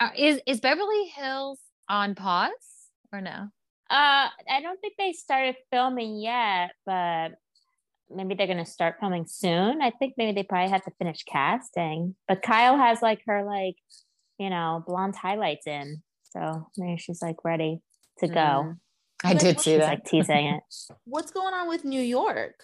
[0.00, 1.58] uh, is is beverly hills
[1.88, 2.50] on pause
[3.12, 3.48] or no?
[3.90, 7.32] Uh, I don't think they started filming yet, but
[8.14, 9.80] maybe they're gonna start filming soon.
[9.82, 12.14] I think maybe they probably have to finish casting.
[12.28, 13.76] But Kyle has like her like,
[14.38, 17.80] you know, blonde highlights in, so maybe she's like ready
[18.18, 18.34] to go.
[18.34, 18.78] Mhm.
[19.24, 20.62] i did what- see She's that like teasing it.
[21.04, 22.54] What's going on with New York?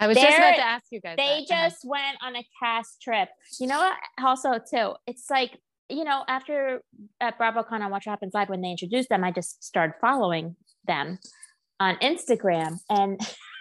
[0.00, 1.48] i was just about to ask you guys they that.
[1.48, 1.70] Go ahead.
[1.70, 3.28] just went on a cast trip.
[3.60, 3.96] You know what?
[4.24, 5.58] Also, too, it's like
[5.88, 6.80] you know, after
[7.20, 10.56] at BravoCon on Watch What Happens Live, when they introduced them, I just started following
[10.86, 11.18] them
[11.78, 13.20] on Instagram, and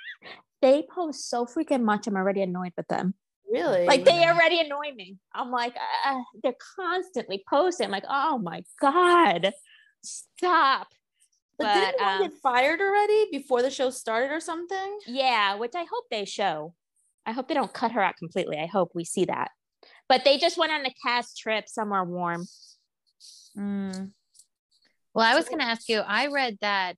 [0.61, 2.07] they post so freaking much.
[2.07, 3.13] I'm already annoyed with them.
[3.51, 3.85] Really?
[3.85, 5.17] Like they already annoy me.
[5.33, 5.75] I'm like,
[6.05, 7.85] uh, they're constantly posting.
[7.85, 9.51] I'm like, oh my god,
[10.03, 10.87] stop.
[11.57, 14.99] But, But, didn't one um, get fired already before the show started or something?
[15.05, 16.73] Yeah, which I hope they show.
[17.25, 18.57] I hope they don't cut her out completely.
[18.57, 19.51] I hope we see that.
[20.09, 22.45] But they just went on a cast trip somewhere warm.
[23.57, 24.11] Mm.
[25.13, 25.99] Well, I was going to ask you.
[25.99, 26.95] I read that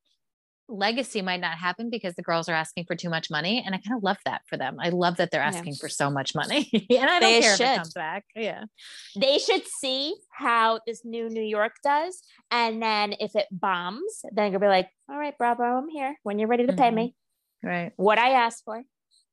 [0.73, 3.77] legacy might not happen because the girls are asking for too much money, and I
[3.77, 4.77] kind of love that for them.
[4.79, 5.47] I love that they're Yeah.
[5.47, 8.25] asking for so much money, and I don't They care if it comes back.
[8.35, 8.63] Yeah,
[9.15, 12.21] They should see how this new New York does.
[12.51, 16.39] And then if it bombs, then you'll be like, all right, Bravo, I'm here when
[16.39, 16.95] you're ready to pay Mhm.
[16.95, 17.15] me.
[17.63, 18.81] right, What I asked for.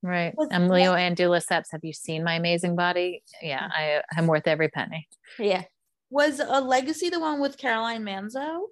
[0.02, 0.32] right.
[0.36, 3.22] Was- Emilio and Lesseps, have you seen my amazing body?
[3.42, 5.08] Yeah, I am worth every penny.
[5.38, 5.64] Yeah.
[6.10, 8.66] Was a legacy the one with Caroline Manzo?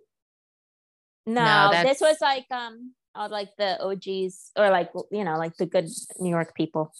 [1.28, 5.56] No, No, this was like um all like the OGs or like you know like
[5.56, 5.88] the good
[6.18, 6.92] New York people.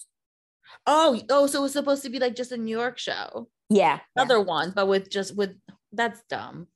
[0.87, 3.49] Oh, oh, so it was supposed to be like just a New York show.
[3.71, 3.97] Yeah.
[3.97, 3.99] yeah.
[4.17, 5.55] Another one, but with just with
[5.93, 6.67] that's dumb.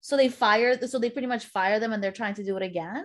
[0.00, 2.62] So they fired so they pretty much fire them and they're trying to do it
[2.62, 3.04] again?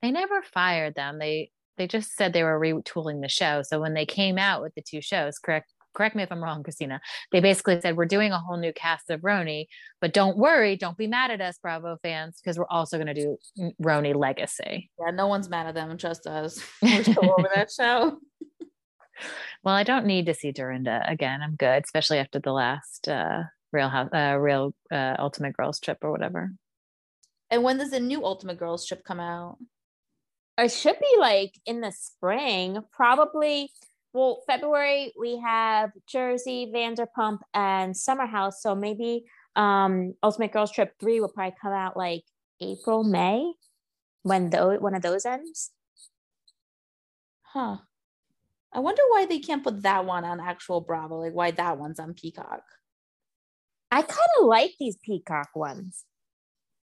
[0.00, 1.18] They never fired them.
[1.18, 3.60] They they just said they were retooling the show.
[3.62, 6.62] So when they came out with the two shows, correct correct me if I'm wrong,
[6.62, 7.00] Christina.
[7.32, 9.66] They basically said we're doing a whole new cast of RHONY,
[10.00, 13.14] but don't worry, don't be mad at us, Bravo fans, because we're also going to
[13.14, 13.36] do
[13.82, 14.90] RHONY Legacy.
[14.98, 15.96] Yeah, no one's mad at them.
[15.98, 16.62] Trust us.
[16.82, 18.18] We're still over that show.
[19.62, 21.40] Well, I don't need to see Dorinda again.
[21.42, 23.42] I'm good, especially after the last uh,
[23.72, 26.50] Real House, uh, Real uh, Ultimate Girls trip or whatever.
[27.50, 29.58] And when does the new Ultimate Girls trip come out?
[30.56, 33.70] It should be like in the spring, probably.
[34.12, 38.62] Well, February we have Jersey, Vanderpump, and Summer House.
[38.62, 39.24] So maybe
[39.56, 42.24] um Ultimate Girls Trip three will probably come out like
[42.60, 43.52] April, May,
[44.22, 45.70] when those one of those ends.
[47.42, 47.78] Huh.
[48.72, 51.98] I wonder why they can't put that one on actual Bravo, like why that one's
[51.98, 52.62] on Peacock.
[53.90, 56.04] I kind of like these Peacock ones.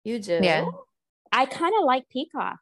[0.04, 0.40] You do?
[0.42, 0.66] Yeah.
[1.32, 2.58] I kind of like Peacock.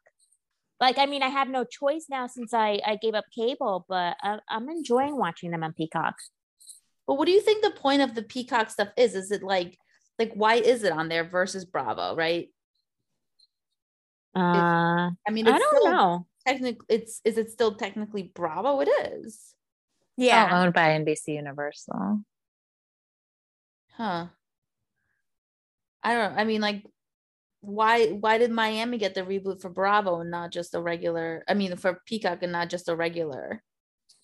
[0.79, 4.15] Like, I mean, I have no choice now since I I gave up cable, but
[4.21, 6.15] I, I'm enjoying watching them on Peacock.
[7.05, 9.15] But what do you think the point of the Peacock stuff is?
[9.15, 9.77] Is it like
[10.17, 12.49] like why is it on there versus Bravo, right?
[14.35, 16.27] Uh, I mean, I don't still know.
[16.45, 18.79] technically it's is it still technically Bravo?
[18.79, 19.55] It is.
[20.17, 22.21] Yeah, Oh, owned by NBC Universal.
[23.97, 24.27] Huh.
[26.03, 26.85] I don't know I mean like
[27.61, 31.53] why why did Miami get the reboot for Bravo and not just a regular I
[31.53, 33.63] mean for Peacock and not just a regular?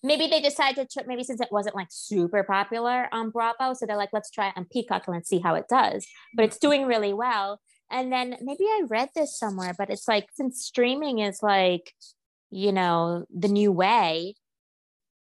[0.06, 3.96] maybe they decided to maybe since it wasn't like super popular on Bravo, so they're
[3.96, 6.06] like, let's try it on Peacock and let's see how it does.
[6.34, 7.60] But it's doing really well.
[7.90, 11.92] And then maybe I read this somewhere, but it's like since streaming is like,
[12.50, 14.34] you know, the new way,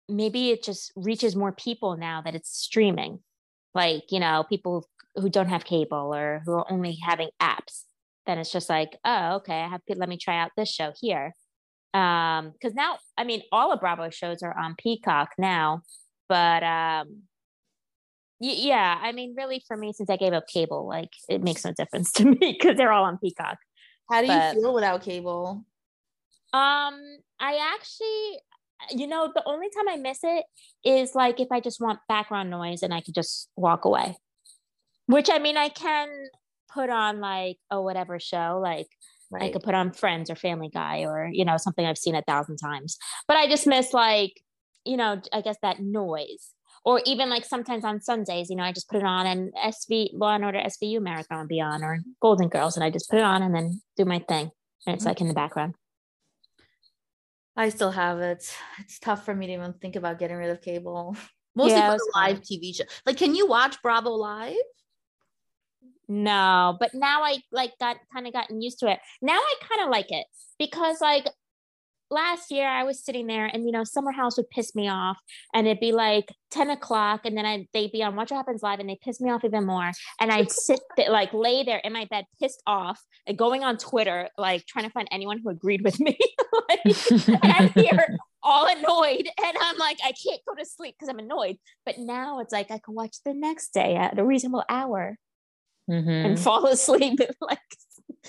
[0.07, 3.19] maybe it just reaches more people now that it's streaming.
[3.73, 7.83] Like, you know, people who don't have cable or who are only having apps.
[8.27, 11.33] Then it's just like, oh, okay, I have let me try out this show here
[11.93, 15.81] um because now i mean all of bravo shows are on peacock now
[16.27, 17.23] but um
[18.39, 21.63] y- yeah i mean really for me since i gave up cable like it makes
[21.63, 23.57] no difference to me because they're all on peacock
[24.09, 25.63] How do you feel without cable?
[26.53, 27.01] um
[27.39, 28.39] i actually
[28.91, 30.45] you know the only time i miss it
[30.83, 34.15] is like if i just want background noise and i could just walk away
[35.07, 36.09] which i mean i can
[36.77, 38.87] put on like a whatever show like
[39.35, 42.21] I could put on Friends or Family Guy or, you know, something I've seen a
[42.21, 42.97] thousand times.
[43.27, 44.41] But I just miss like,
[44.85, 46.53] you know, I guess that noise.
[46.85, 50.11] Or even like sometimes on Sundays, you know, I just put it on and SV
[50.13, 53.19] Law and Order SVU marathon would be on or Golden Girls and I just put
[53.19, 54.51] it on and then do my thing.
[54.85, 55.09] And it's mm-hmm.
[55.09, 55.75] like in the background.
[57.57, 58.55] I still have it.
[58.79, 61.17] It's tough for me to even think about getting rid of cable.
[61.55, 62.83] Mostly Yeah, for the live TV show.
[63.05, 64.53] Like, can you watch Bravo live?
[66.07, 68.99] No, but now I like got kind of gotten used to it.
[69.21, 70.25] Now I kind of like it
[70.57, 71.27] because like
[72.09, 75.17] last year I was sitting there and you know Summer House would piss me off
[75.53, 78.63] and it'd be like 10 o'clock and then I they'd be on Watch What Happens
[78.63, 79.91] Live and they piss me off even more.
[80.19, 83.77] And I'd sit there like lay there in my bed pissed off and going on
[83.77, 86.17] Twitter like trying to find anyone who agreed with me
[86.69, 86.79] like,
[87.43, 91.19] and I'm here all annoyed and I'm like I can't go to sleep because I'm
[91.19, 91.57] annoyed.
[91.85, 95.17] But now it's like I can watch the next day at a reasonable hour
[95.89, 96.25] Mhm.
[96.25, 97.59] and fall asleep like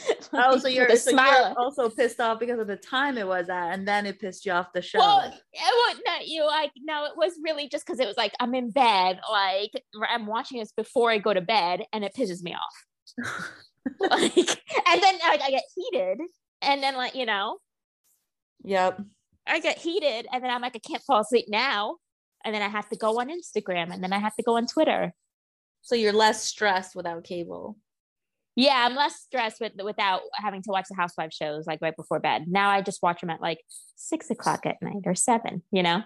[0.32, 1.48] Oh, like, so you're, with so smile.
[1.48, 4.46] you're also pissed off because of the time it was at, and then it pissed
[4.46, 4.98] you off the show.
[4.98, 6.46] well, it was not you.
[6.46, 9.70] Like, no, it was really just because it was like I'm in bed, like
[10.08, 13.18] I'm watching this before I go to bed, and it pisses me off.
[14.00, 16.18] like, and then like I get heated,
[16.62, 17.58] and then like you know,
[18.64, 19.00] yep.
[19.46, 21.96] I get heated, and then I'm like I can't fall asleep now,
[22.44, 24.66] and then I have to go on Instagram, and then I have to go on
[24.66, 25.12] Twitter.
[25.82, 27.76] So you're less stressed without cable.
[28.56, 32.18] Yeah, I'm less stressed with without having to watch the housewife shows like right before
[32.18, 32.46] bed.
[32.48, 33.60] Now I just watch them at like
[33.94, 35.62] six o'clock at night or seven.
[35.70, 36.02] You know.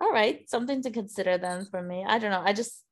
[0.00, 2.04] All right, something to consider then for me.
[2.06, 2.42] I don't know.
[2.44, 2.82] I just,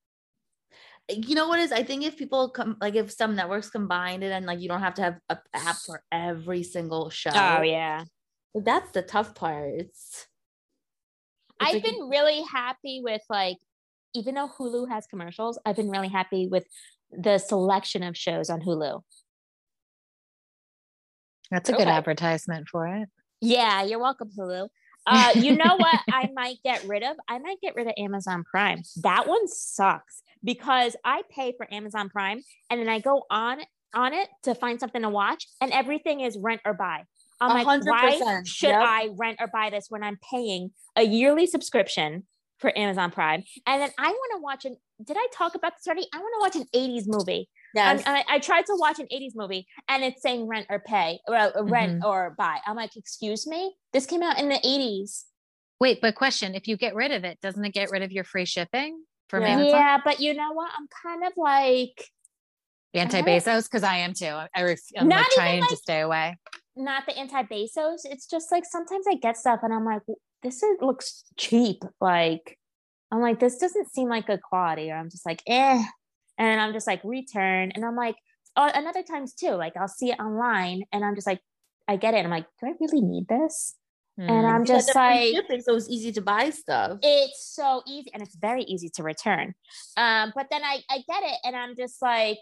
[1.10, 1.72] you know what is?
[1.72, 4.80] I think if people come, like if some networks combined it and like you don't
[4.80, 7.32] have to have a app for every single show.
[7.34, 8.04] Oh yeah.
[8.54, 9.72] that's the tough part.
[9.74, 9.88] It's.
[9.90, 10.28] it's
[11.60, 13.58] I've like- been really happy with like,
[14.14, 16.64] even though Hulu has commercials, I've been really happy with
[17.10, 19.02] the selection of shows on Hulu.
[21.50, 23.08] That's a good advertisement for it.
[23.40, 24.68] Yeah, you're welcome, Hulu.
[25.06, 27.16] Uh, you know what I might get rid of?
[27.28, 28.82] I might get rid of Amazon Prime.
[29.02, 32.40] That one sucks because I pay for Amazon Prime
[32.70, 33.58] and then I go on
[33.94, 37.04] on it to find something to watch, and everything is rent or buy.
[37.42, 38.82] I'm A like, why should Yep.
[38.82, 42.24] I rent or buy this when I'm paying a yearly subscription
[42.62, 43.44] for Amazon Prime?
[43.66, 44.76] And then I want to watch an.
[45.04, 46.06] Did I talk about this already?
[46.14, 47.50] I want to watch an 80s movie.
[47.74, 48.02] Yes.
[48.06, 51.34] I, I tried to watch an 80s movie and it's saying rent or pay or
[51.36, 52.58] uh, rent or buy.
[52.66, 53.74] I'm like, excuse me?
[53.92, 55.24] This came out in the 80s.
[55.80, 58.24] Wait, but question: If you get rid of it, doesn't it get rid of your
[58.24, 59.48] free shipping from Yeah.
[59.48, 59.70] Amazon?
[59.80, 60.70] Yeah, but you know what?
[60.78, 62.08] I'm kind of like
[62.94, 64.26] Anti Bezos, because I am too.
[64.26, 66.36] I Not like trying to stay away.
[66.76, 68.00] not the anti Bezos.
[68.04, 70.02] It's just like sometimes I get stuff and I'm like,
[70.42, 71.82] this is, looks cheap.
[72.00, 72.58] Like,
[73.10, 74.90] I'm like, this doesn't seem like good quality.
[74.90, 75.82] Or I'm just like, eh.
[76.38, 77.72] And I'm just like, return.
[77.74, 78.16] And I'm like,
[78.56, 81.40] oh, another times too, like I'll see it online and I'm just like,
[81.88, 82.18] I get it.
[82.18, 83.74] And I'm like, do I really need this?
[84.18, 84.54] And Mm.
[84.54, 86.98] I'm just the free like, shipping, so it's easy to buy stuff.
[87.02, 89.54] it's so easy and it's very easy to return.
[89.96, 92.36] Um, but then I, I get it and I'm just like,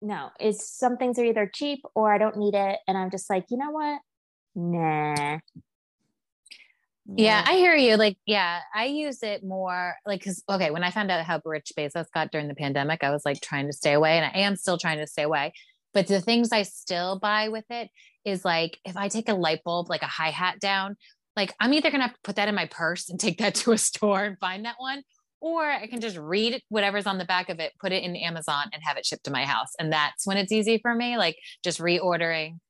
[0.00, 2.78] no, it's some things are either cheap or I don't need it.
[2.88, 4.00] And I'm just like, you know what?
[4.54, 5.40] Nah.
[7.06, 7.96] Yeah, I hear you.
[7.96, 11.72] Like, yeah, I use it more like because okay, when I found out how rich
[11.76, 14.56] Bezos got during the pandemic, I was like trying to stay away, and I am
[14.56, 15.52] still trying to stay away.
[15.92, 17.90] But the things I still buy with it
[18.24, 20.96] is like if I take a light bulb, like a hi hat down,
[21.36, 23.72] like I'm either gonna have to put that in my purse and take that to
[23.72, 25.02] a store and find that one,
[25.40, 28.70] or I can just read whatever's on the back of it, put it in Amazon,
[28.72, 29.72] and have it shipped to my house.
[29.78, 32.60] And that's when it's easy for me, like just reordering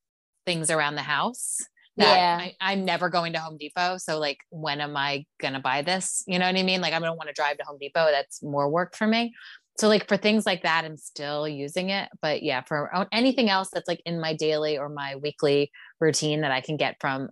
[0.45, 1.61] things around the house
[1.97, 2.39] that Yeah.
[2.41, 3.99] I, I'm never going to Home Depot.
[3.99, 6.25] So like, when am I gonna buy this?
[6.27, 6.81] You know what I mean?
[6.81, 8.09] Like, I don't want to drive to Home Depot.
[8.11, 9.35] That's more work for me.
[9.79, 12.09] So like for things like that, I'm still using it.
[12.23, 16.53] But yeah, for anything else that's like in my daily or my weekly routine that
[16.53, 17.29] I can get from,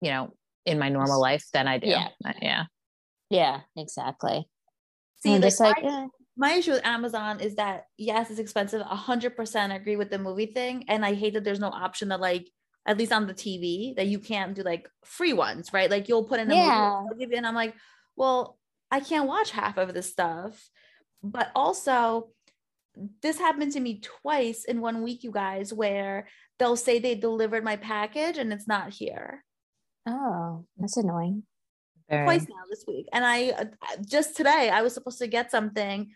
[0.00, 0.34] you know,
[0.66, 1.88] in my normal life, then I do.
[1.88, 2.08] Yeah.
[2.24, 2.64] Uh, yeah.
[3.30, 4.48] Yeah, exactly.
[5.22, 6.06] See, I'm like, just like, my, eh.
[6.36, 8.80] my issue with Amazon is that yes, it's expensive.
[8.80, 12.08] A hundred percent agree with the movie thing, and I hate that there's no option
[12.08, 12.48] that like
[12.86, 15.90] at least on the TV that you can't do like free ones, right?
[15.90, 16.62] Like you'll put in a Yeah.
[17.00, 17.74] movie, they'll give you- and I'm like,
[18.16, 18.58] well,
[18.90, 20.68] I can't watch half of this stuff.
[21.22, 22.30] But also,
[23.22, 26.28] this happened to me twice in one week, you guys, where
[26.58, 29.44] they'll say they delivered my package and it's not here.
[30.06, 31.44] oh, that's annoying.
[32.10, 33.08] twice now this week.
[33.14, 33.64] And I uh,
[34.06, 36.12] just today I was supposed to get something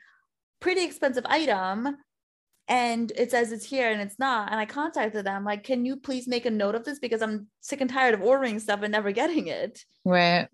[0.61, 1.97] pretty expensive item
[2.69, 4.51] and it says it's here and it's not.
[4.51, 7.49] And I contacted them like, can you please make a note of this because I'm
[7.61, 9.85] sick and tired of ordering stuff and never getting it.
[10.05, 10.49] Right.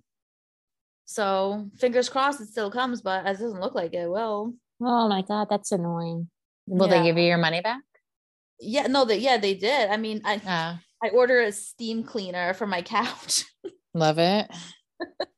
[1.06, 4.54] So fingers crossed it still comes, but it doesn't look like it will.
[4.80, 6.30] Oh my God, that's annoying.
[6.66, 6.98] Will Yeah.
[6.98, 7.82] they give you your money back?
[8.60, 9.90] Yeah, no, that yeah, they did.
[9.90, 13.44] I mean, I Uh, I order a steam cleaner for my couch.
[13.92, 14.50] love it.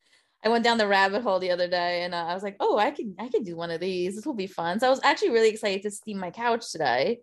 [0.46, 2.78] I went down the rabbit hole the other day and uh, I was like, oh,
[2.78, 4.14] I can I can do one of these.
[4.14, 4.78] This will be fun.
[4.78, 7.18] So I was actually really excited to steam my couch today.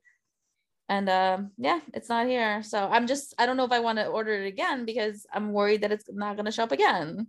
[0.89, 2.61] And um, yeah, it's not here.
[2.63, 5.53] So I'm just I don't know if I want to order it again because I'm
[5.53, 7.27] worried that it's not going to show up again.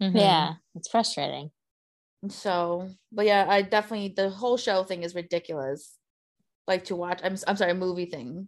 [0.00, 0.14] Mhm.
[0.14, 1.50] Yeah, it's frustrating.
[2.28, 5.98] So, but yeah, I definitely the whole show thing is ridiculous.
[6.68, 7.20] Like to watch.
[7.24, 8.46] I'm I'm sorry, movie thing.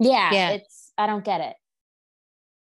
[0.00, 0.50] Yeah, Yeah.
[0.50, 1.56] it's, I don't get it.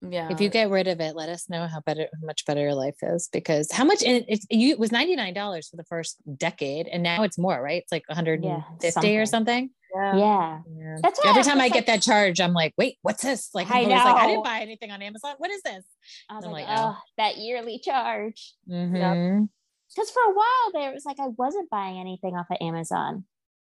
[0.01, 0.29] Yeah.
[0.31, 2.75] If you get rid of it, let us know how better, how much better your
[2.75, 3.29] life is.
[3.31, 6.87] Because how much and it's you it was ninety nine dollars for the first decade,
[6.87, 7.81] and now it's more, right?
[7.81, 9.69] It's like one hundred and fifty or something.
[9.95, 10.15] yeah.
[10.15, 10.59] Yeah.
[10.77, 10.95] Yeah.
[11.01, 13.49] That's why Every I time I was get that charge, I'm like, wait, what's this?
[13.53, 15.35] Like, I I was like, I didn't buy anything on Amazon.
[15.37, 15.83] What is this?
[16.29, 17.01] I was I'm like, like, oh, oh.
[17.17, 18.53] that yearly charge.
[18.69, 19.47] Mhm.
[19.95, 23.23] Because for a while there, it was like I wasn't buying anything off of Amazon.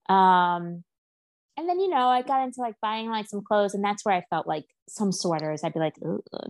[0.10, 0.84] Um,
[1.60, 4.16] and then you know I got into like buying like some clothes, and that's where
[4.16, 5.96] I felt like some sweaters I'd be like,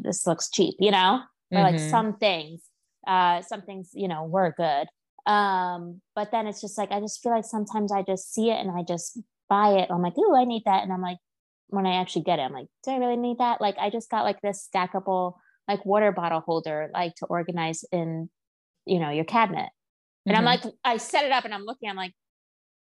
[0.01, 1.21] this looks cheap, you know,
[1.53, 1.89] or like Mhm.
[1.89, 2.61] some things.
[3.07, 4.87] Uh, some things you know were good.
[5.25, 8.59] Um, but then it's just like I just feel like sometimes I just see it
[8.59, 9.19] and I just
[9.49, 9.89] buy it.
[9.91, 11.17] I'm like, ooh, I need that, and I'm like,
[11.67, 13.61] when I actually get it, I'm like, do I really need that?
[13.61, 15.33] Like I just got like this stackable
[15.67, 18.29] like water bottle holder, like to organize in,
[18.85, 19.69] you know, your cabinet.
[20.27, 20.45] And I'm Mhm.
[20.45, 22.13] like, I set it up and I'm looking, I'm like,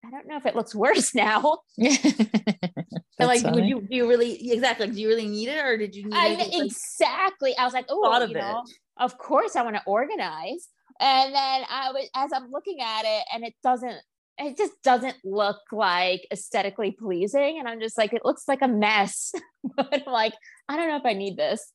[0.06, 1.60] I don't know if it looks worse now.
[1.78, 1.98] And
[3.28, 4.88] like, That's would you do you really exactly?
[4.88, 6.40] Like, Do you really need it, or did you need I it?
[6.40, 7.56] like, exactly.
[7.58, 8.42] I was like, oh, thought of you it.
[8.42, 8.64] know,
[8.98, 10.68] of course I want to organize.
[11.00, 13.98] And then I was as I'm looking at it, and it doesn't,
[14.40, 17.58] it just doesn't look like aesthetically pleasing.
[17.60, 19.32] And I'm just like, it looks like a mess.
[19.76, 20.34] but I'm like,
[20.70, 21.72] I don't know if I need this.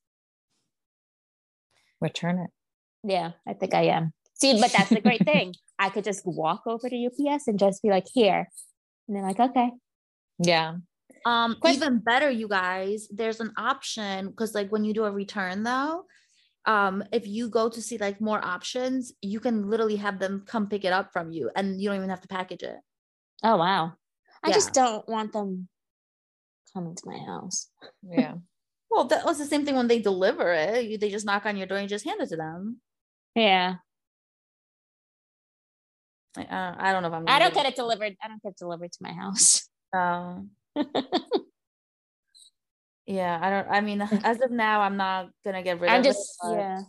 [2.00, 2.50] return it?
[3.04, 4.12] Yeah, I think I am.
[4.34, 5.54] See, but that's the great thing.
[5.82, 8.48] I could just walk over to UPS and just be like, here.
[9.08, 9.70] And they're like, okay.
[10.38, 10.76] Yeah.
[11.26, 15.10] Um, Question- even better, you guys, there's an option because like when you do a
[15.10, 16.04] return though,
[16.66, 20.68] um, if you go to see like more options, you can literally have them come
[20.68, 22.78] pick it up from you and you don't even have to package it.
[23.42, 23.94] Oh wow.
[24.44, 24.54] I Yeah.
[24.54, 25.68] just don't want them
[26.72, 27.68] coming to my house.
[28.02, 28.34] Yeah.
[28.94, 30.84] Well, that was the same thing when they deliver it.
[30.84, 32.76] You, they just knock on your door and you just hand it to them.
[33.34, 33.76] Yeah.
[36.36, 37.24] Like, uh, I don't know if I'm.
[37.28, 38.16] I don't get it delivered.
[38.22, 39.68] I don't get delivered to my house.
[39.94, 40.52] Um,
[43.06, 43.68] yeah, I don't.
[43.68, 45.96] I mean, as of now, I'm not gonna get rid of it.
[45.96, 46.36] I'm of just it.
[46.42, 46.80] but- yeah.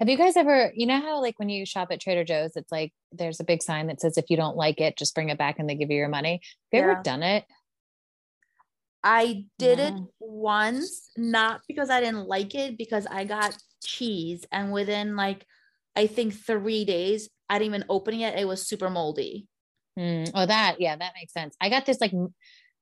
[0.00, 2.72] Have you guys ever, you know how like when you shop at Trader Joe's, it's
[2.72, 5.38] like there's a big sign that says if you don't like it, just bring it
[5.38, 6.40] back and they give you your money.
[6.72, 6.92] Have you Yeah.
[6.92, 7.44] ever done it?
[9.04, 14.72] I did it once, not because I didn't like it, because I got cheese, and
[14.72, 15.46] within like,
[15.94, 18.38] I think three days, I didn't even open it.
[18.38, 19.46] It was super moldy.
[19.98, 21.56] Mm, oh, that, yeah, that makes sense.
[21.60, 22.34] I got this like m-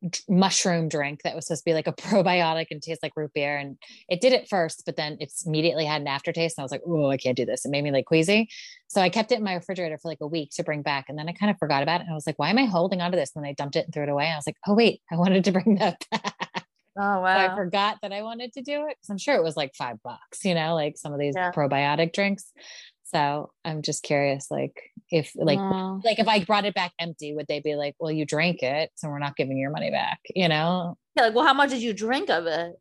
[0.08, 3.32] d- mushroom drink that was supposed to be like a probiotic and taste like root
[3.34, 3.58] beer.
[3.58, 3.76] And
[4.08, 6.56] it did it first, but then it's immediately had an aftertaste.
[6.56, 7.64] And I was like, oh, I can't do this.
[7.66, 8.48] It made me like queasy.
[8.88, 11.06] So I kept it in my refrigerator for like a week to bring back.
[11.08, 12.04] And then I kind of forgot about it.
[12.04, 13.32] And I was like, why am I holding onto this?
[13.34, 14.28] And then I dumped it and threw it away.
[14.30, 16.64] I was like, oh, wait, I wanted to bring that back.
[16.94, 19.56] Oh So I forgot that I wanted to do it because I'm sure it was
[19.56, 21.50] like five bucks, you know, like some of these Yeah.
[21.50, 22.52] probiotic drinks.
[23.14, 24.80] So I'm just curious, like
[25.10, 26.00] if like No.
[26.04, 28.90] like if I brought it back empty, would they be like, "Well, you drank it,
[28.96, 30.20] so we're not giving your money back"?
[30.34, 32.74] You know, Yeah, like, well, how much did you drink of it?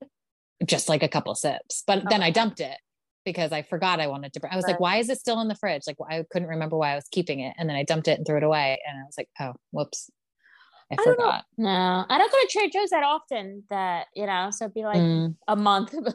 [0.66, 1.84] just like a couple sips.
[1.86, 2.78] But then I dumped it
[3.26, 4.54] because I forgot I wanted to.
[4.54, 6.92] I was like, "Why is it still in the fridge?" Like I couldn't remember why
[6.94, 8.80] I was keeping it, and then I dumped it and threw it away.
[8.88, 10.10] And I was like, "Oh, whoops,
[10.92, 13.64] I, don't forgot." No, I don't go to Trader Joe's that often.
[13.70, 15.36] That you know, so it'd be like Mm.
[15.48, 15.94] a month.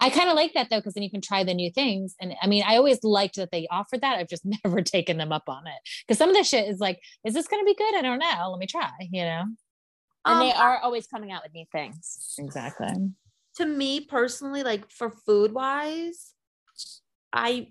[0.00, 2.14] I kind of like that though, because then you can try the new things.
[2.20, 4.18] And I mean, I always liked that they offered that.
[4.18, 7.00] I've just never taken them up on it because some of the shit is like,
[7.24, 7.94] is this going to be good?
[7.96, 8.50] I don't know.
[8.50, 9.44] Let me try, you know?
[10.26, 12.34] and they Um, are always coming out with new things.
[12.38, 12.88] Exactly.
[13.56, 16.32] to me personally, like for food wise,
[17.32, 17.68] I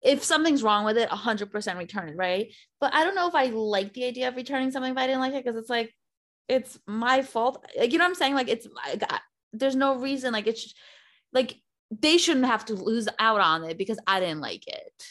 [0.00, 2.52] if something's wrong with it, hundred percent return it, right?
[2.80, 5.20] But I don't know if I like the idea of returning something if I didn't
[5.20, 5.92] like it because it's like
[6.48, 7.64] it's my fault.
[7.76, 8.34] Like you know what I'm saying?
[8.34, 9.20] Like it's I got,
[9.58, 10.32] there's no reason.
[10.32, 10.74] Like it's
[11.32, 11.56] like
[11.90, 15.04] they shouldn't have to lose out on it because I didn't like it.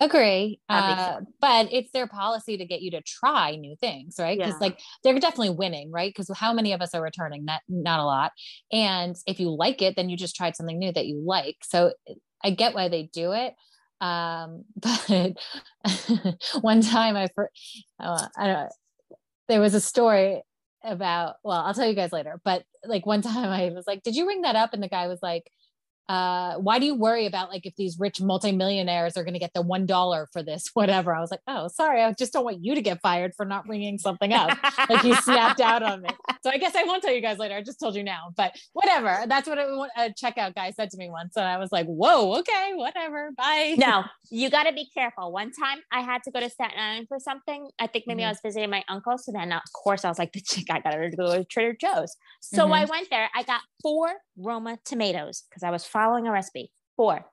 [0.00, 0.60] Agree.
[0.68, 4.38] Uh, but it's their policy to get you to try new things, right?
[4.38, 4.58] Because Yeah.
[4.68, 6.14] like they're definitely winning, right?
[6.14, 7.44] Because how many of us are returning?
[7.44, 8.30] Not not a lot.
[8.70, 11.56] And if you like it, then you just tried something new that you like.
[11.64, 11.92] So
[12.44, 13.54] I get why they do it.
[14.00, 15.36] Um, but
[16.60, 17.50] one time I for
[17.98, 18.70] uh, I don't
[19.48, 20.42] there was a story
[20.84, 24.16] about well, I'll tell you guys later, but like one time I was like, Did
[24.16, 24.72] you ring that up?
[24.72, 25.50] And the guy was like,
[26.08, 29.52] uh, why do you worry about like if these rich multimillionaires are going to get
[29.54, 31.14] the one dollar for this, whatever?
[31.14, 33.68] I was like, oh, sorry, I just don't want you to get fired for not
[33.68, 34.56] ringing something up.
[34.88, 36.08] like you snapped out on me.
[36.44, 37.56] So I guess I won't tell you guys later.
[37.56, 39.24] I just told you now, but whatever.
[39.26, 42.70] That's what a, checkout guy said to me once, and I was like, whoa, okay,
[42.74, 43.74] whatever, bye.
[43.76, 45.32] no, you got to be careful.
[45.32, 47.68] One time I had to go to Staten Island for something.
[47.80, 48.30] I think maybe I Mhm.
[48.30, 49.18] was visiting my uncle.
[49.18, 51.76] So then, of course, I was like, the chick, I got to go to Trader
[51.78, 52.16] Joe's.
[52.40, 53.28] So I went there.
[53.34, 56.70] I got four Roma tomatoes because I was following a recipe.
[56.96, 57.24] Four.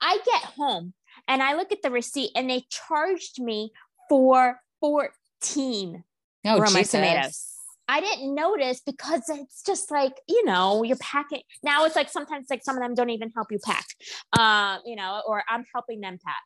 [0.00, 0.92] I get home
[1.28, 3.72] and I look at the receipt and they charged me
[4.08, 6.04] for 14
[6.44, 6.90] Oh, Roma Jesus.
[6.90, 7.48] tomatoes.
[7.88, 11.42] I didn't notice because it's just like, you know, you're packing.
[11.62, 13.86] Now it's like sometimes like some of them don't even help you pack,
[14.32, 16.42] uh, you know, or I'm helping them pack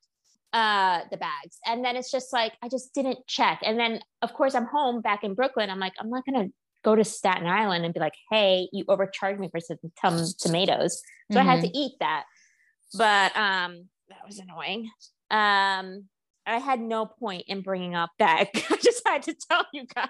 [0.53, 1.59] uh the bags.
[1.67, 3.61] And then it's just like, I just didn't check.
[3.63, 5.71] And then of course I'm home back in Brooklyn.
[5.71, 6.55] I'm like, I'm not going to
[6.87, 11.03] go to Staten Island and be like, hey, you overcharged me for some tom- tomatoes.
[11.33, 12.25] So I had to eat that.
[12.97, 14.89] But um that was annoying.
[15.31, 16.05] Um
[16.47, 18.49] I had no point in bringing up that.
[18.55, 20.09] I just had to tell you guys.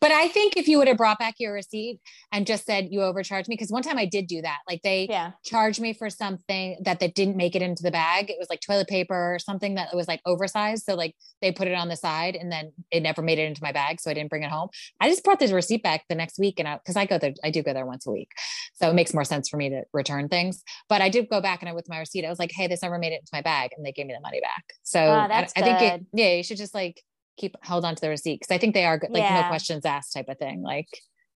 [0.00, 3.02] But I think if you would have brought back your receipt and just said you
[3.02, 4.58] overcharged me, because one time I did do that.
[4.68, 5.32] Like they Yeah.
[5.44, 8.30] charged me for something that they didn't make it into the bag.
[8.30, 10.84] It was like toilet paper or something that was like oversized.
[10.84, 13.62] So like they put it on the side and then it never made it into
[13.62, 14.00] my bag.
[14.00, 14.68] So I didn't bring it home.
[15.00, 17.32] I just brought this receipt back the next week and I because I go there,
[17.42, 18.30] I do go there once a week.
[18.74, 20.62] So it makes more sense for me to return things.
[20.88, 22.66] But I did go back and I went with my receipt, I was like, hey,
[22.66, 23.70] this never made it into my bag.
[23.76, 24.64] And they gave me the money back.
[24.82, 25.26] So Ah,
[25.56, 27.02] I- I, think it, yeah, you should just like
[27.38, 29.84] keep hold on to the receipt because I think they are good, like no questions
[29.84, 30.62] asked type of thing.
[30.62, 30.88] Like,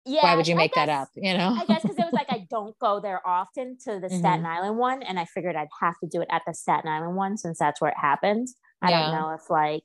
[0.05, 0.23] Yeah.
[0.23, 1.09] why would you I make that up?
[1.15, 1.57] You know?
[1.61, 4.47] I guess because it was like I don't go there often to the Staten Mm-hmm.
[4.47, 7.37] Island one, and I figured I'd have to do it at the Staten Island one
[7.37, 8.49] since that's where it happened.
[8.83, 9.03] I Yeah.
[9.03, 9.85] don't know if like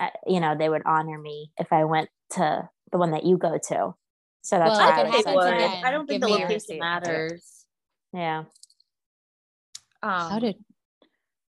[0.00, 3.36] uh, you know they would honor me if I went to the one that you
[3.36, 3.94] go to.
[4.42, 5.54] So that's Well, why if I it was They happens like, would.
[5.54, 6.80] again, I don't think the location receipt.
[6.80, 7.12] I'll do it.
[7.12, 7.64] matters.
[8.14, 8.44] yeah.
[10.02, 10.56] Um, How did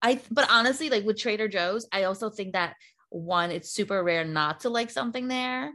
[0.01, 0.21] I?
[0.29, 2.75] But honestly, like with Trader Joe's, I also think that
[3.09, 5.71] one, it's super rare not to like something there,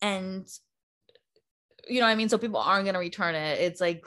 [0.00, 0.46] and
[1.88, 3.60] you know, what I mean, so people aren't gonna return it.
[3.60, 4.04] It's like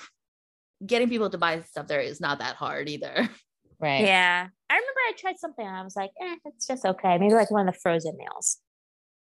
[0.86, 3.30] getting people to buy stuff there is not that hard either.
[3.80, 4.02] right?
[4.02, 4.48] Yeah.
[4.70, 7.18] I remember I tried something and I was like, eh, it's just okay.
[7.18, 8.58] Maybe like one of the frozen meals.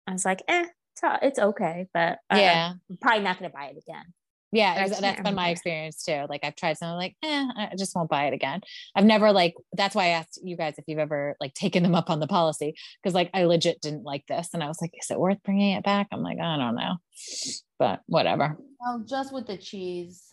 [0.06, 2.73] I was like, eh, it's, it's okay, but uh, yeah.
[2.90, 4.05] I'm probably not gonna buy it again.
[4.51, 6.25] Yeah, I ex- can't that's been my experience too.
[6.29, 8.61] Like I've tried something like, eh, I just won't buy it again.
[8.95, 11.95] I've never like that's why I asked you guys if you've ever like taken them
[11.95, 14.93] up on the policy because like I legit didn't like this and I was like,
[14.99, 16.07] is it worth bringing it back?
[16.12, 16.97] I'm like, I don't know,
[17.79, 18.57] but whatever.
[18.81, 20.33] Well, just with the cheese.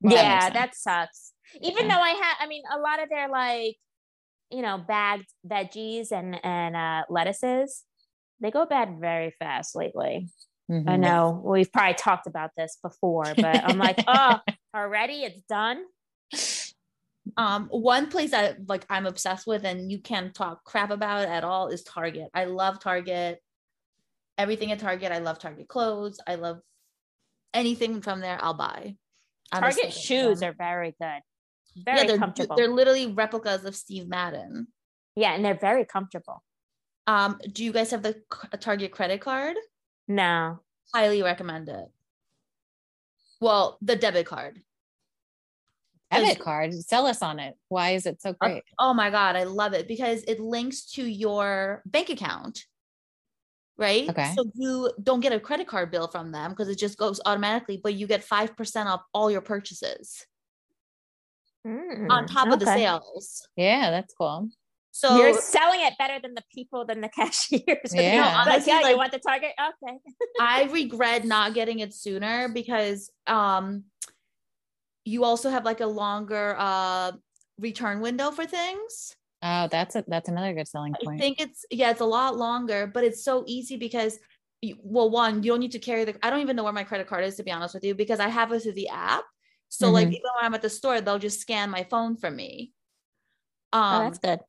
[0.00, 0.54] Well, yeah, sense.
[0.54, 1.32] that sucks.
[1.60, 1.96] Even Yeah.
[1.96, 3.76] though I had, I mean, a lot of their like,
[4.50, 7.84] you know, bagged veggies and and uh, lettuces,
[8.40, 10.28] they go bad very fast lately.
[10.70, 11.00] I Mhm.
[11.00, 14.40] know we've probably talked about this before, but I'm like, oh,
[14.74, 15.84] already it's done.
[17.36, 21.28] Um, one place that like I'm obsessed with and you can't talk crap about it
[21.28, 22.28] at all is Target.
[22.34, 23.40] I love Target.
[24.36, 25.12] Everything at Target.
[25.12, 26.20] I love Target clothes.
[26.26, 26.60] I love
[27.54, 28.38] anything from there.
[28.40, 28.96] I'll buy.
[29.52, 31.20] I'm Target shoes are very good,
[31.74, 32.56] yeah, very they're, comfortable.
[32.56, 34.68] they're literally replicas of Steve Madden.
[35.16, 36.42] yeah, and they're very comfortable.
[37.06, 38.22] Um, do you guys have the
[38.60, 39.56] Target credit card?
[40.08, 40.60] No,
[40.94, 41.86] Highly recommend it.
[43.40, 44.62] Well, the debit card.
[46.10, 47.56] Debit card, sell us on it.
[47.68, 48.64] Why is it so Uh, great?
[48.78, 52.64] Oh my God, I love it because it links to your bank account.
[53.76, 54.08] Right.
[54.08, 54.34] Okay.
[54.34, 57.78] So you don't get a credit card bill from them because it just goes automatically,
[57.80, 60.26] but you get 5% off all your purchases
[61.64, 63.46] on Mm, top of the sales.
[63.56, 64.48] Yeah, that's cool.
[64.98, 67.94] So You're selling it better than the people than the cashiers.
[67.94, 68.16] Yeah.
[68.16, 69.52] No, like, honestly, yeah, like- you want the Target?
[69.84, 69.96] Okay.
[70.40, 73.84] I regret not getting it sooner because um
[75.04, 77.12] you also have like a longer uh
[77.60, 79.14] return window for things.
[79.40, 81.20] Oh, that's a that's another good selling point.
[81.20, 84.18] I think it's yeah, it's a lot longer, but it's so easy because
[84.62, 86.16] you, well, one, you don't need to carry the.
[86.26, 88.18] I don't even know where my credit card is to be honest with you because
[88.18, 89.22] I have it through the app.
[89.68, 90.14] So like Mhm.
[90.14, 92.72] even when I'm at the store, they'll just scan my phone for me.
[93.72, 94.40] Oh, Um, that's good.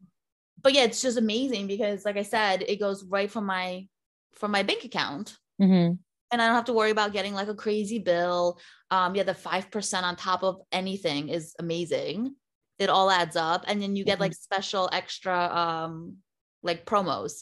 [0.61, 3.88] But yeah, it's just amazing because like I said, it goes right from my
[4.36, 5.38] from my bank account.
[5.61, 5.99] Mhm.
[6.31, 8.60] and I don't have to worry about getting like a crazy bill.
[8.91, 12.36] Um, yeah, the five percent on top of anything is amazing.
[12.77, 16.18] It all adds up, and then you get like special extra um
[16.64, 17.41] like promos.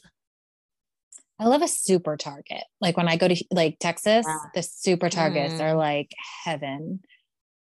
[1.40, 2.64] I love a super Target.
[2.82, 4.40] Like when I go to like Texas, Yeah.
[4.56, 5.62] the super Targets Mm.
[5.62, 6.12] are like
[6.44, 7.02] heaven.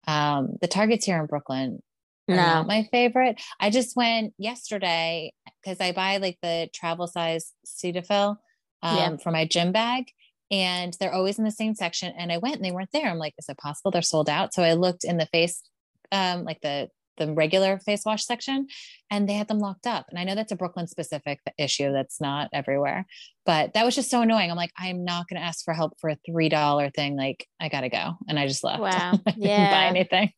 [0.07, 1.81] Um, the Targets here in Brooklyn
[2.27, 2.35] No.
[2.35, 3.41] not my favorite.
[3.59, 5.33] I just went yesterday
[5.63, 8.37] because I buy like the travel size Cetaphil
[8.83, 9.17] um, Yeah.
[9.17, 10.05] for my gym bag.
[10.51, 12.13] And they're always in the same section.
[12.17, 13.09] And I went and they weren't there.
[13.09, 14.53] I'm like, is it possible they're sold out?
[14.53, 15.61] So I looked in the face,
[16.11, 18.67] um, like the the regular face wash section,
[19.09, 20.05] and they had them locked up.
[20.09, 23.05] And I know that's a Brooklyn specific issue that's not everywhere,
[23.45, 24.49] but that was just so annoying.
[24.49, 27.15] I'm like, I'm not going to ask for help for a three dollar thing.
[27.15, 28.79] Like, I gotta go, and I just left.
[28.85, 29.13] Wow.
[29.25, 30.31] I didn't buy anything.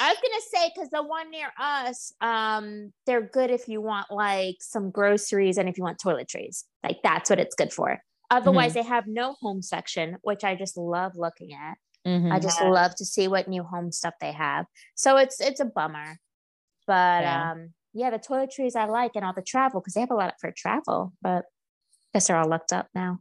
[0.00, 4.10] I was gonna say because the one near us, um, they're good if you want
[4.10, 6.64] like some groceries and if you want toiletries.
[6.84, 8.00] Like that's what it's good for.
[8.30, 11.78] Otherwise, they have no home section, which I just love looking at.
[12.06, 12.32] Mhm.
[12.32, 14.66] I just love to see what new home stuff they have.
[14.94, 16.18] So it's it's a bummer,
[16.86, 17.52] but Yeah.
[17.52, 20.34] um, yeah, the toiletries I like and all the travel because they have a lot
[20.40, 23.18] for travel, but I guess they're all looked up now.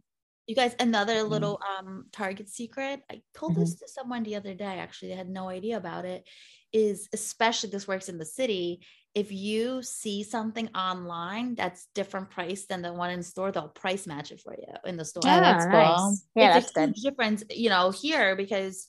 [0.47, 1.29] You guys, another Mm.
[1.29, 3.01] little um Target secret.
[3.11, 3.61] I told Mm-hmm.
[3.61, 4.79] this to someone the other day.
[4.79, 6.27] Actually, they had no idea about it.
[6.71, 8.85] Is especially this works in the city.
[9.15, 14.05] If you see something online that's different price than the one in store, they'll price
[14.07, 15.23] match it for you in the store.
[15.25, 15.81] Oh, that's cool.
[15.81, 16.93] Ah, Yeah, it's that's a good.
[16.93, 18.87] huge difference, you know, here because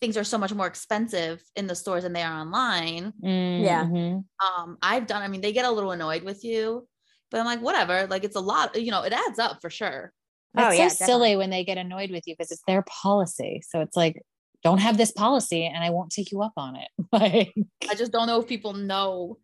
[0.00, 3.12] things are so much more expensive in the stores than they are online.
[3.56, 3.86] Yeah.
[3.86, 4.24] Mhm.
[4.44, 6.88] Um, I've done, I mean, they get a little annoyed with you,
[7.30, 10.12] but I'm like, whatever, like it's a lot, you know, it adds up for sure.
[10.56, 13.62] Oh, It's yeah, so silly when they get annoyed with you because it's their policy.
[13.68, 14.22] So it's like,
[14.64, 16.88] don't have this policy and I won't take you up on it.
[17.12, 17.54] Like,
[17.88, 19.38] I just don't know if people know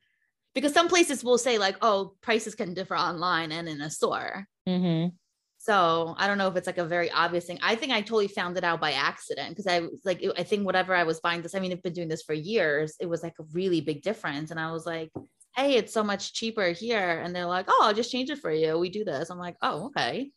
[0.56, 4.46] because some places will say like, oh, prices can differ online and in a store.
[4.66, 5.12] mhm.
[5.58, 7.58] So I don't know if it's like a very obvious thing.
[7.60, 10.64] I think I totally found it out by accident because I was like, I think
[10.64, 12.94] whatever I was buying this, I mean, I've been doing this for years.
[13.00, 14.50] It was like a really big difference.
[14.52, 15.10] And I was like,
[15.56, 17.20] hey, it's so much cheaper here.
[17.22, 18.78] And they're like, oh, I'll just change it for you.
[18.78, 19.28] We do this.
[19.28, 20.30] I'm like, oh, okay.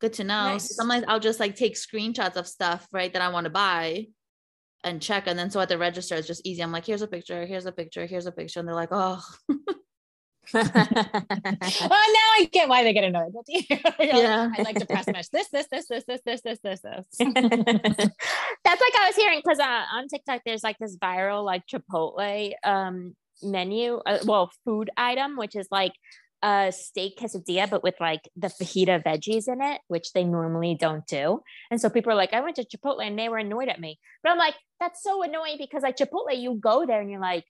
[0.00, 0.44] Good to know.
[0.44, 0.74] So Nice.
[0.74, 4.06] sometimes I'll just like take screenshots of stuff, right, that I want to buy
[4.86, 5.26] and check.
[5.26, 6.62] And then so at the register, it's just easy.
[6.62, 8.60] I'm like, here's a picture, here's a picture, here's a picture.
[8.60, 9.20] And they're like, oh,
[10.54, 13.62] Oh, now I get why they get annoyed with you.
[13.84, 14.50] Like, Yeah.
[14.56, 17.06] I like to press match this, this, this, this, this, this, this, this, this.
[17.18, 22.52] That's like I was hearing because uh, on TikTok there's like this viral like Chipotle
[22.62, 25.92] um menu, uh, well food item, which is like
[26.46, 31.04] a steak quesadilla but with like the fajita veggies in it, which they normally don't
[31.08, 31.40] do.
[31.72, 33.98] And so people are like, I went to Chipotle and they were annoyed at me.
[34.22, 37.44] But I'm like, that's so annoying because like Chipotle, you go there and you're like,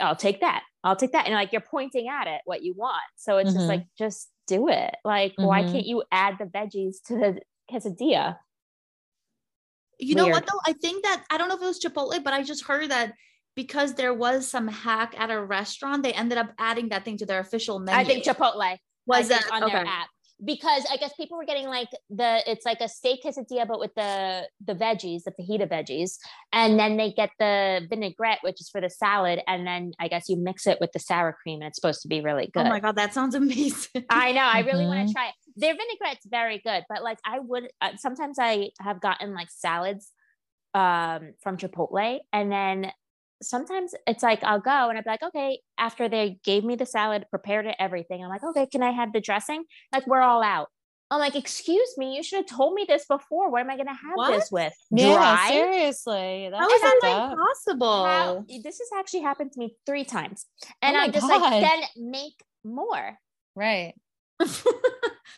[0.00, 0.64] I'll take that.
[0.82, 1.26] I'll take that.
[1.26, 3.02] And like you're pointing at it what you want.
[3.16, 3.54] So it's Mhm.
[3.54, 4.96] just like just do it.
[5.04, 5.70] Like, why Mhm.
[5.70, 7.40] can't you add the veggies to the
[7.70, 8.38] quesadilla.
[9.98, 10.60] You know what though?
[10.66, 13.14] I think that I don't know if it was Chipotle, but I just heard that
[13.56, 17.26] because there was some hack at a restaurant, they ended up adding that thing to
[17.26, 17.98] their official menu.
[18.00, 18.76] I think Chipotle
[19.06, 19.72] was think on okay.
[19.72, 20.08] their app
[20.44, 23.94] because I guess people were getting like the it's like a steak quesadilla but with
[23.94, 26.18] the the veggies, the fajita veggies,
[26.52, 30.28] and then they get the vinaigrette, which is for the salad, and then I guess
[30.28, 32.66] you mix it with the sour cream, and it's supposed to be really good.
[32.66, 34.04] Oh my god, that sounds amazing.
[34.10, 34.42] I know.
[34.44, 35.06] I really want Mhm.
[35.08, 35.34] to try it.
[35.56, 40.12] Their vinaigrette's very good, but like I would uh, sometimes I have gotten like salads
[40.74, 42.92] um from Chipotle and then
[43.42, 46.86] sometimes it's like I'll go and I'd be like, okay, after they gave me the
[46.86, 49.64] salad, prepared it, everything, I'm like, okay, can I have the dressing?
[49.92, 50.68] Like we're all out.
[51.10, 53.50] I'm like, excuse me, you should have told me this before.
[53.50, 54.72] What am I gonna have this with?
[54.90, 55.48] Yeah, Dry?
[55.50, 56.48] seriously.
[56.50, 58.04] That's How is that like possible?
[58.04, 60.46] How, this has actually happened to me three times.
[60.64, 61.40] Oh and Oh I'm just God.
[61.40, 62.34] like, then make
[62.64, 63.18] more.
[63.54, 63.94] Right.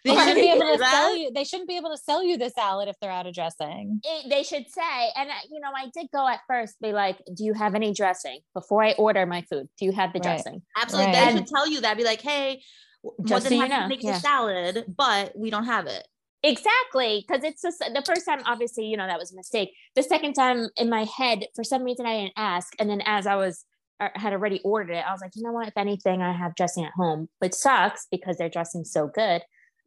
[0.04, 1.30] They They shouldn't be able to sell you.
[1.34, 4.00] They shouldn't be able to sell you the salad if they're out of dressing.
[4.04, 7.44] it, they should say, and you know, I did go at first, be like, "Do
[7.44, 9.68] you have any dressing before I order my food?
[9.78, 10.36] Do you have the Right.
[10.36, 11.12] dressing?" Absolutely.
[11.12, 11.32] Right.
[11.32, 11.96] They should tell you that.
[11.96, 12.62] Be like, hey,
[13.02, 14.12] w- Just more so you happy to know, make yeah.
[14.12, 16.06] the salad, but we don't have it.
[16.44, 18.40] Exactly, because it's just the first time.
[18.46, 19.70] Obviously, you know that was a mistake.
[19.96, 23.26] The second time in my head, for some reason, I didn't ask, and then as
[23.26, 23.67] I was uh,
[24.00, 25.68] had already ordered it, I was like, you know what?
[25.68, 29.42] If anything, I have dressing at home, which sucks because their dressing's so good.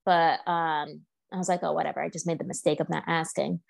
[0.06, 1.02] But um,
[1.32, 2.02] I was like, oh, whatever.
[2.02, 3.62] I just made the mistake of not asking.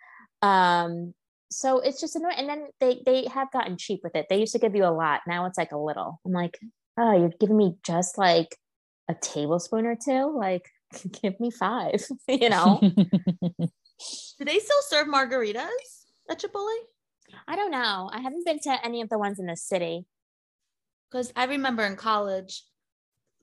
[0.41, 1.13] Um,
[1.51, 2.35] so it's just annoying.
[2.38, 4.27] And then they they have gotten cheap with it.
[4.30, 5.22] They used to give you a lot.
[5.27, 6.19] Now it's like a little.
[6.26, 6.57] I'm like,
[6.97, 8.55] oh, you're giving me just like
[9.09, 10.35] a tablespoon or two.
[10.35, 10.69] Like,
[11.22, 12.03] give me five.
[12.27, 12.80] you know.
[14.39, 15.68] Do they still serve margaritas
[16.30, 16.73] at Chipotle?
[17.47, 18.09] I don't know.
[18.11, 20.05] I haven't been to any of the ones in the city.
[21.12, 22.64] Because I remember in college,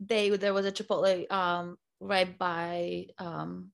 [0.00, 3.70] they there was a Chipotle um, right by um,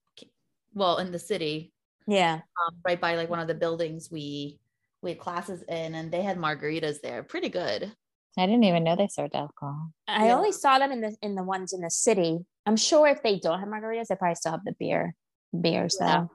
[0.73, 1.73] well in the city,
[2.07, 2.41] Yeah.
[2.67, 4.59] um, right by like one of the buildings we
[5.03, 7.93] we had classes in, and they had margaritas there, pretty good.
[8.37, 9.93] I didn't even know they served alcohol.
[10.09, 10.37] I Yeah.
[10.37, 12.39] only saw them in the in the ones in the city.
[12.67, 15.15] I'm sure if they don't have margaritas, they probably still have the beer.
[15.59, 16.27] Beer, so Yeah.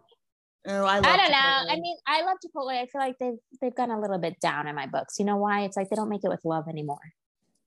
[0.67, 1.73] Oh, I, love I don't know.
[1.73, 2.77] I mean, I love Chipotle.
[2.77, 5.17] I feel like they've they've gone a little bit down in my books.
[5.19, 5.61] You know why?
[5.63, 6.99] It's like they don't make it with love anymore.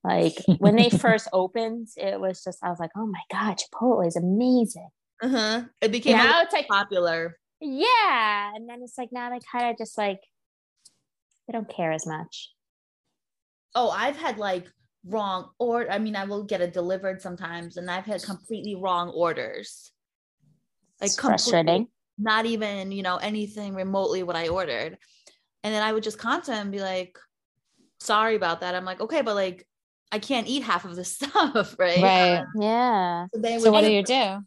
[0.04, 4.06] Like when they first opened, it was just I was like, oh my god, Chipotle
[4.06, 4.88] is amazing.
[5.22, 5.62] uh-huh.
[5.80, 7.38] it became now it's like popular.
[7.60, 10.20] yeah, and then it's like now they kind of just like
[11.46, 12.50] they don't care as much.
[13.74, 14.66] Oh, I've had like
[15.06, 19.10] wrong or I mean, I will get it delivered sometimes, and I've had completely wrong
[19.10, 19.92] orders.
[21.00, 21.88] Like It's frustrating.
[22.18, 24.98] not even you know anything remotely what I ordered,
[25.62, 27.16] and then I would just contact and be like,
[28.00, 29.66] "Sorry about that." I'm like, "Okay, but like,
[30.12, 32.44] I can't eat half of this stuff, right?" Right.
[32.55, 33.26] Yeah.
[33.34, 34.44] So they would, So what do you do?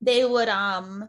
[0.00, 1.08] they would um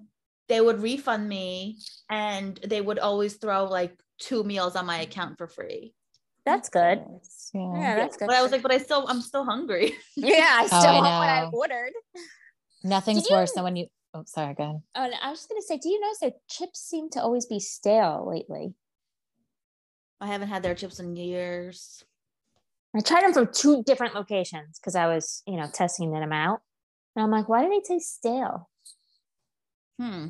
[0.50, 1.78] they would refund me,
[2.10, 5.94] and they would always throw like two meals on my account for free.
[6.46, 7.04] That's good.
[7.54, 7.80] Yeah.
[7.80, 8.28] Yeah, that's good.
[8.28, 11.04] But I was like, "But I still, I'm still hungry." yeah, I still I want
[11.04, 11.94] what I ordered.
[12.84, 13.88] Nothing's you- worse than when you.
[14.14, 14.54] Oh, sorry.
[14.56, 14.82] Go ahead.
[14.96, 17.46] Oh, and I was just gonna say, do you notice that chips seem to always
[17.46, 18.74] be stale lately?
[20.20, 22.04] I haven't had their chips in years.
[22.96, 26.60] I tried them from two different locations because I was, you know, testing them out.
[27.16, 28.70] And I'm like, why do they taste stale?
[30.00, 30.28] Hmm.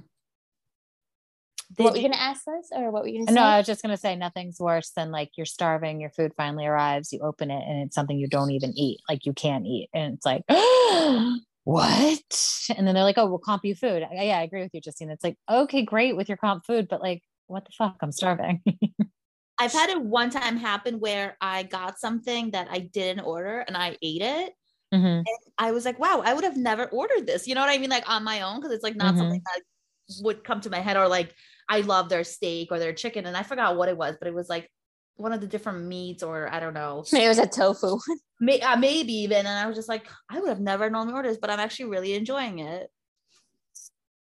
[1.77, 3.35] what were you gonna ask us, or what were you gonna say?
[3.35, 6.65] No, I was just gonna say nothing's worse than like you're starving, your food finally
[6.65, 9.89] arrives, you open it, and it's something you don't even eat, like you can't eat,
[9.93, 10.43] and it's like,
[11.63, 12.67] what?
[12.75, 14.03] And then they're like, oh, we'll comp you food.
[14.03, 15.09] I- Yeah, I agree with you, Justine.
[15.09, 17.95] It's like, okay, great with your comp food, but like, what the fuck?
[18.01, 18.61] I'm starving.
[19.61, 23.77] I've had it one time happen where I got something that I didn't order and
[23.77, 24.53] I ate it.
[24.91, 25.23] Mhm.
[25.59, 27.47] I was like, wow, I would have never ordered this.
[27.47, 27.91] You know what I mean?
[27.91, 29.17] Like on my own, because it's like not Mhm.
[29.19, 29.61] something that
[30.23, 31.35] would come to my head or like
[31.69, 33.27] I love their steak or their chicken.
[33.27, 34.67] And I forgot what it was, but it was like
[35.15, 37.99] one of the different meats or I don't know, Maybe it was a tofu.
[38.39, 39.45] may, uh, maybe even.
[39.45, 41.91] And I was just like, I would have never normally ordered this, but I'm actually
[41.91, 42.89] really enjoying it.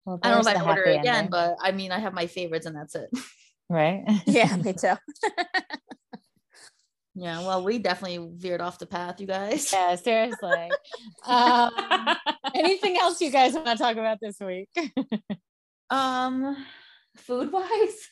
[0.06, 2.14] Well, I don't know if I order it again, ending, but I mean, I have
[2.14, 3.10] my favorites and that's it.
[3.70, 4.04] right?
[4.26, 4.94] yeah, me too.
[7.16, 7.40] yeah.
[7.40, 9.72] Well, we definitely veered off the path, you guys.
[9.72, 10.70] yeah, seriously.
[11.26, 11.72] um,
[12.56, 14.70] anything else you guys want to talk about this week?
[15.90, 16.56] Um,
[17.18, 18.10] food wise.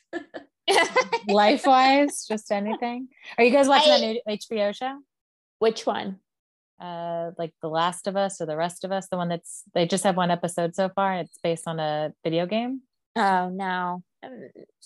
[1.27, 3.07] Life wise, just anything?
[3.37, 4.99] Are you guys watching I- that new HBO show?
[5.59, 6.19] Which one?
[6.79, 9.87] uh like the last of us or the rest of us the one that's they
[9.87, 12.83] just have one episode so far and it's based on a video game
[13.19, 14.03] Oh no,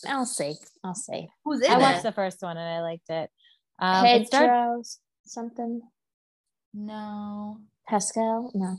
[0.07, 0.55] I'll see.
[0.83, 1.27] I'll see.
[1.45, 1.75] Who's in it?
[1.75, 1.81] i it?
[1.81, 3.29] watched the first one and i liked it
[3.79, 4.83] um it started- Pedro
[5.25, 5.81] something.
[6.73, 7.57] no.
[7.87, 8.51] Pascal?
[8.53, 8.77] No.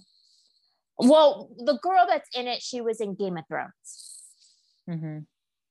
[0.99, 4.23] Well, the girl that's in it, she was in Game of Thrones.
[4.89, 5.27] Mhm.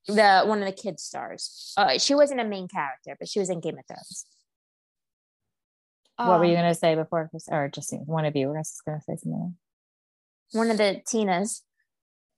[0.08, 1.74] The one of the kid stars.
[1.78, 4.26] Uh, she wasn't a main character, but she was in Game of Thrones.
[6.18, 9.02] what were you Um, gonna say before, or just one of you were just gonna
[9.02, 9.58] say something?
[10.52, 11.62] One of the Tinas.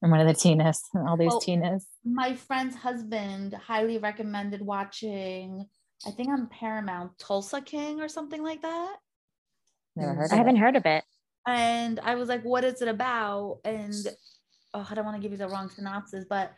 [0.04, 1.32] And one of the Tinas, all these.
[1.34, 1.86] Tinas.
[2.04, 5.66] my friend's husband highly recommended watching
[6.06, 8.98] i think on paramount tulsa king or something like that
[9.96, 10.18] Never mm.
[10.18, 10.32] heard.
[10.32, 10.60] I of haven't it.
[10.60, 11.04] heard of it.
[11.48, 13.94] and i was like what is it about and
[14.74, 16.52] oh i don't want to give you the wrong synopsis but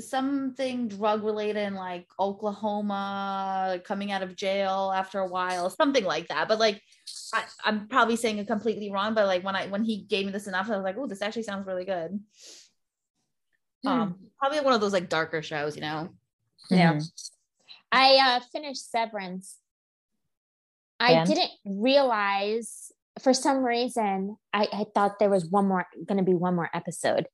[0.00, 6.26] something drug related in like oklahoma coming out of jail after a while something like
[6.28, 6.82] that but like
[7.32, 10.32] I, i'm probably saying it completely wrong but like when i when he gave me
[10.32, 12.18] this enough, i was like oh this actually sounds really good
[13.84, 13.88] Hmm.
[13.90, 16.08] um probably one of those like darker shows you know
[16.70, 16.94] Yeah.
[16.94, 17.30] Mhm.
[17.92, 19.58] I uh, finished Severance.
[20.98, 21.28] I And?
[21.28, 26.34] didn't realize for some reason I, I thought there was one more going to be
[26.34, 27.28] one more episode.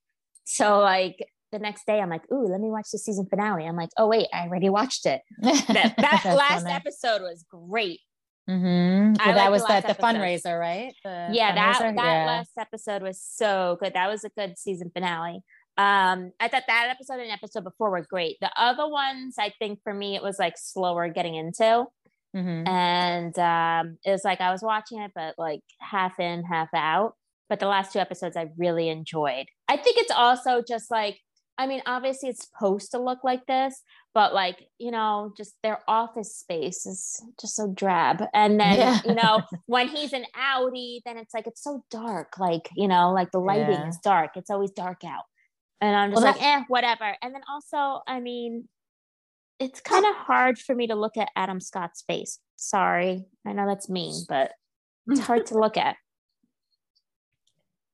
[0.45, 3.65] So like the next day I'm like, ooh, let me watch the season finale.
[3.67, 5.21] I'm like, oh wait, I already watched it.
[5.43, 6.75] That, that last funny.
[6.75, 8.01] episode was great.
[8.49, 9.17] Mhm.
[9.25, 10.93] Well, that was the that the fundraiser, right?
[11.05, 11.97] The yeah, that fundraiser?
[11.97, 12.27] that Yeah.
[12.27, 13.95] last episode was so good.
[13.95, 15.43] That was a good season finale.
[15.77, 18.37] Um, I thought that episode and episode before were great.
[18.41, 21.87] The other ones, I think for me, it was like slower getting into.
[22.37, 22.69] Mhm.
[22.69, 27.15] and um, it was like I was watching it, but like half in, half out.
[27.49, 29.47] But the last two episodes I really enjoyed.
[29.69, 31.19] I think it's also just like,
[31.61, 33.83] I mean, obviously it's supposed to look like this,
[34.15, 38.25] but like, you know, just their office space is just so drab.
[38.33, 39.01] And then, Yeah.
[39.05, 42.39] you know, when he's in outie, then it's like, it's so dark.
[42.39, 43.89] Like, you know, like the lighting Yeah.
[43.91, 44.39] is dark.
[44.39, 45.25] It's always dark out.
[45.83, 47.15] And I'm just Well, like, eh, whatever.
[47.21, 48.67] And then also, I mean,
[49.59, 52.39] it's kind of hard for me to look at Adam Scott's face.
[52.57, 53.27] Sorry.
[53.47, 54.53] I know that's mean, but
[55.09, 55.97] it's hard to look at.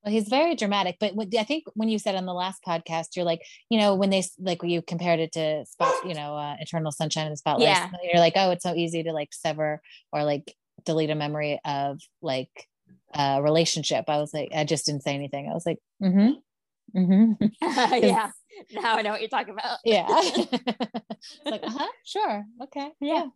[0.07, 3.17] Well, he's very dramatic, but what, I think when you said on the last podcast,
[3.17, 6.55] you're like, you know, when they like you compared it to spot, you know, uh,
[6.61, 7.91] Eternal Sunshine of the Spotless, Yeah.
[8.05, 10.55] you're like, oh, it's so easy to like sever or like
[10.85, 12.69] delete a memory of like
[13.15, 14.05] a relationship.
[14.07, 15.49] I was like, I just didn't say anything.
[15.51, 17.45] I was like, mm-hmm, mm-hmm,
[18.05, 18.31] yeah.
[18.75, 19.79] Now I know what you're talking about.
[19.85, 20.07] yeah.
[20.09, 23.27] it's like, uh huh, sure, okay, yeah,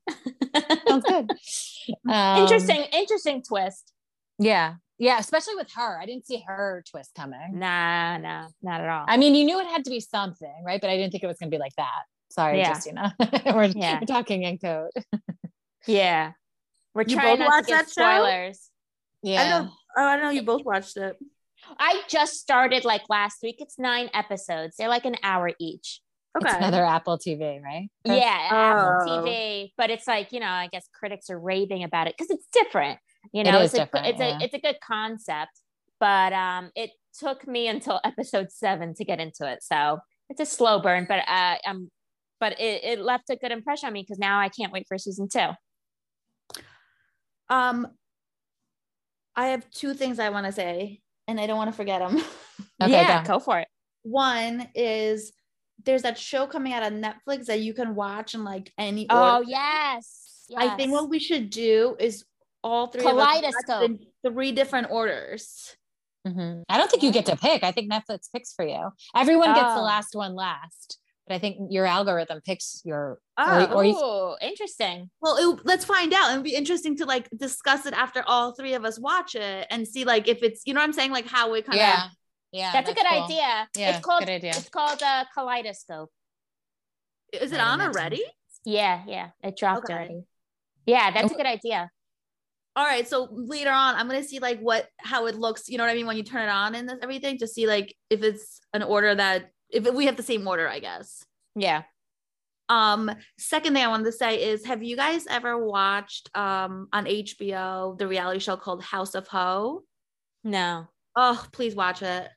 [0.87, 1.31] sounds good.
[2.09, 3.93] Um, interesting, interesting twist.
[4.39, 5.99] Yeah, yeah, especially with her.
[6.01, 7.59] I didn't see her twist coming.
[7.59, 9.05] Nah, nah, not at all.
[9.09, 10.81] I mean, you knew it had to be something, right?
[10.81, 12.03] But I didn't think it was going to be like that.
[12.31, 12.75] Sorry, Yeah.
[12.75, 13.13] Justyna.
[13.57, 13.99] we're, Yeah.
[14.01, 14.91] we're talking in code.
[15.87, 16.33] yeah.
[16.95, 17.93] We're You trying both not to watched give that show?
[18.23, 18.71] spoilers.
[19.23, 19.49] Yeah.
[19.63, 19.71] know.
[19.97, 21.17] Oh, I know you both watched it.
[21.79, 23.57] I just started like last week.
[23.59, 24.77] It's nine episodes.
[24.77, 26.01] They're like an hour each.
[26.37, 26.49] Okay.
[26.49, 27.89] It's another Apple TV, right?
[28.07, 28.19] Kris?
[28.19, 29.25] Yeah, Apple Oh.
[29.25, 29.73] TV.
[29.77, 32.99] But it's like, you know, I guess critics are raving about it because it's different.
[33.33, 34.39] You know, is it's a, it's yeah.
[34.39, 35.53] a it's a good concept.
[35.99, 39.63] But um it took me until episode seven to get into it.
[39.63, 39.99] So
[40.29, 41.91] it's a slow burn, but uh um
[42.41, 44.97] but it, it left a good impression on me because now I can't wait for
[44.97, 45.49] season two.
[47.51, 47.89] Um,
[49.37, 52.21] I have two things I want to say, and I don't want to forget them.
[52.83, 53.35] Okay, yeah, go.
[53.35, 53.69] go for it.
[54.03, 55.33] One is
[55.85, 59.37] there's that show coming out on Netflix that you can watch in like any Oh
[59.37, 59.45] order.
[59.49, 60.47] yes.
[60.57, 62.25] I think what we should do is
[62.63, 63.83] all three of us watch Kaleidoscope.
[63.83, 65.77] in three different orders.
[66.27, 66.63] Mhm.
[66.69, 67.63] I don't think you get to pick.
[67.65, 68.91] I think Netflix picks for you.
[69.15, 69.85] Everyone gets the Oh.
[69.85, 73.21] last one last, but I think your algorithm picks your.
[73.39, 75.11] Oh, or, or you, interesting.
[75.23, 76.33] Well, it, let's find out.
[76.33, 79.89] It'd be interesting to like discuss it after all three of us watch it and
[79.89, 82.09] see like if it's you know what I'm saying like how it kind of yeah,
[82.53, 83.23] yeah, That's, a good cool.
[83.25, 83.69] idea.
[83.77, 84.51] Yeah, it's called good idea.
[84.51, 86.11] it's called a kaleidoscope.
[87.33, 88.25] is it on already?
[88.67, 89.31] Yeah, yeah.
[89.43, 89.95] It dropped Okay.
[89.95, 90.25] already.
[90.85, 91.37] Yeah, that's a Oh.
[91.39, 91.91] good idea.
[92.77, 95.85] All right so later on i'm gonna see like what how it looks you know
[95.85, 98.23] what i mean when you turn it on and this, everything to see like if
[98.23, 101.25] it's an order that if we have the same order i guess
[101.57, 101.83] Yeah.
[102.69, 107.07] um second thing i wanted to say is have you guys ever watched um on
[107.07, 109.83] hbo the reality show called house of ho
[110.45, 110.87] No.
[111.17, 112.29] oh please watch it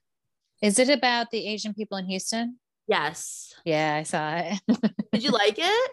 [0.61, 2.57] Is it about the Asian people in Houston?
[2.87, 4.59] yes Yeah, I saw it.
[5.13, 5.91] did you like it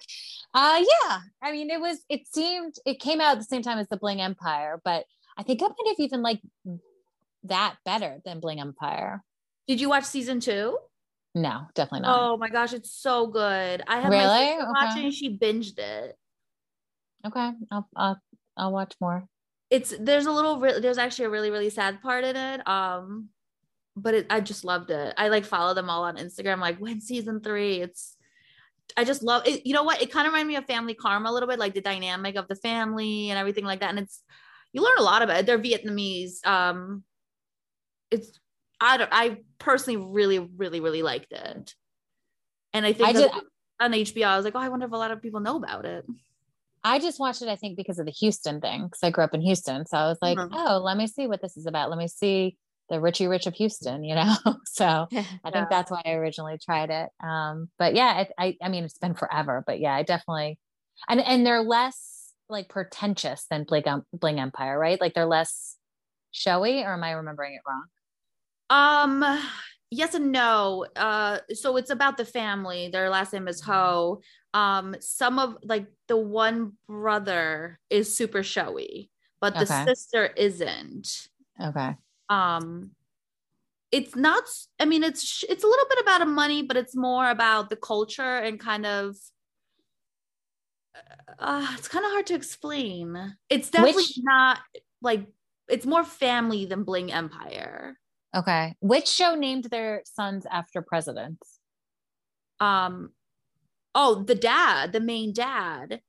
[0.52, 1.18] Uh yeah.
[1.42, 3.96] I mean, it was it seemed it came out at the same time as the
[3.96, 5.04] Bling Empire, but
[5.38, 6.42] I think I might have even liked
[7.44, 9.22] that better than Bling Empire.
[9.68, 10.76] did you watch season two?
[11.34, 12.32] No, definitely not.
[12.32, 13.82] Oh my gosh, it's so good.
[13.86, 14.24] I have Really?
[14.26, 14.72] my sister Okay.
[14.86, 16.16] watching, she binged it.
[17.24, 17.50] Okay.
[17.70, 18.20] I'll I'll
[18.56, 19.24] I'll watch more.
[19.70, 22.66] It's there's a little re- there's actually a really, really sad part in it.
[22.66, 23.28] Um,
[23.96, 25.14] but it, I just loved it.
[25.16, 27.80] I like follow them all on Instagram, like when season three.
[27.80, 28.16] It's
[28.96, 29.66] I just love it.
[29.66, 30.02] You know what?
[30.02, 32.48] It kind of reminded me of family karma a little bit, like the dynamic of
[32.48, 33.90] the family and everything like that.
[33.90, 34.22] And it's
[34.72, 35.46] you learn a lot about it.
[35.46, 36.44] They're Vietnamese.
[36.46, 37.04] Um,
[38.10, 38.38] it's
[38.80, 39.10] I don't.
[39.12, 41.74] I personally really, really, really liked it,
[42.72, 43.30] and I think I did-
[43.78, 44.26] on HBO.
[44.26, 46.04] I was like, oh, I wonder if a lot of people know about it.
[46.82, 49.34] I just watched it, I think, because of the Houston thing, because I grew up
[49.34, 49.84] in Houston.
[49.86, 50.48] So I was like, Mhm.
[50.52, 51.90] oh, let me see what this is about.
[51.90, 52.56] Let me see
[52.90, 54.34] the Richie Rich of Houston, you know?
[54.66, 55.06] so
[55.44, 55.50] I Yeah.
[55.50, 57.10] think that's why I originally tried it.
[57.24, 60.58] Um, but yeah, it, I, I mean, it's been forever, but yeah, I definitely,
[61.08, 65.00] and, and they're less like pretentious than Bling, Bling Empire, right?
[65.00, 65.76] Like they're less
[66.32, 67.84] showy, or am I remembering it wrong?
[68.70, 69.40] Um,
[69.90, 70.86] yes and no.
[70.96, 72.88] Uh, so it's about the family.
[72.88, 74.20] Their last name is Ho.
[74.54, 79.10] Um, some of like the one brother is super showy,
[79.40, 79.84] but the Okay.
[79.84, 81.28] sister isn't.
[81.60, 81.96] Okay.
[82.30, 82.92] Um
[83.92, 84.44] it's not
[84.78, 87.76] i mean it's it's a little bit about a money but it's more about the
[87.76, 89.16] culture and kind of
[91.38, 94.58] uh, it's kind of hard to explain it's definitely Which- not
[95.02, 95.26] like
[95.68, 97.96] it's more family than bling empire
[98.32, 98.76] Okay.
[98.78, 101.58] Which show named their sons after presidents?
[102.60, 103.10] um
[103.94, 106.00] oh the dad the main dad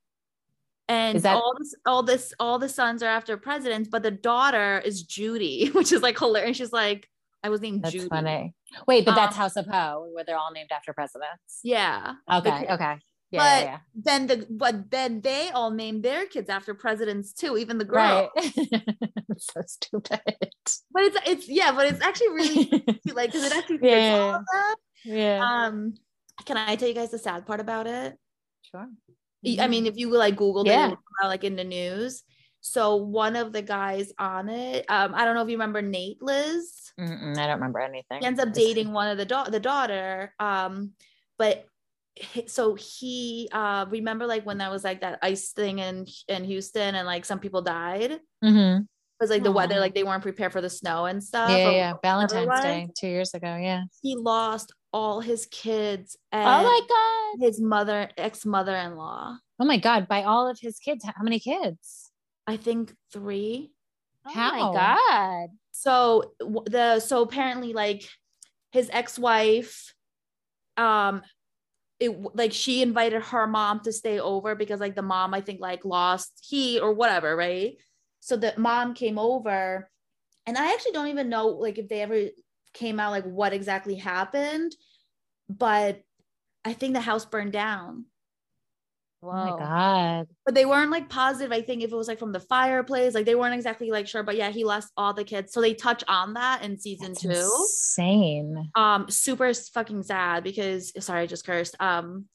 [0.91, 4.69] and that- all this all this all the sons are after presidents but the daughter
[4.89, 7.01] is judy which is like hilarious she's like
[7.43, 8.53] i was named That's judy funny.
[8.87, 11.49] Wait, but that's Um, House of Ho, where they're all named after presidents.
[11.63, 12.59] yeah Okay.
[12.75, 12.95] Okay.
[13.33, 13.39] Yeah.
[13.43, 17.77] but yeah, then the but then they all named their kids after presidents too, even
[17.77, 17.91] the yeah.
[17.97, 18.31] girl.
[18.35, 18.83] Right.
[19.49, 20.21] so stupid.
[20.93, 22.65] But it's it's yeah, but it's actually really
[23.03, 24.75] cute, like because it actually fits Yeah, all of them.
[25.19, 25.39] yeah.
[25.49, 25.75] Um,
[26.47, 28.17] can I tell you guys the sad part about it?
[28.69, 28.87] sure.
[29.59, 30.83] I mean, if you like Googled Yeah.
[30.83, 32.23] it, it would come out, like in the news.
[32.61, 36.21] So one of the guys on it, um, I don't know if you remember Nate
[36.21, 36.91] Liz.
[36.99, 38.19] Mm-mm, I don't remember anything.
[38.19, 40.33] He ends up dating one of the da- the daughter.
[40.39, 40.91] Um,
[41.39, 41.65] but
[42.47, 46.93] so he uh remember like when that was like that ice thing in in Houston
[46.93, 48.19] and like some people died.
[48.43, 48.87] Mhm.
[49.21, 51.49] Was like the weather, like they weren't prepared for the snow and stuff.
[51.49, 51.93] Yeah, or yeah.
[52.01, 52.61] Valentine's.
[52.61, 53.55] Day two years ago.
[53.55, 53.83] Yeah.
[54.01, 57.45] He lost all his kids and oh my god.
[57.45, 59.37] his mother, ex mother in law.
[59.59, 60.07] Oh my God!
[60.07, 62.11] By all of his kids, how many kids?
[62.47, 63.71] I think three.
[64.27, 64.71] Oh How?
[64.71, 65.49] my god.
[65.71, 66.33] So
[66.65, 68.07] the so apparently like
[68.71, 69.93] his ex wife,
[70.77, 71.21] um,
[71.99, 75.61] it like she invited her mom to stay over because like the mom I think
[75.61, 77.75] like lost he or whatever, right?
[78.21, 79.89] So the mom came over,
[80.45, 82.27] and I actually don't even know like if they ever
[82.73, 84.73] came out like what exactly happened,
[85.49, 86.01] but
[86.63, 88.05] I think the house burned down.
[89.23, 90.27] Oh my God!
[90.45, 91.51] But they weren't like positive.
[91.51, 94.23] I think if it was like from the fireplace, like they weren't exactly like sure.
[94.23, 95.53] But yeah, he lost all the kids.
[95.53, 97.29] So they touch on that in season That's two.
[97.29, 98.71] insane.
[98.73, 101.75] Um, super fucking sad because sorry, I just cursed.
[101.79, 102.25] Um,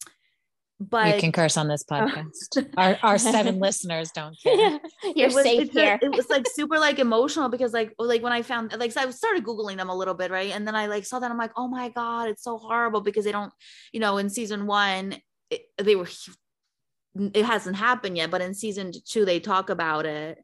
[0.78, 2.68] but you can curse on this podcast.
[2.76, 4.78] our our seven listeners don't care.
[5.14, 5.98] You're it was, safe here.
[6.02, 9.10] it was like super like emotional because like like when I found like so I
[9.10, 11.52] started googling them a little bit right, and then I like saw that I'm like
[11.56, 13.52] oh my god, it's so horrible because they don't,
[13.92, 15.16] you know, in season one
[15.50, 16.08] it, they were
[17.32, 20.38] it hasn't happened yet, but in season two they talk about it.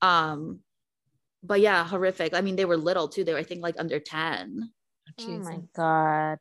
[0.00, 0.60] Um,
[1.42, 2.34] but yeah, horrific.
[2.34, 3.24] I mean, they were little too.
[3.24, 4.70] They were I think like under ten.
[5.20, 6.38] oh my god.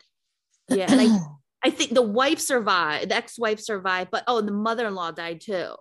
[0.69, 1.19] Yeah, and
[1.63, 5.73] I think the wife survived, the ex-wife survived, but oh, the mother-in-law died too.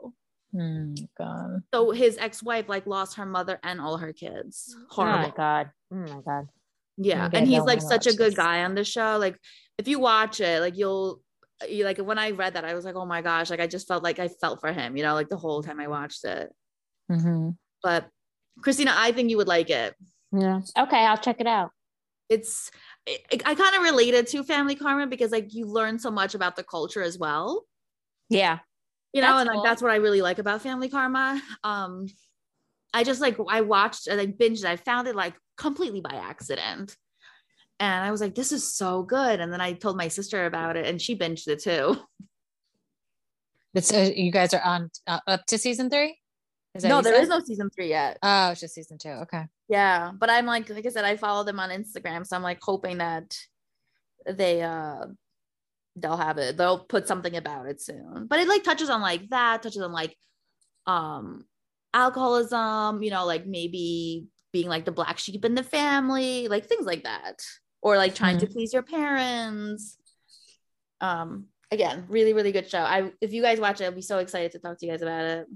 [0.53, 1.63] Hmm, God.
[1.75, 4.75] So his ex-wife like lost her mother and all her kids.
[4.97, 5.71] Oh my god.
[5.93, 6.49] Oh my god.
[6.97, 7.29] Yeah.
[7.33, 9.19] And he's like such a good guy on the show.
[9.19, 9.39] Like
[9.77, 11.21] if you watch it, like you'll
[11.69, 13.87] you like when I read that, I was like, oh my gosh, like I just
[13.87, 16.51] felt like I felt for him, you know, like the whole time I watched it.
[17.11, 17.57] Mhm.
[17.83, 18.09] But
[18.63, 19.95] Christina, I think you would like it.
[20.33, 20.61] Yeah.
[20.79, 21.71] Okay, I'll check it out.
[22.29, 22.71] It's
[23.09, 26.57] I, I kind of related to Family Karma because like you learn so much about
[26.57, 27.65] the culture as well.
[28.29, 28.59] Yeah.
[29.13, 29.63] you know That's and like cool.
[29.63, 32.07] that's what i really like about family karma um
[32.93, 36.11] i just like i watched and i binged it i found it like completely by
[36.13, 36.97] accident
[37.79, 40.77] and i was like this is so good and then i told my sister about
[40.77, 41.97] it and she binged it too
[43.75, 46.19] It's uh, you guys are on uh, up to season three.
[46.75, 48.99] Is that no what you there is no season three yet Oh, it's just season
[48.99, 49.11] two.
[49.11, 49.45] Okay.
[49.69, 52.59] Yeah but i'm like like i said i follow them on instagram so i'm like
[52.63, 53.37] hoping that
[54.29, 55.05] they uh
[55.97, 59.29] they'll have it they'll put something about it soon but it like touches on like
[59.31, 60.17] that touches on like
[60.87, 61.45] um
[61.95, 66.87] alcoholism you know like maybe being like the black sheep in the family like things
[66.87, 67.43] like that
[67.83, 69.97] or like trying to please your parents
[71.01, 74.19] um again really really good show i if you guys watch it i'll be so
[74.19, 75.47] excited to talk to you guys about it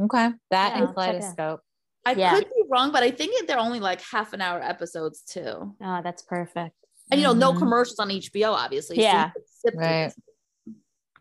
[0.00, 0.30] Okay.
[0.50, 0.94] That Yeah, and check it out.
[0.94, 1.60] Kaleidoscope.
[2.04, 2.34] I Yeah.
[2.34, 6.00] could be wrong but i think they're only like half an hour episodes too Oh,
[6.02, 6.74] that's perfect.
[7.10, 7.58] and you know no Mhm.
[7.58, 9.30] commercials on hbo obviously Yeah.
[9.30, 10.04] could sip through Right.
[10.06, 10.74] this.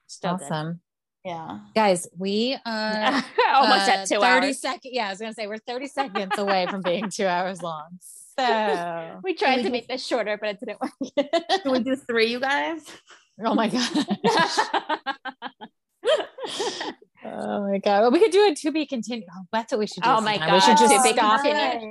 [0.08, 0.46] Still good.
[0.46, 0.82] Awesome.
[1.24, 1.60] Yeah.
[1.76, 4.60] Guys, we are Almost uh, at two 30 hours.
[4.60, 4.92] seconds.
[4.92, 8.00] Yeah, I was gonna say we're 30 seconds away from being two hours long.
[8.40, 10.92] So We tried we to do- make this shorter, but it didn't work.
[11.62, 12.84] Can we do three, you guys?
[13.46, 14.08] oh my god.
[17.24, 17.34] work.
[17.38, 18.02] Oh my god.
[18.02, 19.28] Well, we could do a to be continued.
[19.36, 20.10] Oh, that's what we should do.
[20.10, 20.54] Oh my god!
[20.54, 21.82] We should just to be stop it.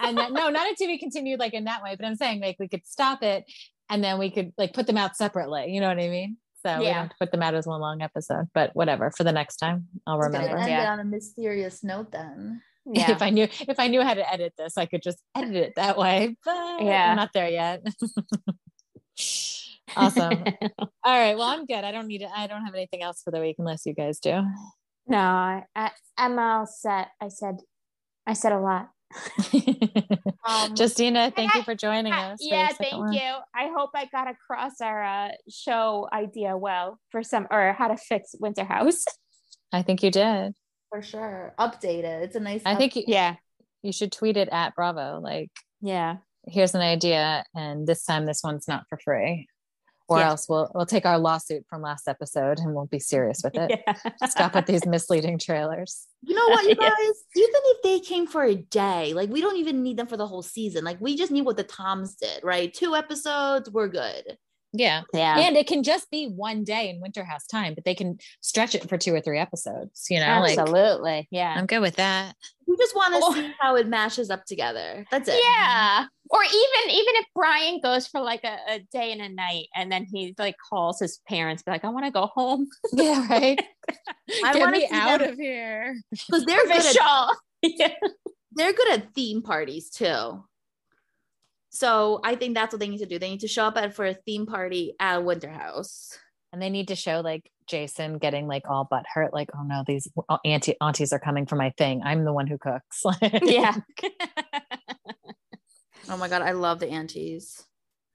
[0.00, 2.40] And then, no, not a to be continued like in that way, but I'm saying
[2.40, 3.44] like we could stop it
[3.90, 5.70] and then we could like put them out separately.
[5.72, 6.36] You know what I mean?
[6.64, 7.00] So we don't Yeah.
[7.02, 9.10] have to put them out as one long episode, but whatever.
[9.16, 10.56] For the next time, I'll That's a remember.
[10.56, 10.82] End idea.
[10.82, 12.62] it on a mysterious note then.
[12.92, 13.10] yeah.
[13.10, 15.72] if I knew if I knew how to edit this, I could just edit it
[15.76, 16.36] that way.
[16.44, 17.10] But Yeah.
[17.10, 17.82] I'm not there yet.
[19.96, 20.32] awesome.
[21.04, 21.34] All right.
[21.36, 21.84] Well, I'm good.
[21.84, 22.28] I don't need it.
[22.34, 24.42] I don't have anything else for the week unless you guys do.
[25.06, 27.08] No, I, I, I'm all set.
[27.20, 27.56] I said,
[28.26, 28.88] I said a lot.
[30.46, 32.40] Um, Justyna, thank you for joining Uh, us.
[32.46, 33.12] for yeah, thank one.
[33.14, 33.20] you.
[33.54, 37.96] I hope I got across our uh, show idea well for some, or how to
[37.96, 39.04] fix Winter House.
[39.72, 40.52] I think you did.
[40.90, 41.54] for sure.
[41.58, 42.24] Update it.
[42.24, 42.60] It's a nice.
[42.66, 43.36] I think you, yeah,
[43.82, 45.18] you should tweet it at Bravo.
[45.22, 45.50] Like,
[45.80, 46.16] yeah,
[46.46, 49.46] here's an idea, and this time this one's not for free,
[50.08, 50.28] or Yeah.
[50.30, 53.80] else we'll we'll take our lawsuit from last episode and we'll be serious with it.
[53.86, 54.26] yeah.
[54.28, 56.06] Stop with these misleading trailers.
[56.22, 56.88] You know what, you Yeah.
[56.90, 57.24] guys?
[57.36, 60.26] Even if they came for a day, like we don't even need them for the
[60.26, 60.84] whole season.
[60.84, 62.72] Like we just need what the Toms did, right?
[62.72, 64.36] Two episodes, we're good.
[64.76, 65.02] Yeah.
[65.12, 65.38] yeah.
[65.38, 68.74] and it can just be one day in winter house time but they can stretch
[68.74, 71.28] it for two or three episodes you know like Absolutely.
[71.30, 71.54] yeah.
[71.56, 72.34] i'm good with that
[72.66, 73.34] We just want to Oh.
[73.34, 75.04] see how it mashes up together.
[75.12, 75.38] That's it.
[75.44, 76.06] Yeah.
[76.34, 79.90] Or even even if Brian goes for like a, a day and a night and
[79.92, 82.66] then he like calls his parents, be like, I want to go home.
[82.92, 83.62] yeah right
[84.44, 86.96] I get wanna me out them- of here Because they're good at
[87.62, 87.92] yeah.
[88.52, 90.44] they're good at theme parties too.
[91.70, 93.18] So I think that's what they need to do.
[93.18, 96.16] They need to show up at for a theme party at Winter House.
[96.52, 99.82] and they need to show like jason getting like all butt hurt like oh no
[99.86, 100.06] these
[100.44, 103.74] auntie aunties are coming for my thing i'm the one who cooks Like, Yeah.
[106.08, 107.62] Oh my god, I love the aunties.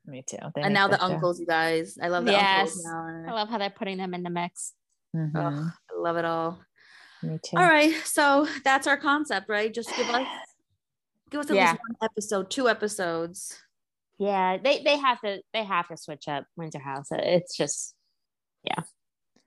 [0.06, 1.14] me too They and now the that show.
[1.14, 1.98] uncles, you guys.
[2.02, 2.70] I love the Yes.
[2.86, 2.86] uncles
[3.28, 4.74] I love how they're putting them in the mix.
[5.16, 5.36] Mhm.
[5.36, 6.60] Ugh, I love it all.
[7.22, 9.74] me too All right, so that's our concept, right?
[9.74, 10.26] Just give us
[11.30, 11.72] give us at Yeah.
[11.72, 13.62] least one episode, two episodes.
[14.18, 17.08] Yeah, they they have to they have to switch up Winter House.
[17.12, 17.96] It's just
[18.64, 18.84] yeah.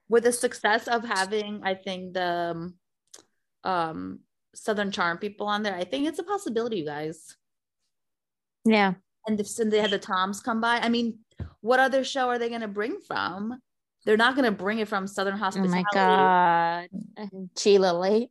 [0.08, 2.74] With the success of having, I think the um,
[3.64, 4.20] um
[4.54, 7.36] Southern Charm people on there, I think it's a possibility, you guys.
[8.64, 8.94] Yeah.
[9.26, 11.18] And if since they had the Toms come by, I mean,
[11.60, 13.58] what other show are they going to bring from?
[14.04, 15.84] They're not going to bring it from Southern Hospitality.
[15.94, 16.88] Oh my
[17.26, 18.30] god, G Lilly.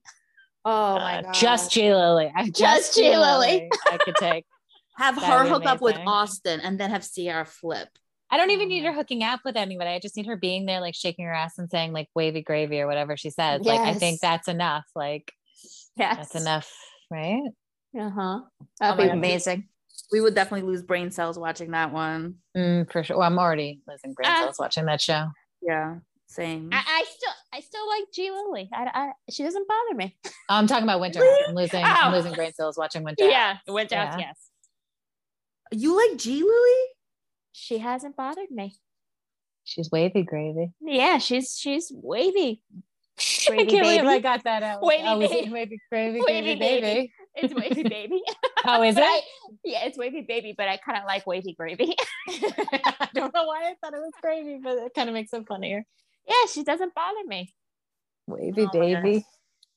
[0.66, 1.34] Oh my Uh, god!
[1.34, 2.32] just G Lilly.
[2.36, 3.10] I just, Just G G.
[3.12, 3.48] Lily.
[3.48, 3.70] Lily.
[3.90, 4.46] I could take.
[4.98, 5.98] have That'd her be hook up with.
[6.06, 7.88] Austen, and then have Ciara flip.
[8.30, 9.90] I don't even need her hooking up with anybody.
[9.90, 12.80] I just need her being there, like shaking her ass and saying like wavy gravy
[12.80, 13.62] or whatever she says.
[13.62, 14.86] Like I think that's enough.
[14.96, 15.32] Like
[15.96, 16.72] Yes, that's enough,
[17.10, 17.42] right?
[17.98, 18.40] Uh huh.
[18.42, 19.18] Oh That'd my be God.
[19.18, 19.68] amazing.
[20.12, 22.36] We would definitely lose brain cells watching that one.
[22.56, 23.18] Mm, for sure.
[23.18, 24.44] Well, I'm already losing brain Ah.
[24.44, 25.28] cells watching that show.
[25.62, 25.96] Yeah,
[26.28, 26.70] same.
[26.72, 28.70] I, I still I still like G Lilly.
[28.74, 30.18] I, I she doesn't bother me.
[30.50, 31.22] Oh, I'm talking about Winter.
[31.48, 31.82] I'm losing.
[31.82, 33.26] I'm losing brain cells watching Winter.
[33.26, 34.18] Yeah, Winter Yeah.
[34.18, 34.38] Yes,
[35.72, 36.88] you like G Lilly?
[37.54, 38.76] she hasn't bothered me.
[39.64, 40.72] She's wavy gravy.
[40.82, 42.62] Yeah, she's she's wavy.
[43.50, 44.08] I can't believe baby.
[44.08, 44.84] I got that out.
[44.84, 45.50] Wavy oh, baby.
[45.52, 46.82] wavy gravy, Wavy gravy baby.
[46.82, 47.14] baby?
[47.36, 48.22] It's wavy baby.
[48.64, 49.02] Oh, is it?
[49.04, 49.22] I,
[49.64, 51.96] yeah, it's wavy baby, but I kind of like wavy gravy.
[52.30, 55.48] I don't know why I thought it was gravy, but it kind of makes it
[55.48, 55.84] funnier.
[56.28, 57.56] yeah, she doesn't bother me.
[58.28, 59.26] Wavy Oh baby.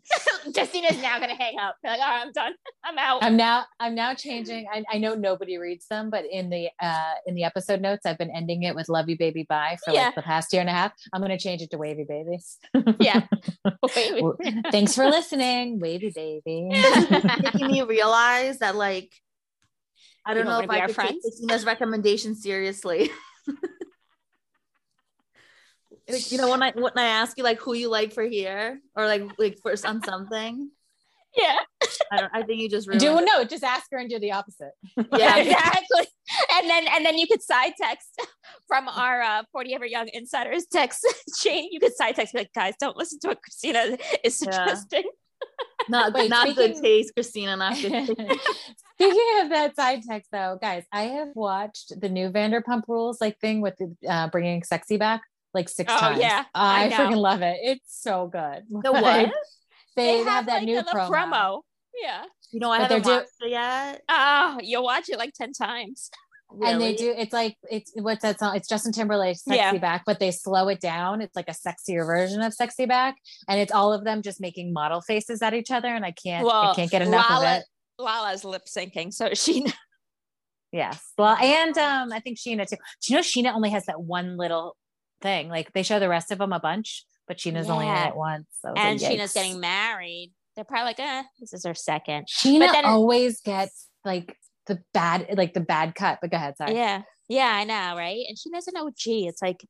[0.50, 1.76] Justyna's now gonna hang up.
[1.82, 2.52] Like, all right, I'm done.
[2.84, 3.22] I'm out.
[3.22, 4.66] I'm now I'm now changing.
[4.72, 8.18] I, I know nobody reads them, but in the uh in the episode notes, I've
[8.18, 10.06] been ending it with "Love you, baby, bye" for Yeah.
[10.06, 10.92] like the past year and a half.
[11.12, 12.38] I'm gonna change it to "Wavy baby."
[13.00, 13.26] yeah.
[13.96, 14.22] Wavy.
[14.70, 16.68] Thanks for listening, wavy baby.
[17.42, 19.10] Making me realize that, like,
[20.26, 21.22] I You don't know if me to be I our could take friends?
[21.22, 23.10] Christina's recommendation seriously.
[26.08, 28.80] Like, you know, when I when I ask you like who you like for here
[28.96, 30.70] or like like first on something,
[31.36, 31.56] yeah.
[32.12, 32.30] I don't.
[32.34, 33.24] I think you just do it.
[33.24, 34.72] no, just ask her and do the opposite.
[35.16, 35.36] Yeah.
[35.38, 36.06] exactly.
[36.52, 38.20] And then and then you could side text
[38.66, 41.06] from our uh 40 ever young insiders text
[41.40, 41.68] chain.
[41.70, 44.66] You could side text like, guys, don't listen to what Christina is Yeah.
[44.66, 45.04] suggesting.
[45.88, 47.56] Not Wait, not good taste, Christina.
[47.56, 47.90] Not good.
[48.06, 48.40] taste.
[48.94, 53.38] Speaking of that side text, though, guys, I have watched the new Vanderpump Rules like
[53.40, 55.20] thing with the, uh, bringing sexy back
[55.54, 56.20] like six Oh, times.
[56.20, 57.58] yeah, I, I freaking love it.
[57.62, 58.62] It's so good.
[58.82, 59.02] The what?
[59.02, 59.32] Like,
[59.96, 61.10] They, have, that like, new a little promo.
[61.10, 61.60] promo.
[62.02, 62.24] Yeah.
[62.52, 64.02] You know, I But they're haven't do- watched it yet.
[64.08, 66.10] Oh, you'll watch it like 10 times.
[66.64, 69.76] and they do it's like it's what's that song it's justin timberlake's sexy Yeah.
[69.78, 73.16] back but they slow it down it's like a sexier version of sexy back
[73.48, 76.46] and it's all of them just making model faces at each other and i can't
[76.46, 77.64] i can't get enough Lala- of it
[77.98, 79.66] Lala's lip syncing, so she
[80.70, 84.00] yes well and um i think scheana too do you know scheana only has that
[84.00, 84.76] one little
[85.24, 88.14] thing like they show the rest of them a bunch but scheana's only in it
[88.14, 90.32] once so it's and like, Scheana's getting married.
[90.54, 92.26] They're probably like, eh, this is her second.
[92.28, 94.36] scheana then- always gets like
[94.66, 97.02] the bad like the bad cut but go ahead sorry Yeah.
[97.28, 98.22] Yeah, I know, right?
[98.28, 99.26] And she doesn't know G.
[99.26, 99.60] It's like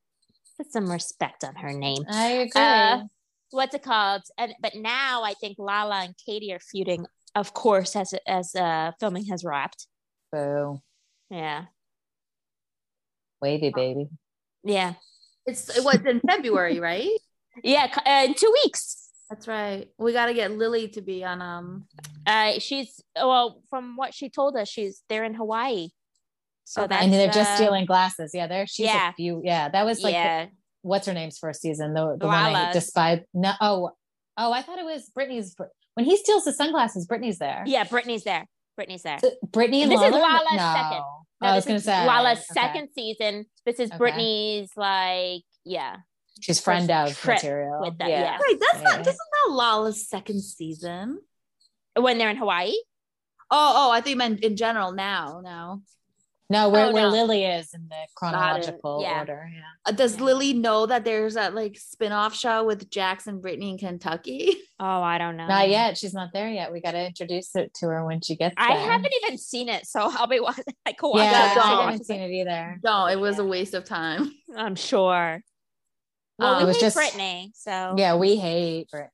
[0.56, 2.02] put some respect on her name.
[2.08, 2.98] i agree Uh,
[3.50, 4.22] what's it called?
[4.36, 7.06] And but now I think Lala and Katie are feuding,
[7.36, 9.86] of course, as as uh filming has wrapped.
[10.32, 10.80] boo
[11.30, 11.66] Yeah.
[13.40, 14.16] wavy baby Uh,
[14.76, 14.92] Yeah.
[15.46, 17.10] It's it was in February, right?
[17.62, 17.86] Yeah.
[18.04, 19.10] Uh, in two weeks.
[19.30, 19.86] That's right.
[19.96, 21.84] We got to get Lily to be on um
[22.26, 25.90] Uh she's well, from what she told us, she's they're in Hawaii.
[26.64, 26.88] So Okay.
[26.88, 28.32] that's and they're just uh, stealing glasses.
[28.34, 29.10] Yeah, there she's yeah.
[29.10, 29.40] a few.
[29.44, 30.48] Yeah, that was like the-
[30.82, 31.94] what's her name's first season?
[31.94, 32.74] The the one I Lala's.
[32.74, 33.20] despise.
[33.32, 33.90] No, oh,
[34.36, 35.54] oh, I thought it was Brittany's.
[35.94, 37.62] When he steals the sunglasses, Brittany's there.
[37.66, 38.46] Yeah, Brittany's there.
[38.76, 39.18] Brittany's there.
[39.20, 40.22] So Brittany and This is Lala?
[40.22, 40.74] Lala's no.
[40.74, 41.04] second.
[41.44, 42.60] Oh, No, I was gonna is say Lala's okay.
[42.60, 43.46] second season.
[43.66, 43.98] This is Okay.
[43.98, 45.96] Brittany's like, yeah.
[46.40, 47.80] She's friend of material.
[47.80, 48.38] with the- yeah.
[48.40, 48.96] Wait, that's Yeah.
[48.96, 51.20] not this is not Lala's second season.
[51.96, 52.72] When they're in Hawaii.
[53.50, 55.40] Oh, oh, I think you meant in general now.
[55.44, 55.82] Now,
[56.50, 57.08] No, where, Oh, where no.
[57.08, 59.20] Lily is in the chronological Yeah.
[59.20, 59.50] order.
[59.52, 59.62] Yeah.
[59.86, 64.56] uh, does Lily know that there's that like spin-off show with Jackson, Brittany, in Kentucky?
[64.80, 65.46] Oh, I don't know.
[65.46, 65.96] Not yet.
[65.96, 66.72] She's not there yet.
[66.72, 69.86] We got to introduce it to her when she gets I haven't even seen it,
[69.86, 70.52] so I'll be wa-
[70.84, 71.16] like, cool.
[71.16, 72.80] Yeah, Yeah, I haven't seen it either.
[72.82, 74.32] No, it was a waste of time.
[74.56, 75.40] I'm sure.
[76.38, 79.10] Well, Um, we It was hate just- Brittany, so Yeah, we hate Brittany.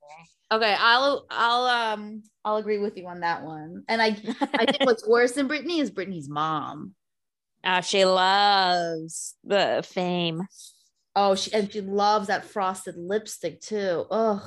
[0.50, 3.84] Okay, I'll I'll um I'll agree with you on that one.
[3.86, 4.16] And I
[4.54, 6.94] I think what's worse than Brittany is Brittany's mom.
[7.64, 10.42] Oh, she loves the fame.
[11.14, 14.06] Oh, she and she loves that frosted lipstick too.
[14.10, 14.42] Ugh.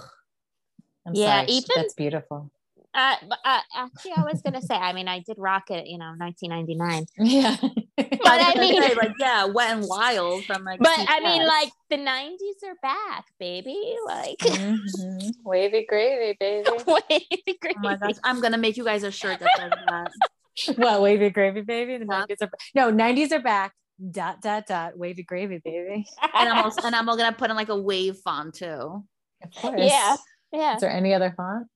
[1.05, 1.51] I'm Yeah, sorry.
[1.51, 2.49] even- That's beautiful.
[2.95, 4.75] Uh, uh, actually, I was gonna say.
[4.75, 7.05] I mean, I did rock it, you know, 1999.
[7.17, 7.57] Yeah.
[7.97, 10.79] But I mean, say, like, yeah, wet and wild from like.
[10.79, 13.95] but I mean, like the 90s are back, baby.
[14.05, 15.31] Like, Mhm.
[15.43, 16.69] Wavy gravy, baby.
[16.87, 17.27] wait,
[17.75, 20.11] Oh my gosh, I'm gonna make you guys a shirt that says that.
[20.75, 21.97] What wavy gravy, baby?
[21.97, 22.25] The Yeah.
[22.25, 23.73] 90s are no 90s are back.
[24.11, 24.97] Dot dot dot.
[24.97, 26.05] Wavy gravy, baby.
[26.33, 29.03] And I'm also, and I'm gonna put in like a wave font too.
[29.43, 29.81] Of course.
[29.81, 30.15] Yeah.
[30.51, 30.75] yeah.
[30.75, 31.67] Is there any other font?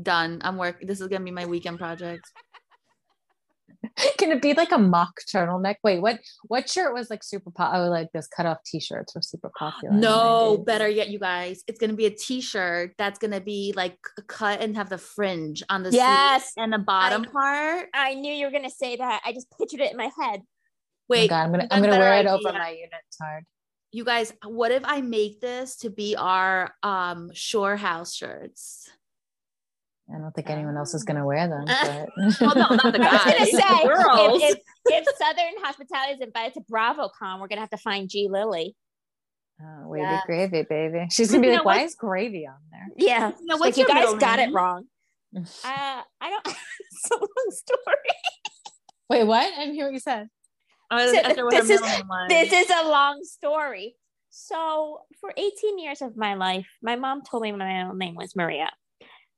[0.00, 0.40] Done.
[0.44, 0.86] I'm working.
[0.86, 2.24] This is gonna be my weekend project.
[4.18, 5.76] Can it be like a mock turtleneck?
[5.84, 6.18] Wait, what?
[6.44, 7.72] What shirt was like super pop?
[7.74, 9.94] Oh, like those cutoff T-shirts were super popular.
[9.94, 11.62] No, better yet, you guys.
[11.68, 13.96] It's gonna be a T-shirt that's gonna be like
[14.26, 16.52] cut and have the fringe on the sleeve Yes.
[16.56, 17.88] and the bottom part.
[17.94, 19.22] I knew you were gonna say that.
[19.24, 20.40] I just pictured it in my head.
[20.42, 22.32] Oh Wait, God, I'm gonna I'm gonna wear it idea.
[22.32, 22.90] over my unit.
[23.08, 23.18] It's
[23.92, 24.32] you guys.
[24.44, 28.90] What if I make this to be our um shore house shirts?
[30.12, 31.64] I don't think anyone else is gonna wear them.
[31.66, 32.08] But...
[32.40, 34.42] Well, no, not the I was gonna guys, say girls.
[34.42, 34.52] if,
[34.86, 38.76] if, if Southern Hospitality is invited to BravoCon, we're gonna have to find G Lilly.
[39.62, 40.20] Oh, wavy Yeah.
[40.26, 41.06] gravy, baby.
[41.10, 43.76] She's gonna be You like, know "Why is gravy on there?" Yeah, You know, like
[43.76, 44.84] you guys got it wrong.
[45.36, 46.46] Uh, I don't.
[46.46, 47.96] it's a long story.
[49.08, 49.52] Wait, what?
[49.52, 50.28] I didn't hear what you said.
[50.90, 52.28] Was So this is- middle name was.
[52.28, 53.96] This is a long story.
[54.30, 58.34] So for 18 years of my life, my mom told me my middle name was
[58.36, 58.70] Maria.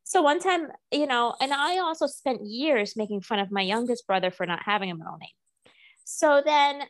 [0.08, 4.06] So one time, you know, and I also spent years making fun of my youngest
[4.06, 5.30] brother for not having a middle name.
[6.04, 6.82] So then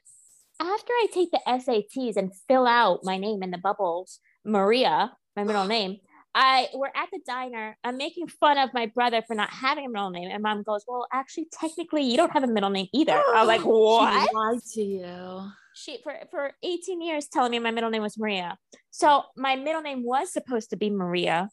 [0.60, 5.44] after I take the SATs and fill out my name in the bubbles, Maria, my
[5.44, 5.96] middle name,
[6.34, 7.78] I we're at the diner.
[7.82, 10.28] I'm making fun of my brother for not having a middle name.
[10.30, 13.18] And mom goes, Well, actually, technically, you don't have a middle name either.
[13.34, 14.28] I'm like, What?
[14.28, 15.50] She lied to you.
[15.74, 18.58] she for for 18 years telling me my middle name was Maria.
[18.90, 19.22] So mm.
[19.38, 21.48] my middle name was supposed to be Maria,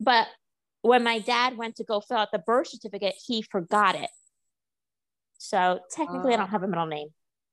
[0.00, 0.26] but
[0.82, 4.10] when my dad went to go fill out the birth certificate, he forgot it.
[5.38, 7.08] So technically, I don't have a middle name.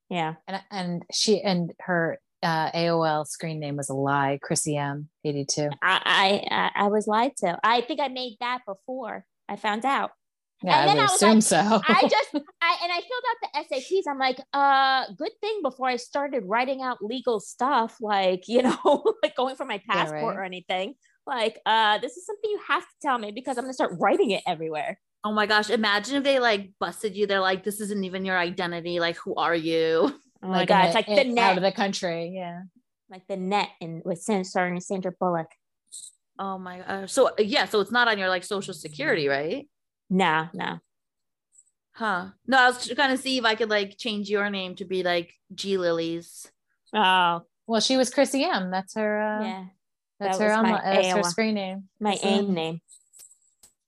[0.10, 0.36] Yeah.
[0.48, 4.40] And and she and her uh, AOL screen name was a lie.
[4.42, 5.70] Chrissy M, eighty two.
[5.82, 6.44] I,
[6.76, 7.58] I I was lied to.
[7.64, 10.12] I think I made that before I found out.
[10.64, 11.82] Yeah, And I then would I was assume like, so.
[11.88, 12.30] I just
[12.62, 14.04] I and I filled out the SATs.
[14.10, 19.04] I'm like, uh, good thing before I started writing out legal stuff, like you know,
[19.24, 20.38] like going for my Yeah, passport right.
[20.38, 20.96] or anything.
[21.28, 24.32] Like, uh, this is something you have to tell me because I'm gonna start writing
[24.32, 25.00] it everywhere.
[25.24, 25.70] Oh my gosh!
[25.72, 27.26] Imagine if they like busted you.
[27.26, 29.00] They're like, "This isn't even your identity.
[29.00, 31.72] Like, who are you?" Oh my in god, it's like the net, out of the
[31.72, 32.32] country.
[32.36, 32.64] Yeah.
[33.10, 35.48] like the net, and with San- starring Sandra Bullock.
[36.38, 37.12] Oh my gosh!
[37.12, 39.68] So yeah, so it's not on your like social security, right?
[40.10, 40.80] No, no.
[41.94, 42.28] Huh.
[42.46, 45.02] No, I was trying to see if I could like change your name to be
[45.02, 46.46] like G Lilies.
[46.94, 48.70] Oh, Well, she was Chrissy M.
[48.70, 49.22] That's her.
[49.22, 49.66] Uh, yeah.
[50.20, 50.64] That's that her on.
[50.64, 51.90] my That's her screen name.
[52.00, 52.54] My Chrissy AIM M.
[52.54, 52.82] name.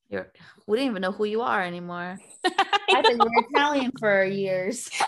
[0.08, 0.32] You're
[0.66, 2.18] we didn't even know who you are anymore.
[2.44, 4.90] I thought you were Italian for years.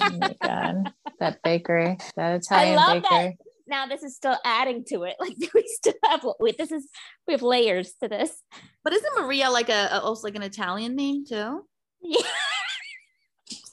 [0.00, 3.32] Oh my god, that bakery, that Italian I love that.
[3.68, 5.14] now this is still adding to it.
[5.20, 6.88] Like we still have wait, this is
[7.28, 8.42] we have layers to this.
[8.82, 11.66] But isn't Maria like a, a also like an Italian name too?
[12.00, 12.22] Yeah.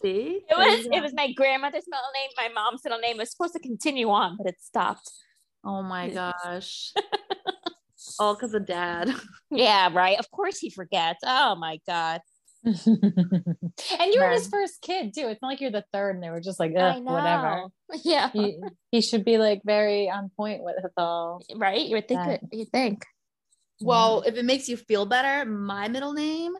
[0.01, 0.41] See?
[0.47, 2.29] It was it was my grandmother's middle name.
[2.37, 5.09] My mom's middle name was supposed to continue on, but it stopped.
[5.63, 6.93] Oh my gosh.
[8.19, 9.13] All because of dad.
[9.51, 10.19] Yeah, right.
[10.19, 11.19] Of course he forgets.
[11.25, 12.21] Oh my god.
[12.63, 15.27] and you were his first kid too.
[15.27, 17.65] It's not like you're the third, and they were just like, Ugh, whatever.
[18.03, 18.29] Yeah.
[18.31, 18.59] He,
[18.91, 21.41] he should be like very on point with it all.
[21.55, 21.81] right.
[21.81, 22.39] You would think Right.
[22.43, 23.05] it, you think.
[23.81, 26.53] Well, if it makes you feel better, my middle name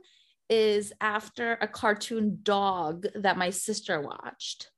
[0.50, 4.72] is after a cartoon dog that my sister watched.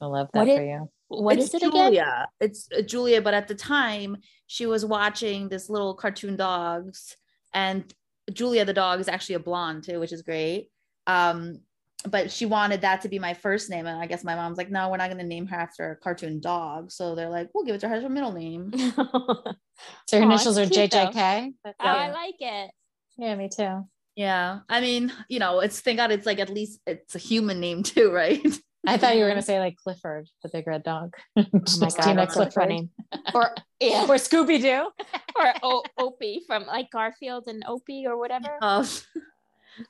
[0.00, 0.90] I love that What for it- you.
[1.08, 1.92] What it's is it again?
[1.92, 2.28] Julia.
[2.40, 7.16] It's uh, Julia, but at the time she was watching this little cartoon dogs,
[7.52, 7.92] and
[8.32, 10.70] Julia the dog is actually a blonde too, which is great.
[11.06, 11.60] Um,
[12.06, 14.70] but she wanted that to be my first name, and I guess my mom's like,
[14.70, 16.92] no, we're not going to name her after a cartoon dog.
[16.92, 18.70] So they're like, we'll give it to her as her middle name.
[18.74, 19.42] oh,
[20.08, 21.06] So her Aw, initials are it's cute, though.
[21.06, 21.54] JJK.
[21.64, 22.70] That's I like it.
[23.16, 23.84] yeah, me too.
[24.14, 27.60] Yeah, I mean, you know, it's thank God it's like at least it's a human
[27.60, 28.44] name too, right?
[28.86, 31.14] I thought you were gonna say like Clifford, the big red dog.
[31.36, 31.44] Oh
[31.80, 32.88] my god, Tina that's so funny.
[33.34, 34.90] Or yeah, Or Scooby Doo.
[35.36, 38.56] or o- Odie from like Garfield and Odie or whatever.
[38.62, 38.82] Oh,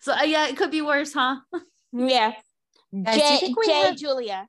[0.01, 1.37] so uh, yeah, it could be worse, huh?
[1.93, 2.33] Yeah,
[3.05, 4.49] Guys, do you J, J have- Julia.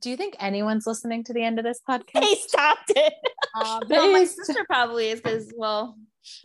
[0.00, 2.20] Do you think anyone's listening to the end of this podcast?
[2.20, 3.12] They stopped it.
[3.54, 5.96] Um, well, my Based- sister probably is because well,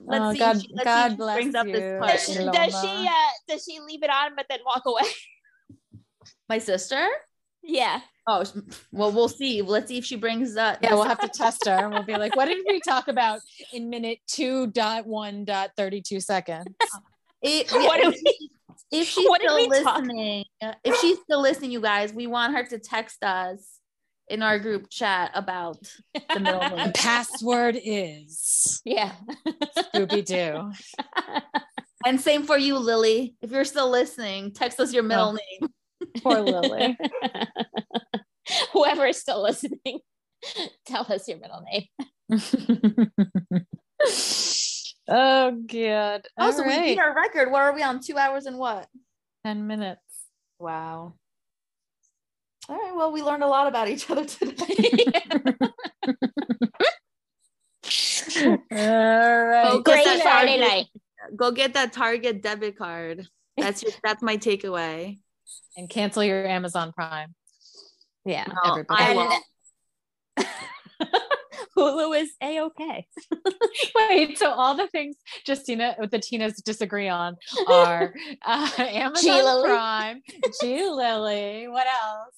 [0.02, 0.40] let's Oh, see.
[0.40, 1.74] God- she, let's God see bless brings up you.
[1.74, 5.02] this Does she, does she uh does she leave it on but then walk away?
[6.50, 7.08] My sister.
[7.64, 8.02] yeah.
[8.32, 8.44] Oh,
[8.92, 9.62] well, we'll see.
[9.64, 10.80] Let's see if she brings that.
[10.84, 13.40] Yeah, we'll have to test her and we'll be like, what did we talk about
[13.74, 16.68] in minute 2.1.32 seconds?
[17.42, 18.50] It, What yeah, do we-
[18.92, 20.44] if she's what still we talk- listening,
[20.84, 23.80] if she's still listening, you guys, we want her to text us
[24.28, 25.78] in our group chat about
[26.34, 26.88] the middle name.
[26.88, 29.14] The password is Yeah.
[29.96, 30.72] Scooby Doo.
[32.06, 33.36] And same for you, Lilly.
[33.42, 35.32] If you're still listening, text us your middle Oh.
[35.62, 35.70] name.
[36.24, 36.98] Poor Lilly.
[38.74, 40.00] Whoever is still listening,
[40.86, 41.86] tell us your middle name.
[45.08, 46.28] oh god.
[46.38, 46.84] Oh, All so we right.
[46.86, 47.52] beat our record.
[47.52, 48.00] What are we on?
[48.02, 48.88] Two hours and what?
[49.46, 50.02] 10 minutes.
[50.60, 51.14] Wow.
[52.68, 52.96] All right.
[52.96, 55.06] Well, we learned a lot about each other today.
[58.46, 59.82] All right.
[59.84, 60.86] Great that Friday Target- night.
[61.36, 63.28] Go get that Target debit card.
[63.58, 65.20] That's your, that's my takeaway.
[65.78, 67.34] And cancel your Amazon Prime.
[68.26, 68.46] Yeah.
[68.64, 69.04] No, Everybody.
[69.04, 69.44] I And- won't.
[71.78, 73.08] Hulu is a okay.
[74.10, 75.16] Wait, so all the things
[75.48, 78.14] Justyna with the Tinas disagree on are
[78.46, 79.70] uh, Amazon Lilly.
[79.70, 80.22] Prime,
[80.62, 81.68] G Lilly.
[81.70, 82.36] What else?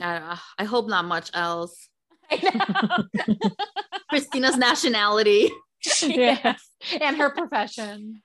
[0.00, 1.88] I, I hope not much else.
[2.30, 3.04] I know.
[4.10, 5.50] Christina's nationality.
[6.02, 6.70] yes,
[7.00, 8.22] and her profession.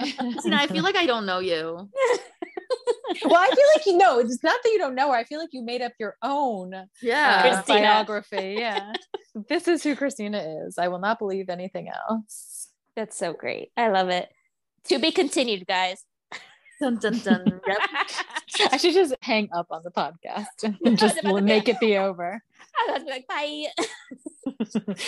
[0.00, 1.88] Christina, I feel like I don't know you.
[3.24, 4.18] well, I feel like you know.
[4.18, 5.16] It's not that you don't know her.
[5.16, 7.42] I feel like you made up your own uh, Yeah.
[7.42, 7.80] Christina.
[7.80, 8.56] biography.
[8.58, 8.92] Yeah,
[9.48, 10.78] this is who Christina is.
[10.78, 12.68] I will not believe anything else.
[12.96, 13.70] That's so great.
[13.76, 14.28] I love it.
[14.84, 16.04] To be continued, guys.
[16.80, 17.60] Dun, dun, dun.
[18.58, 18.72] Yep.
[18.72, 22.42] I should just hang up on the podcast and just make it be over.
[22.76, 23.66] I was like, bye.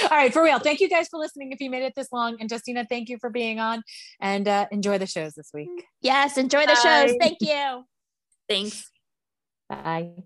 [0.11, 0.59] All right, for real.
[0.59, 1.51] Thank you guys for listening.
[1.51, 3.83] If you made it this long, and Justyna, thank you for being on,
[4.21, 5.87] and uh, enjoy the shows this week.
[6.03, 7.07] Yes, enjoy the Bye.
[7.07, 7.17] shows.
[7.19, 7.85] Thank you.
[8.49, 8.91] Thanks.
[9.69, 10.25] Bye.